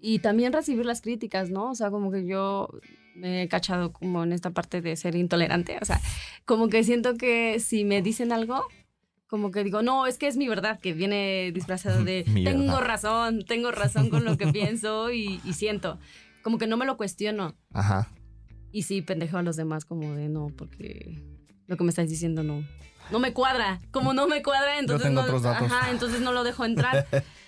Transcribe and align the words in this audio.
Y 0.00 0.20
también 0.20 0.52
recibir 0.52 0.86
las 0.86 1.02
críticas, 1.02 1.50
¿no? 1.50 1.70
O 1.70 1.74
sea, 1.74 1.90
como 1.90 2.10
que 2.10 2.26
yo 2.26 2.68
me 3.14 3.42
he 3.42 3.48
cachado 3.48 3.92
como 3.92 4.22
en 4.22 4.32
esta 4.32 4.50
parte 4.50 4.80
de 4.80 4.96
ser 4.96 5.14
intolerante. 5.14 5.78
O 5.80 5.84
sea, 5.84 6.00
como 6.44 6.68
que 6.68 6.84
siento 6.84 7.16
que 7.16 7.60
si 7.60 7.84
me 7.84 8.02
dicen 8.02 8.32
algo, 8.32 8.64
como 9.26 9.50
que 9.50 9.62
digo, 9.62 9.82
no, 9.82 10.06
es 10.06 10.18
que 10.18 10.26
es 10.26 10.36
mi 10.36 10.48
verdad, 10.48 10.80
que 10.80 10.92
viene 10.92 11.52
disfrazado 11.52 12.02
de, 12.02 12.24
Mi 12.28 12.44
tengo 12.44 12.64
verdad. 12.64 12.80
razón, 12.80 13.44
tengo 13.44 13.70
razón 13.70 14.10
con 14.10 14.24
lo 14.24 14.36
que 14.36 14.46
pienso 14.48 15.10
y, 15.12 15.40
y 15.44 15.52
siento. 15.52 15.98
Como 16.42 16.58
que 16.58 16.66
no 16.66 16.76
me 16.76 16.86
lo 16.86 16.96
cuestiono. 16.96 17.54
Ajá. 17.72 18.08
Y 18.72 18.84
sí, 18.84 19.02
pendejo 19.02 19.36
a 19.36 19.42
los 19.42 19.56
demás 19.56 19.84
como 19.84 20.14
de, 20.14 20.28
no, 20.28 20.48
porque 20.56 21.22
lo 21.66 21.76
que 21.76 21.84
me 21.84 21.90
estás 21.90 22.08
diciendo 22.08 22.42
no. 22.42 22.64
No 23.10 23.18
me 23.18 23.32
cuadra. 23.32 23.80
Como 23.90 24.14
no 24.14 24.28
me 24.28 24.42
cuadra, 24.42 24.78
entonces 24.78 25.10
no. 25.10 25.20
Ajá, 25.20 25.90
entonces 25.90 26.20
no 26.20 26.32
lo 26.32 26.44
dejo 26.44 26.64
entrar. 26.64 27.06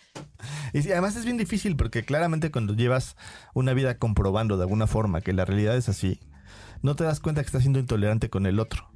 Y 0.73 0.83
sí, 0.83 0.91
además 0.91 1.17
es 1.17 1.25
bien 1.25 1.37
difícil 1.37 1.77
porque 1.77 2.05
claramente 2.05 2.51
cuando 2.51 2.75
llevas 2.75 3.17
una 3.55 3.75
vida 3.75 3.99
comprobando 3.99 4.57
de 4.57 4.63
alguna 4.65 4.87
forma 4.87 5.21
que 5.21 5.33
la 5.33 5.45
realidad 5.45 5.77
es 5.77 5.89
así, 5.89 6.19
no 6.83 6.97
te 6.97 7.05
das 7.05 7.21
cuenta 7.21 7.43
que 7.43 7.47
estás 7.47 7.63
siendo 7.63 7.79
intolerante 7.79 8.31
con 8.31 8.47
el 8.47 8.59
otro. 8.59 8.91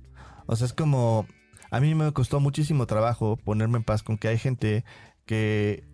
O 0.46 0.56
sea, 0.56 0.66
es 0.66 0.72
como... 0.72 1.26
A 1.70 1.80
mí 1.80 1.94
me 1.94 2.12
costó 2.12 2.38
muchísimo 2.40 2.86
trabajo 2.86 3.36
ponerme 3.36 3.78
en 3.78 3.84
paz 3.84 4.02
con 4.04 4.18
que 4.18 4.28
hay 4.28 4.38
gente 4.38 4.84
que 5.26 5.84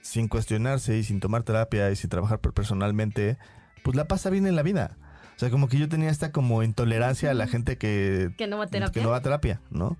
sin 0.00 0.28
cuestionarse 0.28 0.96
y 0.96 1.02
sin 1.02 1.18
tomar 1.20 1.42
terapia 1.42 1.90
y 1.90 1.96
sin 1.96 2.08
trabajar 2.08 2.40
per- 2.40 2.52
personalmente, 2.52 3.36
pues 3.82 3.96
la 3.96 4.06
pasa 4.06 4.30
bien 4.30 4.46
en 4.46 4.54
la 4.54 4.62
vida. 4.62 4.96
O 5.36 5.38
sea, 5.38 5.50
como 5.50 5.68
que 5.68 5.78
yo 5.78 5.88
tenía 5.88 6.08
esta 6.10 6.30
como 6.32 6.62
intolerancia 6.62 7.30
a 7.30 7.34
la 7.34 7.46
gente 7.48 7.78
que, 7.78 8.30
que 8.38 8.46
no 8.46 8.58
va 8.58 8.64
a 8.64 8.66
terapia. 8.68 8.92
que 8.92 9.02
no 9.04 9.10
va 9.10 9.16
a 9.18 9.22
terapia, 9.22 9.60
¿no? 9.70 9.96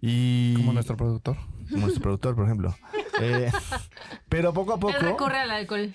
Y... 0.00 0.54
Como 0.54 0.72
nuestro 0.72 0.96
productor. 0.96 1.36
como 1.70 1.82
nuestro 1.82 2.02
productor, 2.02 2.34
por 2.34 2.44
ejemplo. 2.44 2.76
Eh, 3.20 3.50
pero 4.28 4.52
poco 4.52 4.74
a 4.74 4.78
poco... 4.78 4.94
Él 4.94 5.00
recurre 5.00 5.38
al 5.38 5.50
alcohol. 5.50 5.94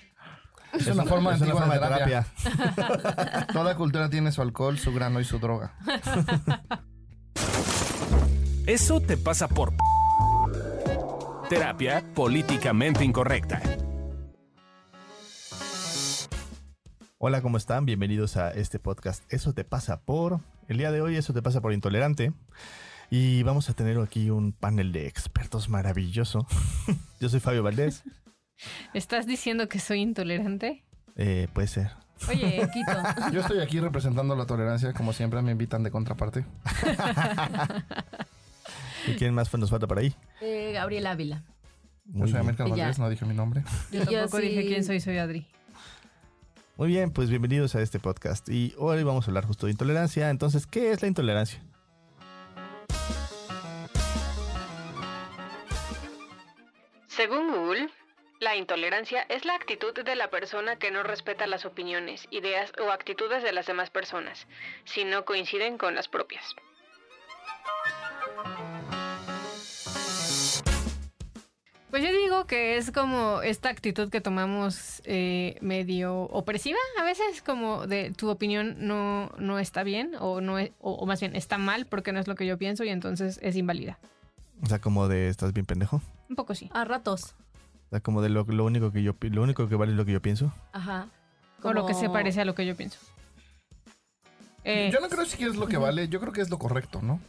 Es 0.72 0.86
una 0.86 1.04
forma 1.04 1.34
es 1.34 1.40
una 1.40 1.50
antigua 1.50 1.60
forma 1.60 1.74
de 1.74 1.80
de 1.80 1.86
terapia. 1.86 2.26
terapia. 2.42 3.46
Toda 3.52 3.76
cultura 3.76 4.08
tiene 4.08 4.32
su 4.32 4.40
alcohol, 4.40 4.78
su 4.78 4.92
grano 4.92 5.20
y 5.20 5.24
su 5.24 5.38
droga. 5.38 5.74
Eso 8.66 9.00
te 9.00 9.16
pasa 9.16 9.48
por 9.48 9.74
terapia 11.48 12.02
políticamente 12.14 13.04
incorrecta. 13.04 13.60
Hola, 17.18 17.42
¿cómo 17.42 17.56
están? 17.56 17.84
Bienvenidos 17.84 18.36
a 18.36 18.50
este 18.50 18.78
podcast. 18.78 19.22
Eso 19.32 19.52
te 19.52 19.64
pasa 19.64 20.00
por... 20.00 20.40
El 20.68 20.78
día 20.78 20.90
de 20.90 21.02
hoy, 21.02 21.16
eso 21.16 21.32
te 21.32 21.42
pasa 21.42 21.60
por 21.60 21.72
intolerante. 21.72 22.32
Y 23.14 23.42
vamos 23.42 23.68
a 23.68 23.74
tener 23.74 23.98
aquí 23.98 24.30
un 24.30 24.52
panel 24.52 24.90
de 24.90 25.06
expertos 25.06 25.68
maravilloso. 25.68 26.46
Yo 27.20 27.28
soy 27.28 27.40
Fabio 27.40 27.62
Valdés. 27.62 28.04
¿Estás 28.94 29.26
diciendo 29.26 29.68
que 29.68 29.80
soy 29.80 30.00
intolerante? 30.00 30.82
Eh, 31.16 31.46
puede 31.52 31.68
ser. 31.68 31.90
Oye, 32.26 32.66
Quito. 32.72 32.92
Yo 33.32 33.42
estoy 33.42 33.60
aquí 33.60 33.80
representando 33.80 34.34
la 34.34 34.46
tolerancia, 34.46 34.94
como 34.94 35.12
siempre 35.12 35.42
me 35.42 35.52
invitan 35.52 35.82
de 35.82 35.90
contraparte. 35.90 36.46
¿Y 39.06 39.12
quién 39.16 39.34
más 39.34 39.52
nos 39.52 39.68
falta 39.68 39.86
por 39.86 39.98
ahí? 39.98 40.14
Eh, 40.40 40.72
Gabriel 40.72 41.06
Ávila. 41.06 41.44
Yo 42.06 42.14
Muy 42.14 42.28
soy 42.28 42.40
bien. 42.40 42.40
América. 42.40 42.64
Valdés, 42.64 42.98
no 42.98 43.10
dije 43.10 43.26
mi 43.26 43.34
nombre. 43.34 43.62
Yo 43.90 44.04
yo 44.04 44.20
tampoco 44.20 44.38
dije 44.38 44.64
quién 44.64 44.84
soy, 44.84 45.00
soy 45.00 45.18
Adri. 45.18 45.46
Muy 46.78 46.88
bien, 46.88 47.10
pues 47.10 47.28
bienvenidos 47.28 47.74
a 47.74 47.82
este 47.82 48.00
podcast. 48.00 48.48
Y 48.48 48.72
hoy 48.78 49.02
vamos 49.02 49.26
a 49.26 49.30
hablar 49.30 49.44
justo 49.44 49.66
de 49.66 49.72
intolerancia. 49.72 50.30
Entonces, 50.30 50.66
¿qué 50.66 50.92
es 50.92 51.02
la 51.02 51.08
intolerancia? 51.08 51.62
Según 57.16 57.52
Google, 57.52 57.90
la 58.40 58.56
intolerancia 58.56 59.22
es 59.28 59.44
la 59.44 59.54
actitud 59.54 59.92
de 59.92 60.16
la 60.16 60.30
persona 60.30 60.76
que 60.76 60.90
no 60.90 61.02
respeta 61.02 61.46
las 61.46 61.64
opiniones, 61.64 62.26
ideas 62.30 62.72
o 62.82 62.90
actitudes 62.90 63.42
de 63.42 63.52
las 63.52 63.66
demás 63.66 63.90
personas, 63.90 64.46
si 64.84 65.04
no 65.04 65.24
coinciden 65.24 65.78
con 65.78 65.94
las 65.94 66.08
propias. 66.08 66.54
Pues 71.90 72.02
yo 72.02 72.10
digo 72.10 72.46
que 72.46 72.78
es 72.78 72.90
como 72.90 73.42
esta 73.42 73.68
actitud 73.68 74.08
que 74.08 74.22
tomamos 74.22 75.02
eh, 75.04 75.58
medio 75.60 76.22
opresiva, 76.22 76.78
a 76.98 77.04
veces 77.04 77.42
como 77.42 77.86
de 77.86 78.10
tu 78.12 78.30
opinión 78.30 78.76
no, 78.78 79.30
no 79.36 79.58
está 79.58 79.82
bien 79.82 80.12
o, 80.18 80.40
no 80.40 80.58
es- 80.58 80.70
o, 80.80 80.92
o 80.92 81.04
más 81.04 81.20
bien 81.20 81.36
está 81.36 81.58
mal 81.58 81.84
porque 81.84 82.12
no 82.12 82.20
es 82.20 82.26
lo 82.26 82.34
que 82.34 82.46
yo 82.46 82.56
pienso 82.56 82.82
y 82.84 82.88
entonces 82.88 83.38
es 83.42 83.56
inválida. 83.56 83.98
O 84.62 84.66
sea, 84.66 84.80
como 84.80 85.06
de 85.08 85.28
estás 85.28 85.52
bien 85.52 85.66
pendejo. 85.66 86.00
Un 86.32 86.36
poco 86.36 86.54
sí. 86.54 86.70
A 86.72 86.86
ratos. 86.86 87.34
O 87.86 87.90
sea, 87.90 88.00
como 88.00 88.22
de 88.22 88.30
lo, 88.30 88.44
lo 88.44 88.64
único 88.64 88.90
que 88.90 89.02
yo 89.02 89.14
lo 89.20 89.42
único 89.42 89.68
que 89.68 89.74
vale 89.76 89.92
es 89.92 89.98
lo 89.98 90.06
que 90.06 90.12
yo 90.12 90.22
pienso. 90.22 90.50
Ajá. 90.72 91.08
O 91.62 91.74
lo 91.74 91.84
que 91.84 91.92
se 91.92 92.06
Como- 92.06 92.14
parece 92.14 92.40
a 92.40 92.46
lo 92.46 92.54
que 92.54 92.64
yo 92.64 92.74
pienso. 92.74 92.98
Eh, 94.64 94.90
Yo 94.92 95.00
no 95.00 95.08
creo 95.08 95.24
si 95.26 95.42
es 95.44 95.56
lo 95.56 95.66
que 95.66 95.76
vale, 95.76 96.08
yo 96.08 96.20
creo 96.20 96.32
que 96.32 96.40
es 96.40 96.48
lo 96.50 96.58
correcto, 96.58 97.00
¿no? 97.02 97.20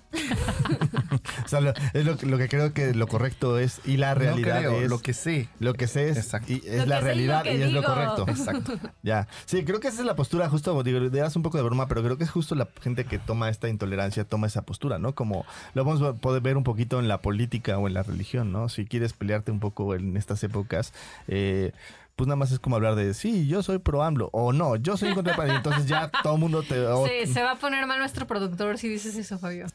O 1.45 1.47
sea, 1.47 1.61
lo, 1.61 1.73
es 1.93 2.05
lo, 2.05 2.17
que- 2.17 2.25
lo 2.25 2.37
que 2.37 2.47
creo 2.47 2.73
que 2.73 2.93
lo 2.93 3.07
correcto 3.07 3.57
es 3.59 3.81
y 3.85 3.97
la 3.97 4.13
realidad 4.13 4.55
no 4.61 4.67
creo, 4.69 4.81
es 4.81 4.89
lo 4.89 4.99
que 4.99 5.13
sé. 5.13 5.49
lo 5.59 5.73
que 5.73 5.87
sé 5.87 6.09
es, 6.09 6.17
Exacto. 6.17 6.51
y 6.53 6.61
es 6.65 6.87
la 6.87 6.99
y 6.99 7.03
realidad 7.03 7.45
y 7.45 7.61
es 7.61 7.71
lo 7.71 7.83
correcto. 7.83 8.25
Exacto. 8.27 8.73
Ya. 9.01 9.27
Sí, 9.45 9.63
creo 9.65 9.79
que 9.79 9.87
esa 9.87 10.01
es 10.01 10.05
la 10.05 10.15
postura 10.15 10.47
justo, 10.49 10.81
digo, 10.83 10.99
le 10.99 11.09
das 11.09 11.35
un 11.35 11.41
poco 11.43 11.57
de 11.57 11.63
broma, 11.63 11.87
pero 11.87 12.03
creo 12.03 12.17
que 12.17 12.23
es 12.23 12.29
justo 12.31 12.55
la 12.55 12.67
gente 12.81 13.05
que 13.05 13.19
toma 13.19 13.49
esta 13.49 13.67
intolerancia, 13.69 14.23
toma 14.25 14.47
esa 14.47 14.61
postura, 14.63 14.99
¿no? 14.99 15.15
Como 15.15 15.45
lo 15.73 15.83
vamos 15.85 16.01
a 16.01 16.13
poder 16.13 16.41
ver 16.41 16.57
un 16.57 16.63
poquito 16.63 16.99
en 16.99 17.07
la 17.07 17.21
política 17.21 17.77
o 17.77 17.87
en 17.87 17.93
la 17.95 18.03
religión, 18.03 18.51
¿no? 18.51 18.69
Si 18.69 18.85
quieres 18.85 19.13
pelearte 19.13 19.51
un 19.51 19.59
poco 19.59 19.95
en 19.95 20.17
estas 20.17 20.43
épocas, 20.43 20.93
eh, 21.27 21.71
pues 22.15 22.27
nada 22.27 22.35
más 22.35 22.51
es 22.51 22.59
como 22.59 22.75
hablar 22.75 22.95
de, 22.95 23.13
sí, 23.13 23.47
yo 23.47 23.63
soy 23.63 23.79
pro 23.79 24.03
AMLO, 24.03 24.29
o 24.33 24.53
no, 24.53 24.75
yo 24.75 24.97
soy 24.97 25.13
contra 25.13 25.35
PAN", 25.35 25.47
y 25.47 25.51
entonces 25.55 25.85
ya 25.87 26.09
todo 26.23 26.35
el 26.35 26.39
mundo 26.39 26.63
te... 26.63 26.79
o- 26.85 27.05
se, 27.07 27.25
se 27.27 27.41
va 27.43 27.51
a 27.51 27.55
poner 27.55 27.85
mal 27.87 27.99
nuestro 27.99 28.27
productor 28.27 28.77
si 28.77 28.87
dices 28.87 29.15
eso, 29.15 29.39
Fabio. 29.39 29.65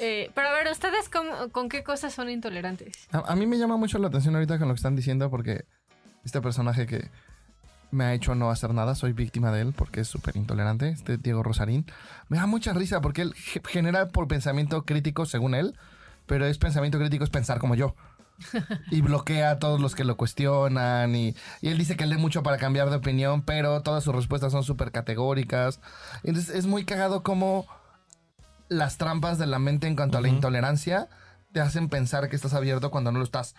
Eh, 0.00 0.30
pero 0.34 0.48
a 0.48 0.52
ver, 0.52 0.68
¿ustedes 0.70 1.08
con 1.52 1.68
qué 1.68 1.82
cosas 1.82 2.14
son 2.14 2.30
intolerantes? 2.30 3.08
A, 3.12 3.32
a 3.32 3.36
mí 3.36 3.46
me 3.46 3.58
llama 3.58 3.76
mucho 3.76 3.98
la 3.98 4.08
atención 4.08 4.34
ahorita 4.34 4.58
con 4.58 4.68
lo 4.68 4.74
que 4.74 4.78
están 4.78 4.94
diciendo 4.96 5.28
porque 5.28 5.64
este 6.24 6.40
personaje 6.40 6.86
que 6.86 7.10
me 7.90 8.04
ha 8.04 8.14
hecho 8.14 8.34
no 8.34 8.50
hacer 8.50 8.72
nada, 8.74 8.94
soy 8.94 9.12
víctima 9.12 9.50
de 9.50 9.62
él 9.62 9.72
porque 9.76 10.00
es 10.02 10.08
súper 10.08 10.36
intolerante, 10.36 10.90
este 10.90 11.16
Diego 11.16 11.42
Rosarín, 11.42 11.84
me 12.28 12.36
da 12.36 12.46
mucha 12.46 12.72
risa 12.74 13.00
porque 13.00 13.22
él 13.22 13.34
ge- 13.34 13.62
genera 13.66 14.08
por 14.08 14.28
pensamiento 14.28 14.84
crítico 14.84 15.26
según 15.26 15.54
él, 15.54 15.74
pero 16.26 16.46
es 16.46 16.58
pensamiento 16.58 16.98
crítico 16.98 17.24
es 17.24 17.30
pensar 17.30 17.58
como 17.58 17.74
yo. 17.74 17.96
Y 18.90 19.00
bloquea 19.00 19.50
a 19.52 19.58
todos 19.58 19.80
los 19.80 19.94
que 19.94 20.04
lo 20.04 20.16
cuestionan 20.16 21.14
y, 21.14 21.34
y 21.60 21.68
él 21.68 21.78
dice 21.78 21.96
que 21.96 22.06
lee 22.06 22.16
mucho 22.16 22.42
para 22.42 22.58
cambiar 22.58 22.90
de 22.90 22.96
opinión, 22.96 23.42
pero 23.42 23.82
todas 23.82 24.04
sus 24.04 24.14
respuestas 24.14 24.52
son 24.52 24.64
súper 24.64 24.92
categóricas. 24.92 25.80
Entonces 26.22 26.54
es 26.54 26.66
muy 26.66 26.84
cagado 26.84 27.22
como 27.22 27.66
las 28.68 28.98
trampas 28.98 29.38
de 29.38 29.46
la 29.46 29.58
mente 29.58 29.86
en 29.86 29.96
cuanto 29.96 30.18
a 30.18 30.20
la 30.20 30.28
intolerancia 30.28 31.08
te 31.52 31.60
hacen 31.60 31.88
pensar 31.88 32.28
que 32.28 32.36
estás 32.36 32.54
abierto 32.54 32.90
cuando 32.90 33.10
no 33.12 33.18
lo 33.18 33.24
estás. 33.24 33.54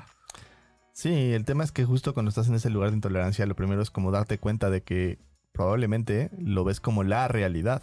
Sí, 0.93 1.33
el 1.33 1.45
tema 1.45 1.63
es 1.63 1.71
que 1.71 1.85
justo 1.85 2.13
cuando 2.13 2.29
estás 2.29 2.47
en 2.47 2.55
ese 2.55 2.69
lugar 2.69 2.89
de 2.89 2.95
intolerancia, 2.95 3.45
lo 3.45 3.55
primero 3.55 3.81
es 3.81 3.89
como 3.89 4.11
darte 4.11 4.37
cuenta 4.37 4.69
de 4.69 4.83
que 4.83 5.19
probablemente 5.53 6.29
lo 6.37 6.63
ves 6.63 6.79
como 6.79 7.03
la 7.03 7.27
realidad. 7.27 7.81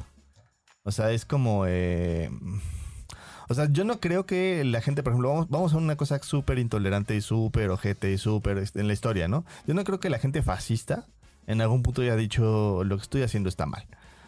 O 0.82 0.92
sea, 0.92 1.10
es 1.10 1.24
como... 1.24 1.64
eh, 1.66 2.30
o 3.48 3.54
sea, 3.54 3.68
yo 3.70 3.84
no 3.84 4.00
creo 4.00 4.26
que 4.26 4.64
la 4.64 4.80
gente, 4.80 5.02
por 5.02 5.12
ejemplo, 5.12 5.46
vamos, 5.48 5.74
a 5.74 5.76
una 5.76 5.96
cosa 5.96 6.20
súper 6.22 6.58
intolerante 6.58 7.14
y 7.14 7.20
súper 7.20 7.70
ojete 7.70 8.12
y 8.12 8.18
súper 8.18 8.58
este, 8.58 8.80
en 8.80 8.88
la 8.88 8.92
historia, 8.92 9.28
¿no? 9.28 9.44
Yo 9.66 9.74
no 9.74 9.84
creo 9.84 10.00
que 10.00 10.10
la 10.10 10.18
gente 10.18 10.42
fascista 10.42 11.06
en 11.46 11.60
algún 11.60 11.82
punto 11.82 12.02
haya 12.02 12.16
dicho 12.16 12.82
lo 12.84 12.96
que 12.96 13.02
estoy 13.02 13.22
haciendo 13.22 13.48
está 13.48 13.66
mal. 13.66 13.86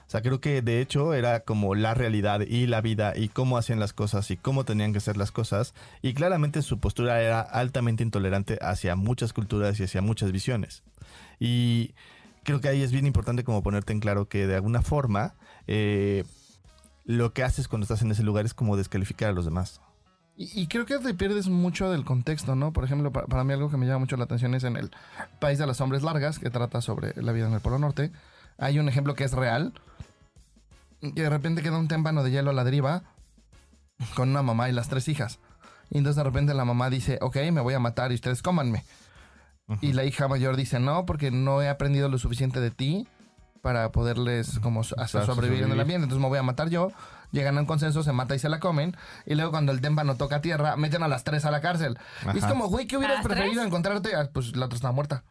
O 0.08 0.10
sea, 0.10 0.22
creo 0.22 0.40
que 0.40 0.62
de 0.62 0.80
hecho 0.80 1.12
era 1.12 1.40
como 1.40 1.74
la 1.74 1.92
realidad 1.92 2.40
y 2.40 2.66
la 2.66 2.80
vida 2.80 3.12
y 3.14 3.28
cómo 3.28 3.58
hacían 3.58 3.78
las 3.78 3.92
cosas 3.92 4.30
y 4.30 4.38
cómo 4.38 4.64
tenían 4.64 4.94
que 4.94 5.00
ser 5.00 5.18
las 5.18 5.32
cosas. 5.32 5.74
Y 6.00 6.14
claramente 6.14 6.62
su 6.62 6.80
postura 6.80 7.20
era 7.20 7.40
altamente 7.40 8.04
intolerante 8.04 8.58
hacia 8.62 8.96
muchas 8.96 9.34
culturas 9.34 9.78
y 9.78 9.84
hacia 9.84 10.00
muchas 10.00 10.32
visiones. 10.32 10.82
Y 11.38 11.92
creo 12.42 12.62
que 12.62 12.68
ahí 12.68 12.80
es 12.80 12.91
bien 12.91 13.06
importante 13.06 13.44
como 13.44 13.62
ponerte 13.62 13.92
en 13.92 14.00
claro 14.00 14.28
que 14.28 14.47
de 14.47 14.54
alguna 14.54 14.80
forma 14.80 15.34
eh, 15.66 16.24
lo 17.09 17.33
que 17.33 17.43
haces 17.43 17.69
cuando 17.69 17.84
estás 17.84 18.03
en 18.03 18.10
ese 18.10 18.22
lugar 18.22 18.45
es 18.45 18.53
como 18.53 18.77
descalificar 18.77 19.31
a 19.31 19.33
los 19.33 19.47
demás. 19.47 19.81
Y, 20.37 20.60
y 20.60 20.66
creo 20.66 20.84
que 20.84 20.99
te 20.99 21.15
pierdes 21.15 21.49
mucho 21.49 21.91
del 21.91 22.05
contexto, 22.05 22.55
¿no? 22.55 22.71
Por 22.75 22.84
ejemplo, 22.84 23.10
pa- 23.10 23.25
para, 23.25 23.45
mí 23.45 23.55
algo 23.55 23.71
que 23.71 23.78
me 23.78 23.87
llama 23.87 24.01
mucho 24.01 24.19
la 24.19 24.25
atención 24.25 24.55
es 24.55 24.63
en 24.63 24.77
el 24.77 24.91
País 25.41 25.59
de 25.59 25.66
las 25.66 25.81
Hombres 25.81 26.03
Largas, 26.03 26.39
que 26.39 26.51
trata 26.51 26.83
sobre 26.83 27.15
la 27.21 27.33
vida 27.33 27.47
en 27.49 27.55
el 27.55 27.60
Polo 27.60 27.78
Norte. 27.78 28.13
Hay 28.59 28.78
un 28.78 28.91
ejemplo 28.91 29.15
que 29.15 29.25
es 29.25 29.33
real, 29.33 29.72
que 31.01 31.22
de 31.22 31.31
repente 31.31 31.63
queda 31.63 31.78
un 31.78 31.89
témpano 31.89 32.22
de 32.22 32.31
hielo 32.31 32.51
a 32.51 32.53
la 32.53 32.63
deriva 32.65 33.05
con 34.15 34.28
una 34.28 34.43
mamá 34.43 34.69
y 34.69 34.72
las 34.72 34.89
tres 34.91 35.09
hijas. 35.09 35.39
Y 35.91 35.97
entonces 35.97 36.16
de 36.19 36.25
repente 36.25 36.53
la 36.53 36.66
mamá 36.66 36.91
dice, 36.91 37.19
ok, 37.22 37.37
me 37.51 37.63
voy 37.63 37.72
a 37.72 37.78
matar 37.81 38.13
y 38.13 38.16
ustedes 38.16 38.43
cómanme. 38.43 38.84
Y 39.81 39.95
la 39.95 40.05
hija 40.05 40.28
mayor 40.28 40.57
dice, 40.57 40.78
no, 40.78 41.07
porque 41.07 41.31
no 41.31 41.63
he 41.63 41.71
aprendido 41.71 42.09
lo 42.10 42.19
suficiente 42.19 42.60
de 42.60 42.71
ti 42.71 43.09
para 43.63 43.91
poderles 43.93 44.59
como 44.60 44.83
Para 44.83 45.07
sobrevivir 45.09 45.65
en 45.65 45.72
el 45.72 45.81
ambiente. 45.81 46.05
Entonces 46.05 46.22
me 46.22 46.28
voy 46.28 46.39
a 46.39 46.43
matar 46.43 46.69
yo. 46.71 46.91
Llegan 47.31 47.59
a 47.59 47.60
un 47.60 47.66
consenso, 47.66 48.03
se 48.03 48.13
mata 48.13 48.34
y 48.34 48.39
se 48.39 48.49
la 48.49 48.59
comen. 48.59 48.97
Y 49.27 49.34
luego 49.34 49.51
cuando 49.51 49.72
el 49.72 49.81
témpano 49.83 50.16
toca 50.16 50.41
tierra, 50.41 50.77
meten 50.77 51.03
a 51.03 51.09
las 51.09 51.25
tres 51.25 51.45
a 51.45 51.51
la 51.51 51.60
cárcel. 51.60 51.99
Y 52.33 52.39
es 52.39 52.45
Ajá. 52.45 52.53
como, 52.53 52.69
güey, 52.69 52.87
¿qué 52.87 52.97
hubieras 52.97 53.16
¿A 53.16 53.19
las 53.19 53.27
preferido 53.27 53.55
tres? 53.57 53.66
encontrarte? 53.66 54.15
Ah, 54.16 54.28
Pues 54.33 54.57
la 54.57 54.66
otra 54.66 54.77
está 54.77 54.93
muerta. 54.93 55.25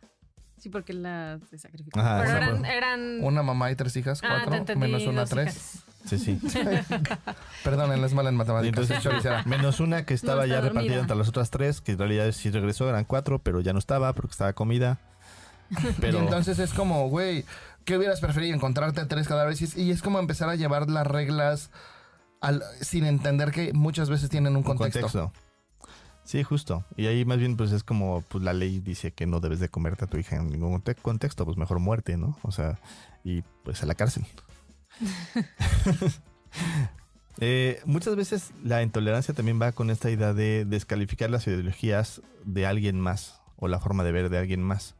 Sí, 0.59 0.69
porque 0.69 0.93
la 0.93 1.39
se 1.49 1.57
sacrificó. 1.59 1.99
Ajá, 1.99 2.21
Pero 2.23 2.37
eran, 2.37 2.65
eran... 2.65 3.23
Una 3.23 3.43
mamá 3.43 3.71
y 3.71 3.75
tres 3.75 3.95
hijas, 3.95 4.21
Ah, 4.23 4.27
cuatro, 4.41 4.55
entendí, 4.55 4.79
menos 4.87 5.05
una, 5.07 5.25
tres. 5.25 5.55
hijas. 5.55 5.83
Sí, 6.05 6.17
sí. 6.19 6.39
Perdón, 7.63 7.91
es 8.03 8.13
mala 8.13 8.29
en 8.29 8.35
Y 8.35 8.37
matemáticas. 8.37 8.89
entonces, 8.89 9.45
menos 9.45 9.79
una 9.79 10.05
que 10.05 10.13
estaba 10.13 10.41
No, 10.41 10.47
ya 10.47 10.55
repartida 10.61 10.81
dormida. 10.81 10.99
entre 11.01 11.15
las 11.15 11.27
otras 11.27 11.49
tres, 11.51 11.81
que 11.81 11.91
en 11.93 11.99
realidad 11.99 12.31
sí 12.31 12.49
regresó, 12.49 12.87
eran 12.89 13.05
cuatro, 13.05 13.39
pero 13.39 13.61
ya 13.61 13.73
no 13.73 13.79
estaba 13.79 14.13
porque 14.13 14.31
estaba 14.31 14.53
comida. 14.53 14.97
Pero 15.99 16.19
Y 16.19 16.21
entonces 16.21 16.59
es 16.59 16.73
como, 16.73 17.09
güey, 17.09 17.43
¿qué 17.87 17.97
hubieras 17.97 18.19
preferido? 18.19 18.53
Encontrarte 18.53 18.99
a 19.01 19.07
tres 19.07 19.27
cadáveres. 19.27 19.75
Y 19.77 19.89
es 19.91 20.01
como 20.03 20.19
empezar 20.19 20.49
a 20.49 20.55
llevar 20.55 20.89
las 20.89 21.07
reglas 21.07 21.71
al- 22.41 22.61
sin 22.81 23.05
entender 23.05 23.51
que 23.51 23.71
muchas 23.73 24.09
veces 24.09 24.29
tienen 24.29 24.55
un 24.57 24.63
contexto. 24.63 24.99
contexto. 25.01 25.31
Sí, 26.25 26.43
justo. 26.43 26.83
Y 26.97 27.07
ahí 27.07 27.23
más 27.23 27.37
bien 27.37 27.55
pues 27.55 27.71
es 27.71 27.83
como 27.85 28.21
pues 28.27 28.43
la 28.43 28.51
ley 28.51 28.81
dice 28.81 29.13
que 29.13 29.25
no 29.25 29.39
debes 29.39 29.61
de 29.61 29.69
comerte 29.69 30.03
a 30.03 30.07
tu 30.09 30.17
hija 30.17 30.35
en 30.35 30.49
ningún 30.49 30.73
conte- 30.73 30.95
contexto, 31.01 31.45
pues 31.45 31.55
mejor 31.57 31.79
muerte, 31.79 32.17
¿no? 32.17 32.37
O 32.41 32.51
sea, 32.51 32.77
y 33.23 33.43
pues 33.63 33.81
a 33.81 33.85
la 33.85 33.95
cárcel. 33.95 34.25
Eh, 37.39 37.79
muchas 37.85 38.15
veces 38.15 38.49
la 38.63 38.81
intolerancia 38.81 39.31
también 39.31 39.61
va 39.61 39.71
con 39.71 39.91
esta 39.91 40.09
idea 40.09 40.33
de 40.33 40.65
descalificar 40.65 41.29
las 41.29 41.45
ideologías 41.45 42.23
de 42.45 42.65
alguien 42.65 42.99
más 42.99 43.41
o 43.57 43.67
la 43.67 43.79
forma 43.79 44.03
de 44.03 44.11
ver 44.11 44.29
de 44.31 44.39
alguien 44.39 44.63
más. 44.63 44.95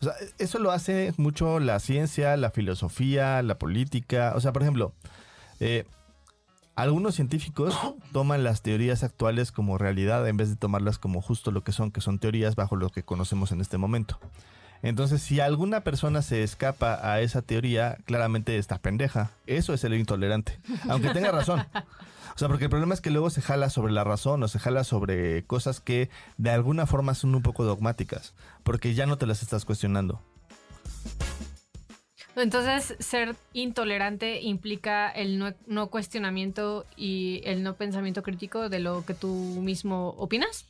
O 0.00 0.04
sea, 0.04 0.14
eso 0.38 0.58
lo 0.58 0.70
hace 0.70 1.12
mucho 1.16 1.58
la 1.60 1.80
ciencia, 1.80 2.36
la 2.36 2.50
filosofía, 2.50 3.42
la 3.42 3.58
política. 3.58 4.32
O 4.36 4.40
sea, 4.40 4.52
por 4.52 4.62
ejemplo, 4.62 4.92
eh, 5.60 5.84
algunos 6.76 7.16
científicos 7.16 7.76
toman 8.12 8.44
las 8.44 8.62
teorías 8.62 9.02
actuales 9.02 9.50
como 9.50 9.78
realidad 9.78 10.26
en 10.28 10.36
vez 10.36 10.48
de 10.48 10.56
tomarlas 10.56 10.98
como 10.98 11.20
justo 11.20 11.50
lo 11.50 11.64
que 11.64 11.72
son, 11.72 11.90
que 11.90 12.00
son 12.00 12.18
teorías 12.18 12.54
bajo 12.54 12.76
lo 12.76 12.90
que 12.90 13.02
conocemos 13.02 13.52
en 13.52 13.60
este 13.60 13.78
momento. 13.78 14.20
Entonces, 14.80 15.20
si 15.20 15.40
alguna 15.40 15.80
persona 15.80 16.22
se 16.22 16.44
escapa 16.44 17.00
a 17.02 17.20
esa 17.20 17.42
teoría, 17.42 17.98
claramente 18.04 18.58
está 18.58 18.78
pendeja. 18.78 19.30
Eso 19.46 19.74
es 19.74 19.82
el 19.82 19.94
intolerante, 19.94 20.60
aunque 20.88 21.10
tenga 21.10 21.32
razón. 21.32 21.66
O 22.38 22.40
sea, 22.40 22.46
porque 22.46 22.66
el 22.66 22.70
problema 22.70 22.94
es 22.94 23.00
que 23.00 23.10
luego 23.10 23.30
se 23.30 23.42
jala 23.42 23.68
sobre 23.68 23.92
la 23.92 24.04
razón 24.04 24.40
o 24.44 24.46
se 24.46 24.60
jala 24.60 24.84
sobre 24.84 25.44
cosas 25.44 25.80
que 25.80 26.08
de 26.36 26.50
alguna 26.50 26.86
forma 26.86 27.14
son 27.14 27.34
un 27.34 27.42
poco 27.42 27.64
dogmáticas, 27.64 28.32
porque 28.62 28.94
ya 28.94 29.06
no 29.06 29.18
te 29.18 29.26
las 29.26 29.42
estás 29.42 29.64
cuestionando. 29.64 30.22
Entonces, 32.36 32.94
ser 33.00 33.34
intolerante 33.54 34.40
implica 34.40 35.10
el 35.10 35.40
no, 35.40 35.52
no 35.66 35.88
cuestionamiento 35.88 36.86
y 36.96 37.40
el 37.42 37.64
no 37.64 37.74
pensamiento 37.74 38.22
crítico 38.22 38.68
de 38.68 38.78
lo 38.78 39.04
que 39.04 39.14
tú 39.14 39.34
mismo 39.60 40.10
opinas, 40.10 40.64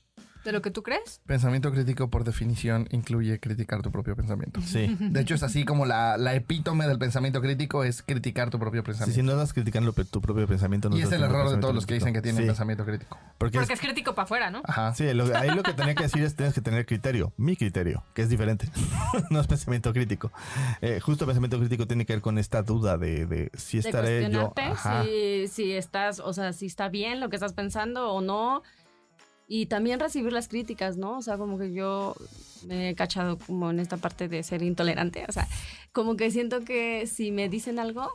de 0.44 0.52
lo 0.52 0.62
que 0.62 0.70
tú 0.70 0.82
crees. 0.82 1.20
Pensamiento 1.26 1.70
crítico, 1.73 2.08
por 2.08 2.25
definición, 2.25 2.88
incluye 2.90 3.38
criticar 3.40 3.82
tu 3.82 3.90
propio 3.90 4.17
pensamiento. 4.17 4.61
Sí. 4.62 4.96
De 4.99 5.20
hecho, 5.20 5.35
es 5.35 5.43
así 5.43 5.64
como 5.64 5.85
la, 5.87 6.17
la 6.17 6.35
epítome 6.35 6.87
del 6.87 6.99
pensamiento 6.99 7.40
crítico 7.40 7.85
es 7.85 8.02
criticar 8.02 8.50
tu 8.50 8.58
propio 8.58 8.81
Sí, 8.82 8.87
pensamiento. 8.87 9.14
si 9.14 9.23
no 9.26 9.32
estás 9.32 9.52
criticando 9.52 9.93
tu 9.93 10.20
propio 10.20 10.46
pensamiento. 10.46 10.88
no 10.90 10.96
y 10.96 11.02
es 11.02 11.12
el 11.12 11.23
error 11.23 11.50
de 11.50 11.58
todos 11.58 11.75
los 11.75 11.87
que 11.87 11.94
dicen 11.94 12.12
que 12.14 12.23
tienen 12.23 12.43
Sí, 12.43 12.46
pensamiento 12.46 12.85
crítico. 12.85 13.19
Porque, 13.38 13.58
Porque 13.58 13.73
es- 13.75 13.79
es 13.81 13.85
crítico 13.85 14.14
para 14.14 14.25
afuera, 14.25 14.50
¿no? 14.50 14.62
Ajá. 14.64 14.94
Sí, 14.94 15.12
lo- 15.12 15.37
ahí 15.37 15.50
lo 15.50 15.62
que 15.62 15.73
tenía 15.75 15.94
que 15.94 16.05
decir 16.05 16.23
es 16.23 16.35
tienes 16.35 16.55
que 16.55 16.61
tener 16.61 16.87
criterio, 16.87 17.32
mi 17.37 17.56
criterio, 17.56 18.05
que 18.14 18.23
es 18.23 18.29
diferente, 18.29 18.69
no 19.31 19.40
es 19.40 19.46
pensamiento 19.46 19.93
crítico. 19.93 20.32
Eh, 20.81 21.00
justo 21.00 21.26
pensamiento 21.26 21.58
crítico 21.58 21.87
tiene 21.87 22.06
que 22.06 22.14
ver 22.14 22.23
con 22.23 22.38
esta 22.38 22.62
duda 22.62 22.96
de, 22.96 23.26
de 23.26 23.50
si 23.56 23.81
de 23.81 23.88
estaré 23.88 24.31
yo... 24.31 24.52
Ajá. 24.56 25.05
si, 25.05 25.49
si 25.49 25.73
estás, 25.73 26.20
o 26.20 26.32
sea, 26.32 26.52
si 26.52 26.67
está 26.67 26.88
bien 26.88 27.20
lo 27.20 27.29
que 27.29 27.37
estás 27.37 27.52
pensando 27.52 28.12
o 28.12 28.20
no. 28.20 28.62
Y 29.50 29.65
también 29.67 29.99
recibir 29.99 30.31
las 30.33 30.47
críticas, 30.47 30.99
¿no? 30.99 31.17
O 31.17 31.23
sea, 31.23 31.39
como 31.39 31.59
que 31.59 31.73
yo 31.73 32.15
me 32.67 32.91
he 32.91 32.95
cachado 32.95 33.39
como 33.39 33.71
en 33.71 33.81
esta 33.81 33.97
parte 33.97 34.29
de 34.29 34.43
ser 34.43 34.62
intolerante. 34.62 35.25
O 35.27 35.33
sea, 35.33 35.49
como 35.93 36.17
que 36.17 36.31
siento 36.31 36.61
que 36.67 37.06
si 37.06 37.33
me 37.33 37.49
dicen 37.49 37.79
algo, 37.79 38.12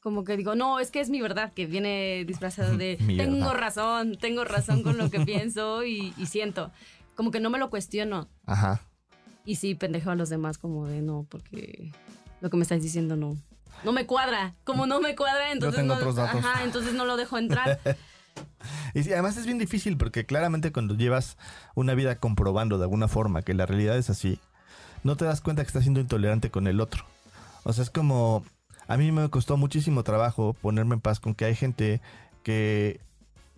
como 0.00 0.24
que 0.24 0.36
digo, 0.36 0.56
no, 0.56 0.80
es 0.80 0.90
que 0.90 0.98
es 0.98 1.10
mi 1.10 1.20
verdad, 1.20 1.52
que 1.52 1.66
viene 1.66 2.24
disfrazado 2.26 2.76
de, 2.76 2.98
Mi 3.00 3.16
tengo 3.16 3.38
verdad. 3.38 3.54
razón, 3.54 4.18
tengo 4.18 4.44
razón 4.44 4.82
con 4.82 4.98
lo 4.98 5.10
que 5.10 5.20
pienso 5.20 5.84
y, 5.84 6.12
y 6.18 6.26
siento. 6.26 6.72
Como 7.14 7.30
que 7.30 7.38
no 7.38 7.50
me 7.50 7.58
lo 7.60 7.70
cuestiono. 7.70 8.28
Ajá. 8.44 8.82
Y 9.44 9.56
sí, 9.56 9.76
pendejo 9.76 10.10
a 10.10 10.16
los 10.16 10.28
demás 10.28 10.58
como 10.58 10.88
de 10.88 11.02
no, 11.02 11.24
porque 11.28 11.92
lo 12.40 12.50
que 12.50 12.56
me 12.56 12.64
estás 12.64 12.82
diciendo 12.82 13.14
no. 13.14 13.36
No 13.84 13.92
me 13.92 14.06
cuadra. 14.06 14.56
Como 14.64 14.86
no 14.86 15.00
me 15.00 15.14
cuadra, 15.14 15.52
entonces 15.52 15.84
no. 15.84 15.94
Ajá, 15.94 16.64
entonces 16.64 16.94
no 16.94 17.04
lo 17.04 17.16
dejo 17.16 17.38
entrar. 17.38 17.78
Y 18.94 19.00
además 19.12 19.36
es 19.36 19.46
bien 19.46 19.58
difícil 19.58 19.96
porque 19.96 20.24
claramente 20.24 20.72
cuando 20.72 20.94
llevas 20.94 21.36
una 21.74 21.94
vida 21.94 22.16
comprobando 22.16 22.78
de 22.78 22.84
alguna 22.84 23.08
forma 23.08 23.42
que 23.42 23.54
la 23.54 23.66
realidad 23.66 23.96
es 23.98 24.08
así, 24.10 24.38
no 25.02 25.16
te 25.16 25.24
das 25.24 25.40
cuenta 25.40 25.62
que 25.62 25.66
estás 25.66 25.82
siendo 25.82 26.00
intolerante 26.00 26.50
con 26.50 26.66
el 26.66 26.80
otro. 26.80 27.04
O 27.64 27.72
sea, 27.72 27.82
es 27.84 27.90
como... 27.90 28.44
A 28.86 28.96
mí 28.98 29.10
me 29.12 29.28
costó 29.30 29.56
muchísimo 29.56 30.02
trabajo 30.04 30.54
ponerme 30.60 30.94
en 30.94 31.00
paz 31.00 31.18
con 31.18 31.34
que 31.34 31.46
hay 31.46 31.54
gente 31.54 32.00
que 32.42 33.00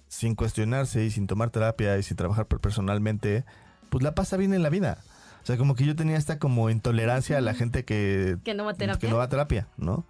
sin 0.09 0.37
cuestionarse 0.37 1.05
y 1.05 1.11
sin 1.11 1.27
tomar 1.27 1.51
terapia 1.51 1.99
y 1.99 2.03
sin 2.05 2.17
trabajar 2.17 2.47
per- 2.47 2.61
personalmente, 2.61 3.45
pues 3.91 4.05
la 4.05 4.15
pasa 4.15 4.37
bien 4.37 4.55
en 4.55 4.63
la 4.63 4.71
vida. 4.71 4.99
O 5.43 5.47
sea, 5.47 5.57
como 5.57 5.75
que 5.75 5.85
yo 5.85 5.97
tenía 5.97 6.17
esta 6.17 6.39
como 6.39 6.71
intolerancia 6.71 7.39
a 7.39 7.41
la 7.41 7.55
gente 7.55 7.85
que, 7.85 8.37
que 8.45 8.55
no 8.55 8.65
va 8.65 8.71
a 8.71 8.75
terapia. 8.75 9.01
que 9.01 9.09
no 9.09 9.17
va 9.19 9.25
a 9.25 9.29
terapia, 9.29 9.67
¿no? 9.77 10.07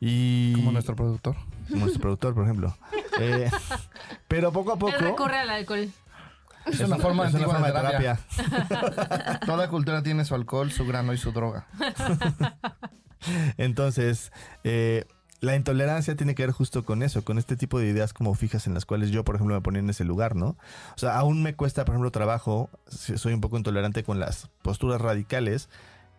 Y 0.00 0.52
Como 0.54 0.72
nuestro 0.72 0.96
productor. 0.96 1.36
como 1.68 1.80
nuestro 1.82 2.00
productor, 2.02 2.34
por 2.34 2.44
ejemplo. 2.44 2.76
Eh, 3.18 3.50
pero 4.28 4.52
poco 4.52 4.72
a 4.72 4.78
poco... 4.78 4.92
Él 4.92 5.00
recurre 5.00 5.38
al 5.38 5.50
alcohol. 5.50 5.90
Es 6.66 6.80
una 6.80 6.96
forma 6.96 7.28
es 7.28 7.34
una 7.34 7.46
forma 7.46 7.66
de 7.68 7.72
terapia. 7.72 8.18
terapia. 8.36 9.40
Toda 9.46 9.68
cultura 9.68 10.02
tiene 10.02 10.24
su 10.24 10.34
alcohol, 10.34 10.72
su 10.72 10.84
grano 10.86 11.12
y 11.12 11.18
su 11.18 11.32
droga. 11.32 11.66
Entonces, 13.56 14.32
eh, 14.64 15.04
la 15.40 15.54
intolerancia 15.54 16.16
tiene 16.16 16.34
que 16.34 16.44
ver 16.44 16.52
justo 16.52 16.84
con 16.84 17.02
eso, 17.02 17.24
con 17.24 17.38
este 17.38 17.56
tipo 17.56 17.78
de 17.78 17.86
ideas 17.86 18.12
como 18.12 18.34
fijas 18.34 18.66
en 18.66 18.74
las 18.74 18.84
cuales 18.84 19.10
yo, 19.10 19.24
por 19.24 19.36
ejemplo, 19.36 19.54
me 19.54 19.60
ponía 19.60 19.80
en 19.80 19.90
ese 19.90 20.04
lugar, 20.04 20.34
¿no? 20.34 20.56
O 20.94 20.98
sea, 20.98 21.16
aún 21.16 21.42
me 21.42 21.54
cuesta, 21.54 21.84
por 21.84 21.94
ejemplo, 21.94 22.10
trabajo, 22.10 22.70
soy 22.88 23.32
un 23.32 23.40
poco 23.40 23.56
intolerante 23.56 24.02
con 24.02 24.18
las 24.18 24.48
posturas 24.62 25.00
radicales 25.00 25.68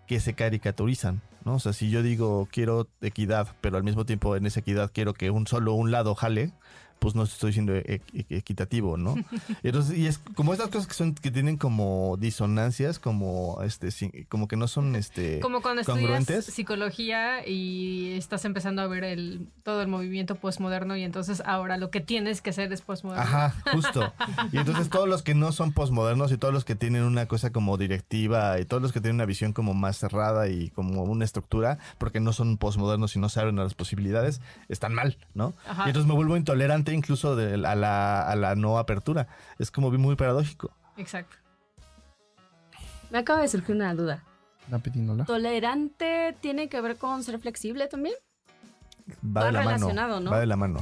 que 0.08 0.20
se 0.22 0.34
caricaturizan, 0.34 1.22
¿no? 1.44 1.56
O 1.56 1.60
sea, 1.60 1.74
si 1.74 1.90
yo 1.90 2.02
digo 2.02 2.48
quiero 2.52 2.88
equidad, 3.02 3.50
pero 3.60 3.78
al 3.78 3.84
mismo 3.84 4.06
tiempo 4.06 4.36
en 4.36 4.46
esa 4.46 4.62
equidad 4.62 4.92
quiero 4.94 5.14
que 5.14 5.30
un 5.30 5.48
solo 5.48 5.74
un 5.74 5.92
lado 5.92 6.16
jale, 6.16 6.54
pues 7.00 7.16
no 7.16 7.24
estoy 7.24 7.54
siendo 7.54 7.74
e- 7.76 8.02
e- 8.14 8.26
equitativo, 8.30 8.98
¿no? 8.98 9.16
Y 9.18 9.26
entonces, 9.68 9.98
y 9.98 10.08
es 10.08 10.18
como 10.36 10.54
estas 10.54 10.70
cosas 10.70 10.88
que 10.88 10.94
son, 10.94 11.14
que 11.16 11.32
tienen 11.32 11.58
como 11.58 12.18
disonancias, 12.20 13.00
como 13.00 13.60
este, 13.64 13.90
como 14.30 14.48
que 14.48 14.56
no 14.58 14.68
son 14.68 14.96
este 14.96 15.40
Como 15.40 15.62
cuando 15.62 15.82
estudias 15.82 16.00
congruentes. 16.02 16.46
psicología 16.46 17.48
y 17.48 18.14
estás 18.18 18.46
empezando 18.46 18.82
a 18.82 18.88
ver 18.88 19.04
el, 19.04 19.48
todo 19.64 19.82
el 19.82 19.88
movimiento 19.88 20.36
postmoderno 20.36 20.96
y 20.98 21.04
entonces 21.04 21.42
ahora 21.46 21.78
lo 21.78 21.90
que 21.90 22.02
tienes 22.02 22.42
que 22.42 22.50
hacer 22.52 22.72
es 22.74 22.82
postmoderno. 22.82 23.24
Ajá, 23.24 23.56
justo. 23.74 24.14
Y 24.52 24.58
entonces 24.58 24.90
todos 24.90 25.08
los 25.08 25.24
que 25.24 25.34
no 25.36 25.52
son 25.52 25.72
posmodernos 25.74 26.32
y 26.32 26.38
todos 26.38 26.54
los 26.54 26.66
que 26.66 26.76
tienen 26.76 27.04
una 27.04 27.28
cosa 27.28 27.52
como 27.52 27.78
directiva 27.78 28.60
y 28.60 28.66
todos 28.66 28.82
los 28.82 28.92
que 28.92 29.02
tienen 29.02 29.16
una 29.16 29.26
visión 29.26 29.54
como 29.54 29.74
más 29.74 29.98
cerrada 29.98 30.48
y 30.48 30.70
como 30.70 31.04
una 31.04 31.26
estructura, 31.26 31.78
porque 31.98 32.20
no 32.20 32.34
son 32.34 32.58
posmodernos 32.58 33.16
y 33.16 33.20
no 33.20 33.30
se 33.30 33.40
abren 33.40 33.60
a 33.60 33.64
las 33.64 33.74
posibilidades, 33.74 34.42
están 34.70 34.94
mal, 34.94 35.18
¿no? 35.34 35.54
Ajá. 35.68 35.84
Y 35.86 35.90
entonces 35.90 36.08
me 36.08 36.14
vuelvo 36.16 36.38
intolerante 36.38 36.87
incluso 36.94 37.36
de- 37.36 37.54
a, 37.68 37.76
la, 37.76 38.22
a 38.28 38.36
la 38.36 38.56
no 38.56 38.78
apertura. 38.78 39.28
Es 39.60 39.72
como 39.72 39.92
muy 39.92 40.16
paradójico. 40.16 40.72
Exacto. 40.98 41.36
Me 43.10 43.20
acaba 43.20 43.42
de 43.42 43.48
surgir 43.48 43.76
una 43.76 43.94
duda. 43.94 44.24
La. 44.70 45.24
¿Tolerante 45.26 46.36
tiene 46.42 46.68
que 46.68 46.82
ver 46.82 46.98
con 46.98 47.24
ser 47.24 47.40
flexible 47.40 47.88
también? 47.88 48.16
Va, 49.24 49.42
Va 49.42 49.46
de 49.48 49.52
la 49.54 49.60
mano. 49.60 49.70
relacionado, 49.78 50.20
¿no? 50.20 50.32
Va 50.32 50.40
de 50.40 50.46
la 50.46 50.58
mano. 50.58 50.80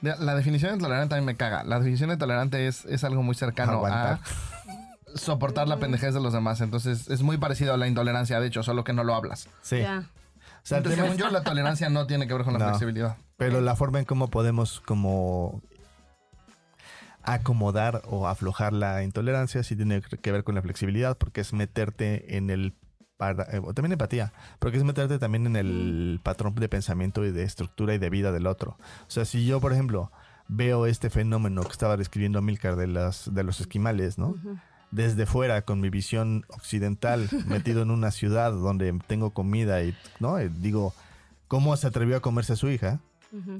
La 0.00 0.34
definición 0.34 0.74
de 0.74 0.78
tolerante 0.84 1.14
a 1.14 1.18
mí 1.18 1.24
me 1.24 1.36
caga. 1.36 1.62
La 1.64 1.78
definición 1.78 2.10
de 2.10 2.16
tolerante 2.16 2.66
es, 2.66 2.84
es 2.86 3.04
algo 3.04 3.22
muy 3.22 3.34
cercano 3.34 3.72
Aguantar. 3.72 4.20
a 5.14 5.18
soportar 5.18 5.68
la 5.68 5.76
pendejez 5.78 6.12
de 6.14 6.20
los 6.20 6.32
demás. 6.32 6.60
Entonces 6.60 7.08
es 7.08 7.22
muy 7.22 7.36
parecido 7.38 7.74
a 7.74 7.76
la 7.76 7.86
intolerancia, 7.86 8.40
de 8.40 8.46
hecho, 8.46 8.62
solo 8.62 8.84
que 8.84 8.92
no 8.92 9.04
lo 9.04 9.14
hablas. 9.14 9.48
Sí. 9.62 9.78
Ya. 9.80 10.04
O 10.66 10.68
sea, 10.68 10.78
Entonces, 10.78 10.98
según 11.00 11.12
es- 11.14 11.18
yo, 11.20 11.30
la 11.30 11.44
tolerancia 11.44 11.88
no 11.90 12.08
tiene 12.08 12.26
que 12.26 12.34
ver 12.34 12.42
con 12.42 12.54
la 12.54 12.58
No. 12.58 12.64
flexibilidad. 12.70 13.16
Pero 13.36 13.60
la 13.60 13.76
forma 13.76 14.00
en 14.00 14.04
cómo 14.04 14.26
podemos 14.26 14.80
como 14.80 15.62
acomodar 17.22 18.02
o 18.08 18.26
aflojar 18.26 18.72
la 18.72 19.04
intolerancia 19.04 19.62
sí 19.62 19.76
tiene 19.76 20.00
que 20.00 20.32
ver 20.32 20.42
con 20.42 20.56
la 20.56 20.62
flexibilidad, 20.62 21.16
porque 21.16 21.40
es 21.40 21.52
meterte 21.52 22.36
en 22.36 22.50
el 22.50 22.74
para, 23.16 23.44
eh, 23.44 23.60
o 23.64 23.72
también 23.74 23.92
empatía, 23.92 24.32
porque 24.58 24.76
es 24.76 24.82
meterte 24.82 25.20
también 25.20 25.46
en 25.46 25.54
el 25.54 26.18
patrón 26.24 26.54
de 26.56 26.68
pensamiento 26.68 27.24
y 27.24 27.30
de 27.30 27.44
estructura 27.44 27.94
y 27.94 27.98
de 27.98 28.10
vida 28.10 28.32
del 28.32 28.48
otro. 28.48 28.76
O 29.06 29.10
sea, 29.10 29.24
si 29.24 29.46
yo, 29.46 29.60
por 29.60 29.72
ejemplo, 29.72 30.10
veo 30.48 30.86
este 30.86 31.10
fenómeno 31.10 31.62
que 31.62 31.70
estaba 31.70 31.96
describiendo 31.96 32.42
Milcar 32.42 32.74
de 32.74 32.88
las 32.88 33.32
de 33.32 33.44
los 33.44 33.60
esquimales, 33.60 34.18
¿no? 34.18 34.30
Ujú. 34.30 34.58
Desde 34.96 35.26
fuera, 35.26 35.60
con 35.62 35.78
mi 35.80 35.90
visión 35.90 36.44
occidental, 36.48 37.28
metido 37.46 37.82
en 37.82 37.90
una 37.90 38.10
ciudad 38.10 38.50
donde 38.52 38.98
tengo 39.06 39.30
comida 39.30 39.82
y, 39.82 39.94
¿no? 40.20 40.40
Y 40.40 40.48
digo, 40.48 40.94
¿cómo 41.48 41.76
se 41.76 41.86
atrevió 41.86 42.16
a 42.16 42.20
comerse 42.20 42.54
a 42.54 42.56
su 42.56 42.70
hija? 42.70 43.00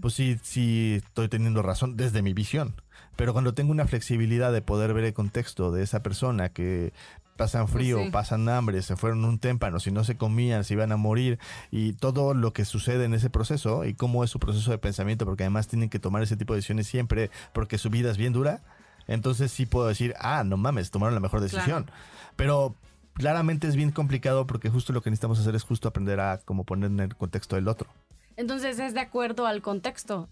Pues 0.01 0.15
sí, 0.15 0.39
sí 0.43 1.03
estoy 1.05 1.29
teniendo 1.29 1.61
razón 1.61 1.97
desde 1.99 2.23
mi 2.23 2.33
visión. 2.33 2.75
Pero 3.17 3.35
cuando 3.35 3.53
tengo 3.53 3.73
una 3.73 3.87
flexibilidad 3.87 4.51
de 4.51 4.63
poder 4.63 4.95
ver 4.95 5.05
el 5.05 5.13
contexto 5.13 5.71
de 5.71 5.83
esa 5.83 6.03
persona 6.03 6.49
que 6.49 6.95
pasan 7.37 7.69
frío, 7.69 7.97
Pues 7.97 8.07
sí. 8.07 8.13
pasan 8.13 8.49
hambre, 8.49 8.81
se 8.81 8.97
fueron 8.97 9.23
un 9.27 9.39
témpano, 9.39 9.79
si 9.79 9.91
no 9.91 10.05
se 10.05 10.17
comían, 10.17 10.65
se 10.65 10.73
iban 10.73 10.93
a 10.93 10.97
morir 10.97 11.39
y 11.71 11.93
todo 11.93 12.33
lo 12.33 12.55
que 12.55 12.65
sucede 12.65 13.05
en 13.05 13.13
ese 13.13 13.29
proceso 13.29 13.85
y 13.85 13.93
cómo 13.93 14.25
es 14.25 14.31
su 14.31 14.39
proceso 14.39 14.71
de 14.71 14.79
pensamiento, 14.79 15.27
porque 15.27 15.43
además 15.43 15.69
tienen 15.69 15.91
que 15.91 15.99
tomar 15.99 16.23
ese 16.23 16.39
tipo 16.39 16.55
de 16.55 16.59
decisiones 16.59 16.87
siempre 16.87 17.31
porque 17.53 17.77
su 17.77 17.91
vida 17.91 18.11
es 18.11 18.17
bien 18.17 18.33
dura, 18.33 18.63
entonces 19.07 19.53
sí 19.53 19.67
puedo 19.67 19.87
decir, 19.87 20.15
ah, 20.19 20.45
no 20.45 20.57
mames, 20.57 20.91
tomaron 20.91 21.15
la 21.15 21.21
mejor 21.21 21.41
decisión. 21.41 21.91
Pero 22.37 22.75
claramente 23.15 23.67
es 23.67 23.77
bien 23.77 23.91
complicado 23.93 24.47
porque 24.47 24.69
justo 24.69 24.93
lo 24.93 25.03
que 25.03 25.11
necesitamos 25.11 25.39
hacer 25.39 25.55
es 25.55 25.63
justo 25.63 25.89
aprender 25.89 26.21
a 26.21 26.39
como 26.39 26.65
poner 26.65 26.91
en 26.91 27.01
el 27.01 27.17
contexto 27.17 27.57
del 27.57 27.69
otro. 27.69 27.89
Entonces 28.37 28.79
es 28.79 28.95
de 28.95 29.01
acuerdo 29.01 29.47
al 29.47 29.63
contexto. 29.63 30.29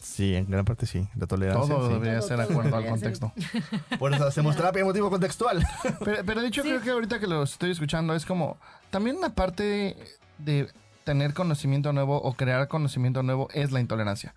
Sí, 0.00 0.34
en 0.34 0.50
gran 0.50 0.66
parte 0.66 0.84
sí, 0.86 1.08
la 1.16 1.26
tolerancia. 1.26 1.74
Todo 1.74 1.86
sí. 1.88 1.94
debería 1.94 2.18
Todo, 2.18 2.28
ser 2.28 2.36
todo 2.36 2.50
acuerdo 2.50 2.76
al 2.76 2.82
ser. 2.82 2.90
contexto. 2.90 3.32
Por 3.98 4.12
eso 4.12 4.26
hacemos 4.26 4.54
terapia 4.54 4.82
emotivo 4.82 5.08
contextual. 5.08 5.66
Pero, 6.04 6.24
pero 6.26 6.40
de 6.42 6.48
hecho 6.48 6.62
creo 6.62 6.80
que 6.82 6.90
ahorita 6.90 7.18
que 7.18 7.26
los 7.26 7.52
estoy 7.52 7.70
escuchando 7.70 8.14
es 8.14 8.26
como 8.26 8.58
también 8.90 9.16
una 9.16 9.34
parte 9.34 9.96
de 10.38 10.68
tener 11.04 11.34
conocimiento 11.34 11.92
nuevo 11.92 12.20
o 12.20 12.32
crear 12.34 12.66
conocimiento 12.68 13.22
nuevo 13.22 13.48
es 13.52 13.72
la 13.72 13.80
intolerancia. 13.80 14.34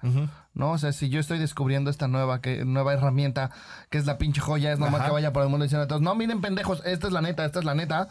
¿no? 0.53 0.71
O 0.71 0.77
sea, 0.77 0.91
si 0.91 1.09
yo 1.09 1.19
estoy 1.19 1.39
descubriendo 1.39 1.89
esta 1.89 2.07
nueva 2.07 2.41
que 2.41 2.65
nueva 2.65 2.93
herramienta 2.93 3.51
que 3.89 3.97
es 3.97 4.05
la 4.05 4.17
pinche 4.17 4.41
joya, 4.41 4.71
es 4.74 4.79
normal 4.79 5.01
Ajá. 5.01 5.09
que 5.09 5.13
vaya 5.13 5.33
por 5.33 5.43
el 5.43 5.50
mundo 5.50 5.63
diciendo 5.63 5.86
a 5.86 5.88
todos, 5.88 6.01
no, 6.01 6.13
miren 6.15 6.41
pendejos, 6.41 6.81
esta 6.86 7.07
es 7.07 7.13
la 7.13 7.21
neta, 7.21 7.45
esta 7.45 7.59
es 7.59 7.65
la 7.65 7.74
neta. 7.74 8.09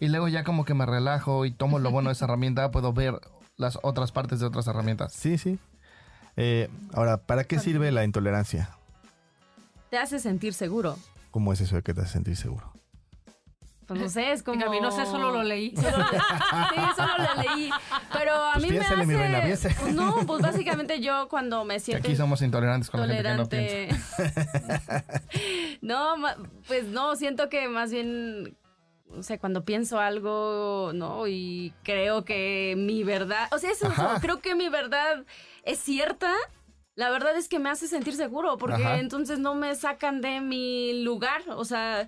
Y 0.00 0.08
luego 0.08 0.28
ya 0.28 0.44
como 0.44 0.64
que 0.64 0.74
me 0.74 0.86
relajo 0.86 1.44
y 1.44 1.50
tomo 1.50 1.78
lo 1.78 1.90
bueno 1.90 2.08
de 2.08 2.12
esa 2.14 2.24
herramienta, 2.24 2.70
puedo 2.70 2.92
ver 2.92 3.20
las 3.56 3.78
otras 3.82 4.12
partes 4.12 4.40
de 4.40 4.46
otras 4.46 4.66
herramientas. 4.66 5.12
Sí, 5.12 5.38
sí. 5.38 5.58
Eh, 6.36 6.70
ahora, 6.92 7.18
¿para 7.18 7.44
qué 7.44 7.58
sirve 7.58 7.90
la 7.90 8.04
intolerancia? 8.04 8.70
Te 9.90 9.98
hace 9.98 10.20
sentir 10.20 10.54
seguro. 10.54 10.96
¿Cómo 11.32 11.52
es 11.52 11.60
eso 11.60 11.76
de 11.76 11.82
que 11.82 11.92
te 11.92 12.00
haces 12.00 12.12
sentir 12.12 12.36
seguro? 12.36 12.72
Pues 13.88 14.00
no 14.00 14.08
sé, 14.10 14.32
es 14.32 14.42
como... 14.44 14.60
Gaby, 14.60 14.80
no 14.80 14.90
sé, 14.92 15.04
solo 15.06 15.32
lo 15.32 15.42
leí. 15.42 15.74
Solo 15.74 15.88
sí, 15.90 16.80
solo 16.94 17.12
lo 17.16 17.42
leí. 17.42 17.70
Pero 18.12 18.34
a 18.34 18.52
Pues 18.52 18.64
mí 18.66 18.70
me 18.72 18.84
hace... 18.84 19.06
mi 19.06 19.14
reina. 19.16 19.40
Pues 19.42 19.94
no, 19.94 20.14
pues 20.26 20.42
básicamente 20.42 21.00
yo 21.00 21.26
cuando 21.28 21.64
me 21.64 21.74
Que 21.74 21.80
siento 21.80 22.06
aquí 22.08 22.16
somos 22.16 22.42
intolerantes 22.42 22.90
con 22.90 23.00
la 23.00 23.06
gente 23.06 23.22
que 23.22 23.34
no 23.36 23.48
piensa. 23.48 24.16
tolerante... 24.16 25.78
no, 25.80 26.14
pues 26.66 26.84
no, 26.84 27.16
siento 27.16 27.48
que 27.48 27.68
más 27.68 27.90
bien... 27.90 28.56
O 29.16 29.22
sea, 29.22 29.38
cuando 29.38 29.64
pienso 29.64 29.98
algo, 29.98 30.90
¿no? 30.94 31.26
Y 31.26 31.72
creo 31.82 32.26
que 32.26 32.74
mi 32.76 33.04
verdad... 33.04 33.48
O 33.52 33.58
sea, 33.58 33.70
eso, 33.70 33.86
Ajá. 33.86 34.18
creo 34.20 34.40
que 34.40 34.54
mi 34.54 34.68
verdad 34.68 35.24
es 35.62 35.78
cierta. 35.78 36.30
La 36.94 37.08
verdad 37.08 37.34
es 37.38 37.48
que 37.48 37.58
me 37.58 37.70
hace 37.70 37.88
sentir 37.88 38.14
seguro, 38.16 38.58
porque 38.58 38.84
Ajá. 38.84 38.98
entonces 38.98 39.38
no 39.38 39.54
me 39.54 39.74
sacan 39.76 40.20
de 40.20 40.42
mi 40.42 41.04
lugar. 41.04 41.40
O 41.56 41.64
sea, 41.64 42.06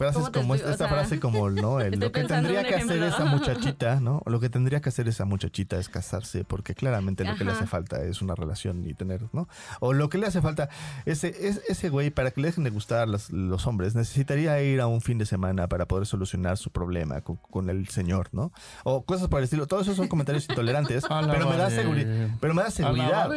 Frases 0.00 0.14
¿Cómo 0.22 0.30
te 0.32 0.40
como 0.40 0.54
esta, 0.54 0.74
sea, 0.78 0.88
frase 0.88 1.20
como, 1.20 1.50
¿no? 1.50 1.78
El- 1.78 2.00
lo 2.00 2.10
que 2.10 2.24
tendría 2.24 2.64
que 2.64 2.74
hacer 2.74 3.02
esa 3.02 3.26
muchachita, 3.26 4.00
¿no? 4.00 4.22
Lo 4.24 4.40
que 4.40 4.48
tendría 4.48 4.80
que 4.80 4.88
hacer 4.88 5.06
esa 5.08 5.26
muchachita 5.26 5.76
es 5.78 5.90
casarse, 5.90 6.42
porque 6.44 6.74
claramente 6.74 7.22
lo 7.22 7.36
que 7.36 7.44
le 7.44 7.52
hace 7.52 7.66
falta 7.66 8.02
es 8.02 8.22
una 8.22 8.34
relación 8.34 8.86
y 8.86 8.94
tener, 8.94 9.28
¿no? 9.34 9.46
O 9.80 9.92
lo 9.92 10.08
que 10.08 10.16
le 10.16 10.26
hace 10.26 10.40
falta, 10.40 10.70
ese, 11.04 11.28
es, 11.46 11.60
ese 11.68 11.90
güey, 11.90 12.08
para 12.08 12.30
que 12.30 12.40
le 12.40 12.46
dejen 12.48 12.64
de 12.64 12.70
gustar 12.70 13.08
los, 13.08 13.28
los 13.28 13.66
hombres, 13.66 13.94
necesitaría 13.94 14.58
ir 14.62 14.80
a 14.80 14.86
un 14.86 15.02
fin 15.02 15.18
de 15.18 15.26
semana 15.26 15.68
para 15.68 15.84
poder 15.86 16.06
solucionar 16.06 16.56
su 16.56 16.70
problema 16.70 17.20
con, 17.20 17.36
con 17.36 17.68
el 17.68 17.86
señor, 17.88 18.30
¿no? 18.32 18.52
O 18.84 19.04
cosas 19.04 19.28
por 19.28 19.40
el 19.40 19.44
estilo. 19.44 19.66
Todos 19.66 19.82
esos 19.82 19.96
son 19.96 20.08
comentarios 20.08 20.48
intolerantes, 20.48 21.04
pero 21.08 21.20
me 21.26 21.28
da 21.58 21.66
Alabaré. 21.66 21.76
seguridad. 21.76 22.28
Pero 22.40 22.54
me 22.54 22.62
da 22.62 22.70
seguridad. 22.70 23.28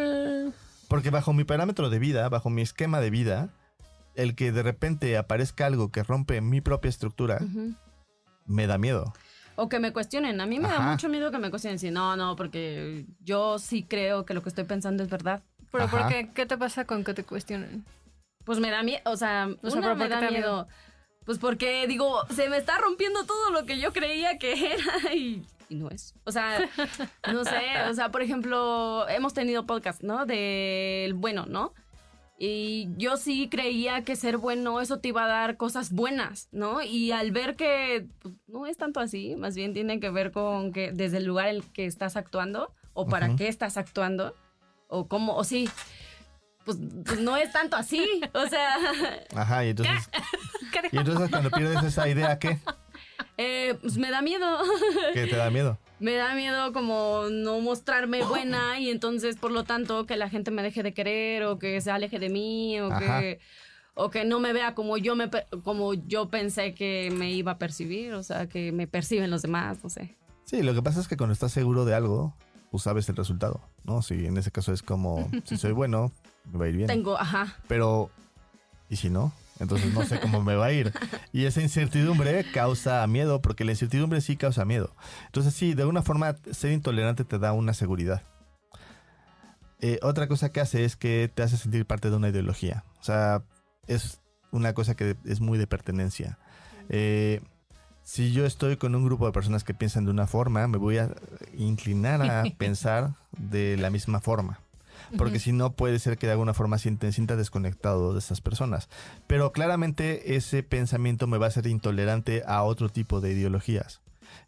Porque 0.87 1.09
bajo 1.09 1.33
mi 1.33 1.43
parámetro 1.43 1.89
de 1.89 1.99
vida, 1.99 2.29
bajo 2.29 2.49
mi 2.49 2.61
esquema 2.61 3.01
de 3.01 3.09
vida, 3.09 3.49
el 4.15 4.35
que 4.35 4.51
de 4.51 4.63
repente 4.63 5.17
aparezca 5.17 5.65
algo 5.65 5.91
que 5.91 6.03
rompe 6.03 6.41
mi 6.41 6.61
propia 6.61 6.89
estructura, 6.89 7.39
ujú. 7.41 7.73
me 8.45 8.67
da 8.67 8.77
miedo. 8.77 9.13
O 9.55 9.69
que 9.69 9.79
me 9.79 9.93
cuestionen. 9.93 10.41
A 10.41 10.45
mí 10.45 10.59
me 10.59 10.67
da 10.67 10.77
Ajá. 10.77 10.91
mucho 10.91 11.09
miedo 11.09 11.29
que 11.31 11.37
me 11.37 11.49
cuestionen. 11.49 11.77
Sí, 11.79 11.91
no, 11.91 12.15
no, 12.15 12.35
porque 12.35 13.05
yo 13.19 13.59
sí 13.59 13.83
creo 13.83 14.25
que 14.25 14.33
lo 14.33 14.41
que 14.41 14.49
estoy 14.49 14.63
pensando 14.63 15.03
es 15.03 15.09
verdad. 15.09 15.43
Pero 15.71 15.87
¿por 15.87 16.07
qué? 16.07 16.29
¿Qué 16.33 16.45
te 16.45 16.57
pasa 16.57 16.85
con 16.85 17.03
que 17.03 17.13
te 17.13 17.23
cuestionen? 17.23 17.85
Pues 18.45 18.59
me 18.59 18.69
da 18.71 18.83
miedo, 18.83 19.01
o 19.05 19.15
sea, 19.15 19.47
O 19.61 19.69
sea, 19.69 19.79
una 19.79 19.87
¿pero 19.87 19.97
por 19.97 19.97
me 19.97 20.09
da 20.09 20.19
te 20.19 20.25
da 20.25 20.31
miedo. 20.31 20.67
Pues 21.25 21.37
porque 21.37 21.87
digo, 21.87 22.25
se 22.29 22.49
me 22.49 22.57
está 22.57 22.77
rompiendo 22.79 23.25
todo 23.25 23.51
lo 23.51 23.65
que 23.65 23.79
yo 23.79 23.93
creía 23.93 24.37
que 24.37 24.73
era 24.73 25.13
y, 25.13 25.45
y 25.69 25.75
no 25.75 25.89
es. 25.89 26.15
O 26.25 26.31
sea, 26.31 26.59
no 27.31 27.45
sé, 27.45 27.61
o 27.89 27.93
sea, 27.93 28.09
por 28.09 28.21
ejemplo, 28.21 29.07
hemos 29.07 29.33
tenido 29.33 29.65
podcast, 29.65 30.03
¿no? 30.03 30.25
Del 30.25 31.13
bueno, 31.13 31.45
¿no? 31.47 31.73
Y 32.37 32.89
yo 32.97 33.15
sí 33.17 33.47
creía 33.49 34.03
que 34.03 34.15
ser 34.15 34.37
bueno, 34.37 34.81
eso 34.81 34.99
te 34.99 35.09
iba 35.09 35.23
a 35.23 35.27
dar 35.27 35.55
cosas 35.55 35.91
buenas, 35.91 36.49
¿no? 36.51 36.81
Y 36.81 37.11
al 37.11 37.31
ver 37.31 37.55
que 37.55 38.07
pues, 38.19 38.33
no 38.47 38.65
es 38.65 38.77
tanto 38.77 38.99
así, 38.99 39.35
más 39.35 39.55
bien 39.55 39.73
tiene 39.73 39.99
que 39.99 40.09
ver 40.09 40.31
con 40.31 40.71
que 40.71 40.91
desde 40.91 41.17
el 41.17 41.25
lugar 41.25 41.47
en 41.47 41.57
el 41.57 41.63
que 41.71 41.85
estás 41.85 42.17
actuando, 42.17 42.73
o 42.93 43.07
para 43.07 43.35
qué 43.35 43.47
estás 43.47 43.77
actuando, 43.77 44.35
o 44.87 45.07
cómo, 45.07 45.35
o 45.35 45.43
sí, 45.43 45.69
pues, 46.65 46.77
pues 47.05 47.19
no 47.19 47.37
es 47.37 47.51
tanto 47.51 47.75
así, 47.75 48.21
o 48.33 48.47
sea, 48.47 48.75
Ajá, 49.35 49.65
y 49.65 49.69
entonces, 49.69 50.09
y 50.91 50.97
entonces 50.97 51.29
cuando 51.29 51.51
pierdes 51.51 51.83
esa 51.83 52.07
idea, 52.07 52.39
¿qué? 52.39 52.59
eh, 53.37 53.77
pues 53.81 53.97
me 53.97 54.09
da 54.09 54.21
miedo. 54.21 54.59
¿Qué 55.13 55.27
te 55.27 55.35
da 55.35 55.49
miedo? 55.49 55.77
Me 56.03 56.15
da 56.15 56.35
miedo 56.35 56.73
como 56.73 57.23
no 57.31 57.61
mostrarme 57.61 58.23
buena 58.25 58.77
y 58.77 58.89
entonces 58.89 59.37
por 59.37 59.51
lo 59.51 59.63
tanto 59.63 60.05
que 60.05 60.17
la 60.17 60.29
gente 60.29 60.51
me 60.51 60.61
deje 60.61 60.83
de 60.83 60.93
querer 60.93 61.43
o 61.43 61.57
que 61.57 61.79
se 61.79 61.91
aleje 61.91 62.19
de 62.19 62.29
mí 62.29 62.77
o 62.81 62.91
Ajá. 62.91 63.21
que 63.21 63.39
o 63.95 64.09
que 64.09 64.25
no 64.25 64.41
me 64.41 64.51
vea 64.51 64.75
como 64.75 64.97
yo 64.97 65.15
me 65.15 65.29
como 65.63 65.93
yo 65.93 66.29
pensé 66.29 66.73
que 66.73 67.09
me 67.15 67.31
iba 67.31 67.53
a 67.53 67.57
percibir, 67.57 68.13
o 68.13 68.23
sea, 68.23 68.47
que 68.47 68.73
me 68.73 68.85
perciben 68.85 69.31
los 69.31 69.43
demás, 69.43 69.81
no 69.81 69.89
sé. 69.89 70.17
Sí, 70.43 70.61
lo 70.61 70.73
que 70.73 70.81
pasa 70.81 70.99
es 70.99 71.07
que 71.07 71.15
cuando 71.15 71.31
estás 71.31 71.53
seguro 71.53 71.85
de 71.85 71.93
algo, 71.95 72.35
pues 72.69 72.83
sabes 72.83 73.07
el 73.07 73.15
resultado, 73.15 73.61
¿no? 73.85 74.01
Si 74.01 74.25
en 74.25 74.35
ese 74.37 74.51
caso 74.51 74.73
es 74.73 74.81
como, 74.81 75.29
si 75.45 75.55
soy 75.55 75.71
bueno, 75.81 76.11
me 76.51 76.59
va 76.59 76.65
a 76.65 76.67
ir 76.69 76.75
bien. 76.75 76.87
Tengo, 76.87 77.17
ajá. 77.17 77.55
Pero, 77.67 78.09
¿y 78.89 78.97
si 78.97 79.09
no? 79.09 79.31
Entonces 79.59 79.93
no 79.93 80.03
sé 80.05 80.19
cómo 80.19 80.41
me 80.41 80.55
va 80.55 80.65
a 80.65 80.71
ir. 80.71 80.93
Y 81.31 81.45
esa 81.45 81.61
incertidumbre 81.61 82.45
causa 82.51 83.05
miedo, 83.07 83.41
porque 83.41 83.65
la 83.65 83.71
incertidumbre 83.71 84.21
sí 84.21 84.35
causa 84.35 84.65
miedo. 84.65 84.95
Entonces 85.27 85.53
sí, 85.53 85.73
de 85.73 85.83
alguna 85.83 86.01
forma 86.01 86.35
ser 86.51 86.71
intolerante 86.71 87.23
te 87.23 87.39
da 87.39 87.53
una 87.53 87.73
seguridad. 87.73 88.21
Eh, 89.79 89.99
otra 90.01 90.27
cosa 90.27 90.51
que 90.51 90.61
hace 90.61 90.85
es 90.85 90.95
que 90.95 91.29
te 91.33 91.43
hace 91.43 91.57
sentir 91.57 91.85
parte 91.85 92.09
de 92.09 92.15
una 92.15 92.29
ideología. 92.29 92.83
O 93.01 93.03
sea, 93.03 93.43
es 93.87 94.21
una 94.51 94.73
cosa 94.73 94.95
que 94.95 95.17
es 95.25 95.41
muy 95.41 95.57
de 95.57 95.67
pertenencia. 95.67 96.37
Eh, 96.89 97.41
si 98.03 98.31
yo 98.31 98.45
estoy 98.45 98.77
con 98.77 98.95
un 98.95 99.05
grupo 99.05 99.25
de 99.25 99.31
personas 99.31 99.63
que 99.63 99.73
piensan 99.73 100.05
de 100.05 100.11
una 100.11 100.27
forma, 100.27 100.67
me 100.67 100.77
voy 100.77 100.97
a 100.97 101.09
inclinar 101.57 102.21
a 102.21 102.43
pensar 102.57 103.15
de 103.37 103.77
la 103.77 103.89
misma 103.89 104.19
forma. 104.19 104.59
Porque 105.17 105.39
si 105.39 105.51
no, 105.51 105.73
puede 105.73 105.99
ser 105.99 106.17
que 106.17 106.25
de 106.27 106.33
alguna 106.33 106.53
forma 106.53 106.77
sienta, 106.77 107.11
sienta 107.11 107.35
desconectado 107.35 108.13
de 108.13 108.19
esas 108.19 108.41
personas. 108.41 108.89
Pero 109.27 109.51
claramente 109.51 110.35
ese 110.35 110.63
pensamiento 110.63 111.27
me 111.27 111.37
va 111.37 111.47
a 111.47 111.51
ser 111.51 111.67
intolerante 111.67 112.43
a 112.47 112.63
otro 112.63 112.89
tipo 112.89 113.21
de 113.21 113.31
ideologías. 113.33 114.01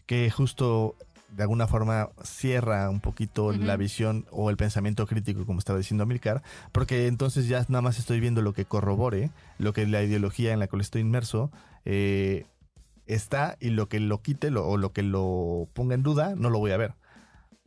Que 0.05 0.29
justo 0.31 0.95
de 1.29 1.43
alguna 1.43 1.67
forma 1.67 2.09
cierra 2.23 2.89
un 2.89 3.01
poquito 3.01 3.51
la 3.65 3.75
visión 3.75 4.25
o 4.31 4.49
el 4.49 4.55
pensamiento 4.57 5.05
crítico, 5.05 5.45
como 5.45 5.59
estaba 5.59 5.77
diciendo 5.77 6.03
Amilcar, 6.03 6.41
porque 6.71 7.07
entonces 7.07 7.47
ya 7.49 7.65
nada 7.67 7.81
más 7.81 7.99
estoy 7.99 8.19
viendo 8.21 8.41
lo 8.41 8.53
que 8.53 8.63
corrobore, 8.65 9.31
lo 9.57 9.73
que 9.73 9.85
la 9.85 10.01
ideología 10.01 10.53
en 10.53 10.59
la 10.59 10.67
cual 10.67 10.81
estoy 10.81 11.01
inmerso 11.01 11.51
eh, 11.83 12.45
está 13.05 13.57
y 13.59 13.69
lo 13.71 13.87
que 13.89 13.99
lo 13.99 14.21
quite 14.21 14.49
lo- 14.49 14.65
o 14.67 14.77
lo 14.77 14.91
que 14.93 15.03
lo 15.03 15.67
ponga 15.73 15.95
en 15.95 16.03
duda, 16.03 16.35
no 16.37 16.49
lo 16.49 16.59
voy 16.59 16.71
a 16.71 16.77
ver. 16.77 16.93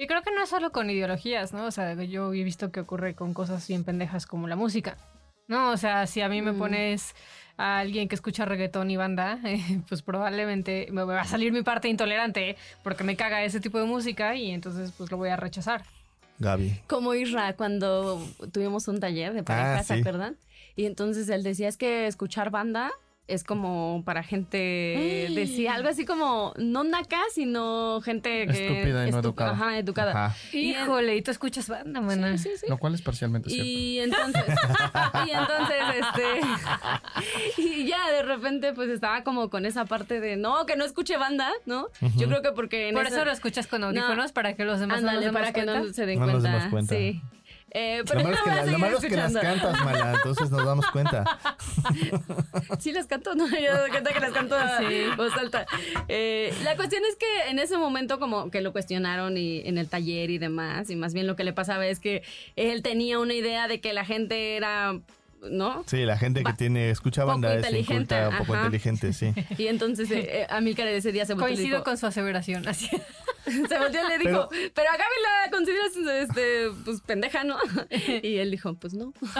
Y 0.00 0.07
creo 0.07 0.23
que 0.23 0.31
no 0.31 0.43
es 0.45 0.49
solo 0.49 0.71
con 0.71 0.88
ideologías, 0.88 1.52
¿no? 1.52 1.64
O 1.67 1.71
sea, 1.73 1.93
yo 2.05 2.33
he 2.33 2.45
visto 2.45 2.71
que 2.71 2.81
ocurre 2.81 3.14
con 3.14 3.35
cosas 3.35 3.67
bien 3.67 3.83
pendejas 3.83 4.26
como 4.26 4.47
la 4.47 4.55
música. 4.57 4.97
No, 5.49 5.71
o 5.71 5.76
sea, 5.76 6.07
si 6.07 6.21
a 6.21 6.28
mí 6.28 6.40
me 6.40 6.52
Mm. 6.52 6.59
pones 6.59 7.14
a 7.57 7.81
alguien 7.81 8.07
que 8.09 8.14
escucha 8.14 8.45
reggaetón 8.45 8.90
y 8.90 8.97
banda, 8.97 9.40
eh, 9.45 9.59
pues 9.88 10.02
probablemente 10.02 10.87
me 10.93 11.02
va 11.02 11.23
a 11.23 11.25
salir 11.25 11.52
mi 11.52 11.62
parte 11.62 11.88
intolerante 11.88 12.57
porque 12.85 13.02
me 13.02 13.17
caga 13.17 13.43
ese 13.43 13.59
tipo 13.59 13.78
de 13.78 13.87
música 13.87 14.37
y 14.37 14.52
entonces 14.52 14.93
pues 14.97 15.11
lo 15.11 15.17
voy 15.17 15.31
a 15.31 15.37
rechazar. 15.37 15.83
Gaby. 16.38 16.81
Como 16.87 17.14
Isra 17.14 17.55
cuando 17.57 18.25
tuvimos 18.52 18.87
un 18.87 19.00
taller 19.00 19.33
de 19.33 19.43
pareja, 19.43 19.78
Ah, 19.78 19.83
¿se 19.83 19.95
sí. 19.95 20.00
acuerdan? 20.00 20.37
Y 20.76 20.87
entonces 20.87 21.28
él 21.28 21.43
decía, 21.43 21.67
es 21.67 21.76
que 21.76 22.07
escuchar 22.07 22.50
banda 22.50 22.93
es 23.28 23.44
como 23.44 24.02
para 24.06 24.23
gente, 24.23 25.26
Ay. 25.28 25.35
decía 25.35 25.75
algo 25.75 25.88
así 25.90 26.04
como, 26.06 26.54
no 26.56 26.82
naca, 26.82 27.20
sino 27.35 28.00
gente 28.02 28.47
que... 28.47 28.52
Estúpida 28.66 29.06
y 29.06 29.11
no 29.11 29.18
estu- 29.18 29.25
educada. 29.25 29.50
Ajá, 29.52 29.78
educada. 29.78 30.26
Ajá. 30.26 30.37
Híjole, 30.52 31.14
y 31.16 31.23
tú 31.23 31.30
escuchas 31.30 31.68
banda, 31.68 32.00
mana. 32.00 32.38
Sí, 32.38 32.44
sí, 32.44 32.56
sí. 32.61 32.66
Lo 32.68 32.78
cual 32.78 32.94
es 32.94 33.02
parcialmente 33.02 33.50
cierto. 33.50 33.68
Y 33.68 33.99
entonces, 34.00 34.44
y 35.26 35.30
entonces, 35.30 35.76
este, 36.00 36.40
y 37.58 37.87
ya 37.87 38.11
de 38.11 38.23
repente, 38.23 38.73
pues 38.73 38.88
estaba 38.88 39.23
como 39.25 39.50
con 39.50 39.66
esa 39.66 39.85
parte 39.85 40.20
de, 40.20 40.37
no, 40.37 40.64
que 40.66 40.76
no 40.76 40.85
escuche 40.85 41.16
banda, 41.18 41.50
¿no? 41.66 41.88
Yo 42.16 42.28
creo 42.28 42.42
que 42.42 42.52
porque 42.52 42.88
en 42.88 42.94
Por 42.94 43.06
esa- 43.06 43.16
eso 43.16 43.25
lo 43.26 43.32
escuchas 43.32 43.66
con 43.66 43.85
audífonos, 43.85 44.32
para 44.32 44.54
que 44.54 44.64
los 44.64 44.80
demás 44.80 45.02
no 45.02 45.08
Ándale, 45.11 45.26
nos 45.26 45.35
demos 45.35 45.40
para 45.40 45.52
que 45.52 45.66
no 45.66 45.92
se 45.92 46.06
den 46.06 46.18
No 46.18 46.26
nos 46.26 46.32
cuenta. 46.42 46.49
demos 46.56 46.70
cuenta. 46.70 46.94
Sí. 46.94 47.20
Eh, 47.71 48.03
pero 48.07 48.21
Lo 48.21 48.25
malo 48.25 48.37
es 48.37 48.43
que, 48.43 48.51
la- 48.51 48.67
lo 48.67 48.79
malo 48.79 48.99
es 48.99 49.05
que 49.05 49.17
las 49.17 49.33
cantas, 49.35 49.85
Mala, 49.85 50.15
entonces 50.15 50.51
nos 50.51 50.65
damos 50.65 50.87
cuenta. 50.91 51.25
Sí, 52.79 52.93
las 52.93 53.07
canto, 53.07 53.35
no, 53.35 53.47
yo 53.49 53.77
doy 53.79 53.91
cuenta 53.91 54.13
que 54.13 54.21
las 54.21 54.33
canto 54.33 54.55
a 54.57 54.79
Sí. 54.79 55.05
voz 55.17 55.33
alta. 55.37 55.67
Eh, 56.09 56.53
la 56.65 56.77
cuestión 56.77 57.03
es 57.09 57.17
que 57.17 57.51
en 57.51 57.59
ese 57.59 57.77
momento 57.77 58.19
como 58.19 58.51
que 58.51 58.61
lo 58.61 58.73
cuestionaron 58.73 59.37
y 59.37 59.61
en 59.67 59.79
el 59.79 59.89
taller 59.89 60.31
y 60.31 60.39
demás, 60.39 60.91
y 60.91 60.97
más 60.97 61.13
bien 61.15 61.27
lo 61.27 61.37
que 61.37 61.45
le 61.45 61.53
pasaba 61.53 61.87
es 61.87 61.99
que 62.01 62.23
él 62.57 62.83
tenía 62.83 63.19
una 63.19 63.35
idea 63.35 63.69
de 63.69 63.81
que 63.81 63.93
la 63.93 64.05
gente 64.05 64.57
era, 64.57 64.99
¿no? 65.42 65.85
Sí, 65.87 66.04
la 66.04 66.18
gente 66.18 66.42
que 66.42 66.52
tiene, 66.54 66.90
escucha 66.90 67.23
poco 67.23 67.33
banda 67.33 67.50
es 67.54 67.59
inteligente, 67.64 68.16
inculta, 68.16 68.38
poco 68.38 68.54
ajá. 68.54 68.64
inteligente, 68.66 69.12
sí. 69.12 69.33
Y 69.59 69.66
entonces 69.68 70.11
eh, 70.11 70.40
eh, 70.42 70.47
Amílcar 70.50 70.87
ese 70.88 71.12
día 71.12 71.25
se 71.26 71.35
volteó 71.35 71.49
y 71.49 71.54
Coincido 71.54 71.76
dijo, 71.78 71.85
con 71.85 71.97
su 71.99 72.07
aseveración. 72.07 72.66
Así. 72.68 72.88
se 73.45 73.78
volteó 73.78 74.04
y 74.04 74.09
le 74.09 74.18
dijo, 74.18 74.49
pero, 74.75 74.90
a 74.90 74.92
Gaby 74.97 75.14
la 75.23 75.50
consideras 75.50 75.97
este, 75.97 76.68
pues 76.85 77.00
pendeja, 77.00 77.45
¿no? 77.45 77.57
Y 78.23 78.37
él 78.38 78.50
dijo, 78.50 78.75
pues 78.75 78.95
no. 78.95 79.12
Pues, 79.12 79.33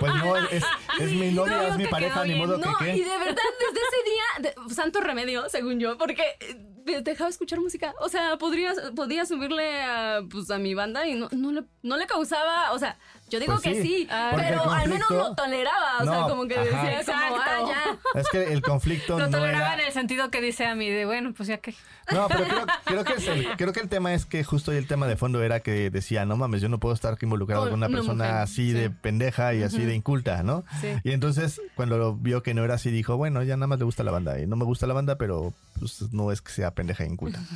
pues 0.00 0.14
no, 0.14 0.36
es, 0.36 0.64
es 1.00 1.12
mi 1.12 1.32
novia, 1.32 1.56
No, 1.56 1.62
es 1.68 1.76
mi 1.76 1.86
pareja, 1.86 2.24
ni 2.24 2.34
modo 2.34 2.58
No, 2.58 2.76
que 2.78 2.96
y 2.96 2.98
qué. 2.98 3.04
de 3.04 3.18
verdad, 3.18 3.42
desde 3.58 3.80
ese 3.80 4.50
día, 4.50 4.52
de- 4.66 4.74
santo 4.74 5.00
remedio, 5.00 5.48
según 5.48 5.80
yo, 5.80 5.96
porque 5.98 6.22
eh, 6.40 6.56
de- 6.84 7.00
dejaba 7.02 7.30
escuchar 7.30 7.60
música. 7.60 7.94
O 8.00 8.08
sea, 8.08 8.36
podría, 8.38 8.72
podía 8.94 9.24
subirle 9.26 9.82
a, 9.82 10.20
pues, 10.30 10.50
a 10.50 10.58
mi 10.58 10.74
banda 10.74 11.06
y 11.06 11.14
no, 11.14 11.28
no, 11.32 11.52
le, 11.52 11.64
no 11.82 11.96
le 11.96 12.06
causaba, 12.06 12.72
o 12.72 12.78
sea, 12.78 12.98
yo 13.30 13.40
digo 13.40 13.54
Pues 13.54 13.62
que 13.62 13.82
sí, 13.82 14.08
pero 14.36 14.70
al 14.70 14.88
menos 14.88 15.10
lo 15.10 15.34
toleraba. 15.34 15.98
O 16.00 16.04
sea, 16.04 16.20
como 16.22 16.46
que 16.46 16.56
ajá. 16.56 16.64
decía, 16.64 17.04
como, 17.04 17.36
ah, 17.36 17.40
Exacto. 17.40 17.68
ya. 17.68 17.98
Es 18.20 18.28
que 18.30 18.52
el 18.52 18.62
conflicto 18.62 19.18
Lo 19.18 19.26
no 19.26 19.38
toleraba 19.38 19.74
era... 19.74 19.82
en 19.82 19.88
el 19.88 19.92
sentido 19.92 20.30
que 20.30 20.40
dice 20.40 20.66
a 20.66 20.74
mí 20.74 20.88
de, 20.88 21.04
bueno, 21.04 21.32
pues 21.34 21.48
ya 21.48 21.58
que... 21.58 21.74
No, 22.12 22.28
pero 22.28 22.44
creo, 22.48 22.66
creo 22.84 23.04
que 23.04 23.12
es 23.14 23.28
el, 23.28 23.56
creo 23.56 23.72
que 23.72 23.80
el 23.80 23.88
tema 23.88 24.14
es 24.14 24.24
que 24.24 24.44
justo 24.44 24.72
el 24.72 24.86
tema 24.86 25.06
de 25.06 25.16
fondo 25.16 25.42
era 25.42 25.60
que 25.60 25.90
decía, 25.90 26.24
no 26.24 26.36
mames, 26.36 26.62
yo 26.62 26.68
no 26.68 26.78
puedo 26.78 26.94
estar 26.94 27.16
involucrado 27.20 27.64
Con 27.64 27.74
una 27.74 27.88
persona 27.88 28.24
mujer, 28.24 28.40
así 28.40 28.72
de 28.72 28.90
pendeja 28.90 29.54
y 29.54 29.62
así 29.62 29.84
de 29.84 29.94
inculta, 29.94 30.42
¿no? 30.42 30.64
Sí. 30.80 30.88
Y 31.04 31.12
entonces 31.12 31.60
cuando 31.74 32.16
vio 32.16 32.42
que 32.42 32.54
no 32.54 32.64
era 32.64 32.74
así, 32.74 32.90
dijo, 32.90 33.16
bueno, 33.16 33.42
ya 33.42 33.56
nada 33.56 33.66
más 33.66 33.78
le 33.78 33.84
gusta 33.84 34.04
la 34.04 34.10
banda. 34.10 34.40
Y 34.40 34.46
no 34.46 34.56
me 34.56 34.64
gusta 34.64 34.86
la 34.86 34.94
banda, 34.94 35.18
pero 35.18 35.52
pues, 35.78 36.12
no 36.12 36.32
es 36.32 36.40
que 36.40 36.52
sea 36.52 36.72
pendeja 36.72 37.04
e 37.04 37.08
inculta. 37.08 37.40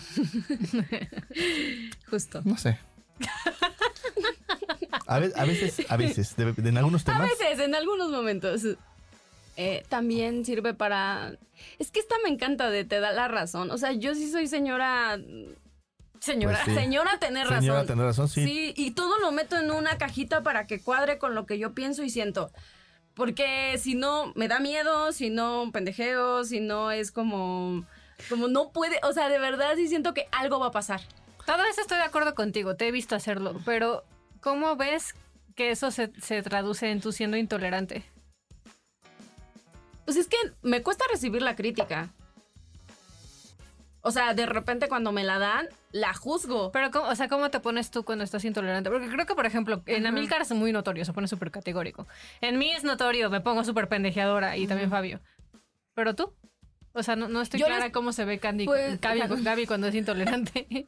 Justo. 2.10 2.42
No 2.44 2.56
sé. 2.56 2.78
A 5.06 5.18
veces, 5.18 5.36
a 5.38 5.44
veces, 5.44 5.86
a 5.90 5.96
veces, 5.96 6.36
de- 6.36 6.52
de- 6.52 6.68
en 6.68 6.76
algunos 6.78 7.02
A 7.08 7.12
temas. 7.12 7.28
veces, 7.30 7.58
en 7.60 7.74
algunos 7.74 8.10
momentos. 8.10 8.62
eh, 9.56 9.84
también 9.88 10.44
sirve 10.44 10.74
para... 10.74 11.32
Es 11.78 11.90
que 11.90 12.00
esta 12.00 12.14
me 12.24 12.30
encanta 12.30 12.70
de 12.70 12.84
te 12.84 13.00
da 13.00 13.12
la 13.12 13.28
razón. 13.28 13.70
O 13.70 13.78
sea, 13.78 13.92
yo 13.92 14.14
sí 14.14 14.30
soy 14.30 14.46
señora... 14.46 15.18
Señora, 16.20 16.60
Pues 16.64 16.76
sí. 16.76 16.80
señora 16.82 17.18
tener 17.18 17.46
razón. 17.48 17.60
Señora, 17.62 17.84
tener 17.84 18.04
razón, 18.04 18.28
sí. 18.28 18.72
y 18.76 18.90
todo 18.92 19.18
lo 19.18 19.32
meto 19.32 19.56
en 19.58 19.70
una 19.72 19.98
cajita 19.98 20.42
para 20.42 20.66
que 20.68 20.80
cuadre 20.80 21.18
con 21.18 21.34
lo 21.34 21.46
que 21.46 21.58
yo 21.58 21.72
pienso 21.72 22.04
y 22.04 22.10
siento. 22.10 22.50
Porque 23.14 23.76
si 23.78 23.94
no, 23.96 24.32
me 24.36 24.46
da 24.48 24.60
miedo, 24.60 25.10
si 25.12 25.30
no, 25.30 25.68
pendejeo, 25.72 26.44
si 26.44 26.60
no 26.60 26.90
es 26.92 27.10
como... 27.10 27.84
Como 28.30 28.46
no 28.46 28.70
puede, 28.70 29.00
o 29.02 29.12
sea, 29.12 29.28
de 29.28 29.38
verdad 29.40 29.72
sí 29.74 29.88
siento 29.88 30.14
que 30.14 30.28
algo 30.30 30.60
va 30.60 30.68
a 30.68 30.70
pasar. 30.70 31.00
Todo 31.44 31.64
eso 31.64 31.80
estoy 31.80 31.98
de 31.98 32.04
acuerdo 32.04 32.36
contigo, 32.36 32.76
te 32.76 32.86
he 32.86 32.92
visto 32.92 33.16
hacerlo, 33.16 33.60
pero 33.64 34.04
¿cómo 34.42 34.76
ves 34.76 35.14
que 35.56 35.70
eso 35.70 35.90
se, 35.90 36.12
se 36.20 36.42
traduce 36.42 36.90
en 36.90 37.00
tú 37.00 37.12
siendo 37.12 37.36
intolerante? 37.38 38.04
Pues 40.04 40.16
es 40.16 40.26
que 40.28 40.36
me 40.62 40.82
cuesta 40.82 41.04
recibir 41.10 41.40
la 41.42 41.56
crítica. 41.56 42.10
O 44.04 44.10
sea, 44.10 44.34
de 44.34 44.46
repente 44.46 44.88
cuando 44.88 45.12
me 45.12 45.22
la 45.22 45.38
dan, 45.38 45.68
la 45.92 46.12
juzgo. 46.12 46.72
Pero, 46.72 46.90
¿cómo- 46.90 47.08
o 47.08 47.14
sea, 47.14 47.28
¿cómo 47.28 47.50
te 47.50 47.60
pones 47.60 47.90
tú 47.92 48.04
cuando 48.04 48.24
estás 48.24 48.44
intolerante? 48.44 48.90
Porque 48.90 49.08
creo 49.08 49.26
que, 49.26 49.34
por 49.36 49.46
ejemplo, 49.46 49.82
en. 49.86 50.06
Amilcar 50.06 50.42
es 50.42 50.50
muy 50.50 50.72
notorio, 50.72 51.04
se 51.04 51.12
pone 51.12 51.28
súper 51.28 51.52
categórico. 51.52 52.08
En 52.40 52.58
mí 52.58 52.72
es 52.72 52.82
notorio, 52.82 53.30
me 53.30 53.40
pongo 53.40 53.62
súper 53.62 53.88
pendejeadora 53.88 54.56
y 54.56 54.66
también 54.66 54.90
Fabio. 54.90 55.20
Pero 55.94 56.16
tú, 56.16 56.34
o 56.94 57.02
sea, 57.02 57.16
no, 57.16 57.28
no 57.28 57.40
estoy 57.42 57.60
Yo 57.60 57.66
clara 57.66 57.84
les- 57.84 57.92
cómo 57.92 58.12
se 58.12 58.24
ve 58.24 58.38
Candy, 58.38 58.66
Pues, 58.66 59.00
Gaby, 59.00 59.66
cuando 59.66 59.86
es 59.88 59.94
intolerante. 59.94 60.66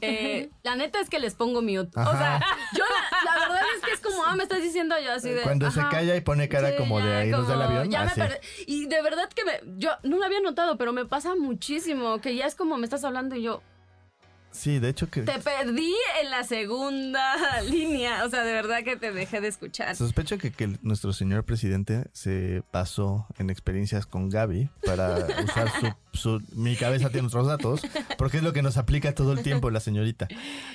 Eh, 0.00 0.50
la 0.62 0.76
neta 0.76 1.00
es 1.00 1.08
que 1.08 1.18
les 1.18 1.34
pongo 1.34 1.62
mute. 1.62 1.88
O 1.96 2.00
Ajá. 2.00 2.18
sea, 2.38 2.46
yo 2.76 2.84
la, 2.84 3.32
la 3.32 3.40
verdad 3.48 3.62
es 3.76 3.82
que 3.82 3.92
es 3.92 4.00
como, 4.00 4.22
ah, 4.26 4.36
me 4.36 4.42
estás 4.42 4.60
diciendo 4.62 4.94
yo 5.02 5.12
así 5.12 5.30
de. 5.30 5.40
Cuando 5.40 5.70
se 5.70 5.80
calla 5.90 6.14
y 6.16 6.20
pone 6.20 6.48
cara 6.50 6.70
Sí, 6.70 6.76
como 6.76 7.00
de 7.00 7.26
irnos 7.28 7.48
del 7.48 7.62
avión. 7.62 7.90
ya 7.90 8.04
me. 8.04 8.40
Y 8.66 8.86
de 8.86 9.00
verdad 9.02 9.28
que 9.34 9.44
me, 9.46 9.52
yo 9.78 9.90
no 10.02 10.18
lo 10.18 10.24
había 10.24 10.40
notado, 10.40 10.76
pero 10.76 10.92
me 10.92 11.06
pasa 11.06 11.34
muchísimo. 11.34 12.20
Que 12.20 12.34
ya 12.36 12.44
es 12.44 12.54
como 12.54 12.76
me 12.76 12.84
estás 12.84 13.04
hablando 13.04 13.36
y 13.36 13.42
yo, 13.42 13.62
Sí, 14.58 14.80
de 14.80 14.88
hecho 14.88 15.08
que 15.08 15.22
te 15.22 15.38
perdí 15.38 15.94
en 16.20 16.30
la 16.30 16.42
segunda 16.44 17.60
línea. 17.62 18.24
O 18.24 18.28
sea, 18.30 18.42
de 18.42 18.52
verdad 18.52 18.82
que 18.82 18.96
te 18.96 19.12
dejé 19.12 19.40
de 19.40 19.48
escuchar. 19.48 19.94
sospecho 19.94 20.36
que, 20.38 20.50
que 20.50 20.76
nuestro 20.82 21.12
señor 21.12 21.44
presidente 21.44 22.06
se 22.12 22.62
basó 22.72 23.26
en 23.38 23.50
experiencias 23.50 24.04
con 24.06 24.28
Gaby 24.30 24.68
para 24.84 25.16
usar 25.44 25.70
su, 25.80 25.92
su- 26.18 26.42
mi 26.54 26.74
cabeza 26.76 27.10
tiene 27.10 27.28
otros 27.28 27.46
datos, 27.46 27.82
porque 28.18 28.38
es 28.38 28.42
lo 28.42 28.52
que 28.52 28.62
nos 28.62 28.76
aplica 28.76 29.14
todo 29.14 29.32
el 29.32 29.42
tiempo 29.42 29.70
la 29.70 29.80
señorita. 29.80 30.26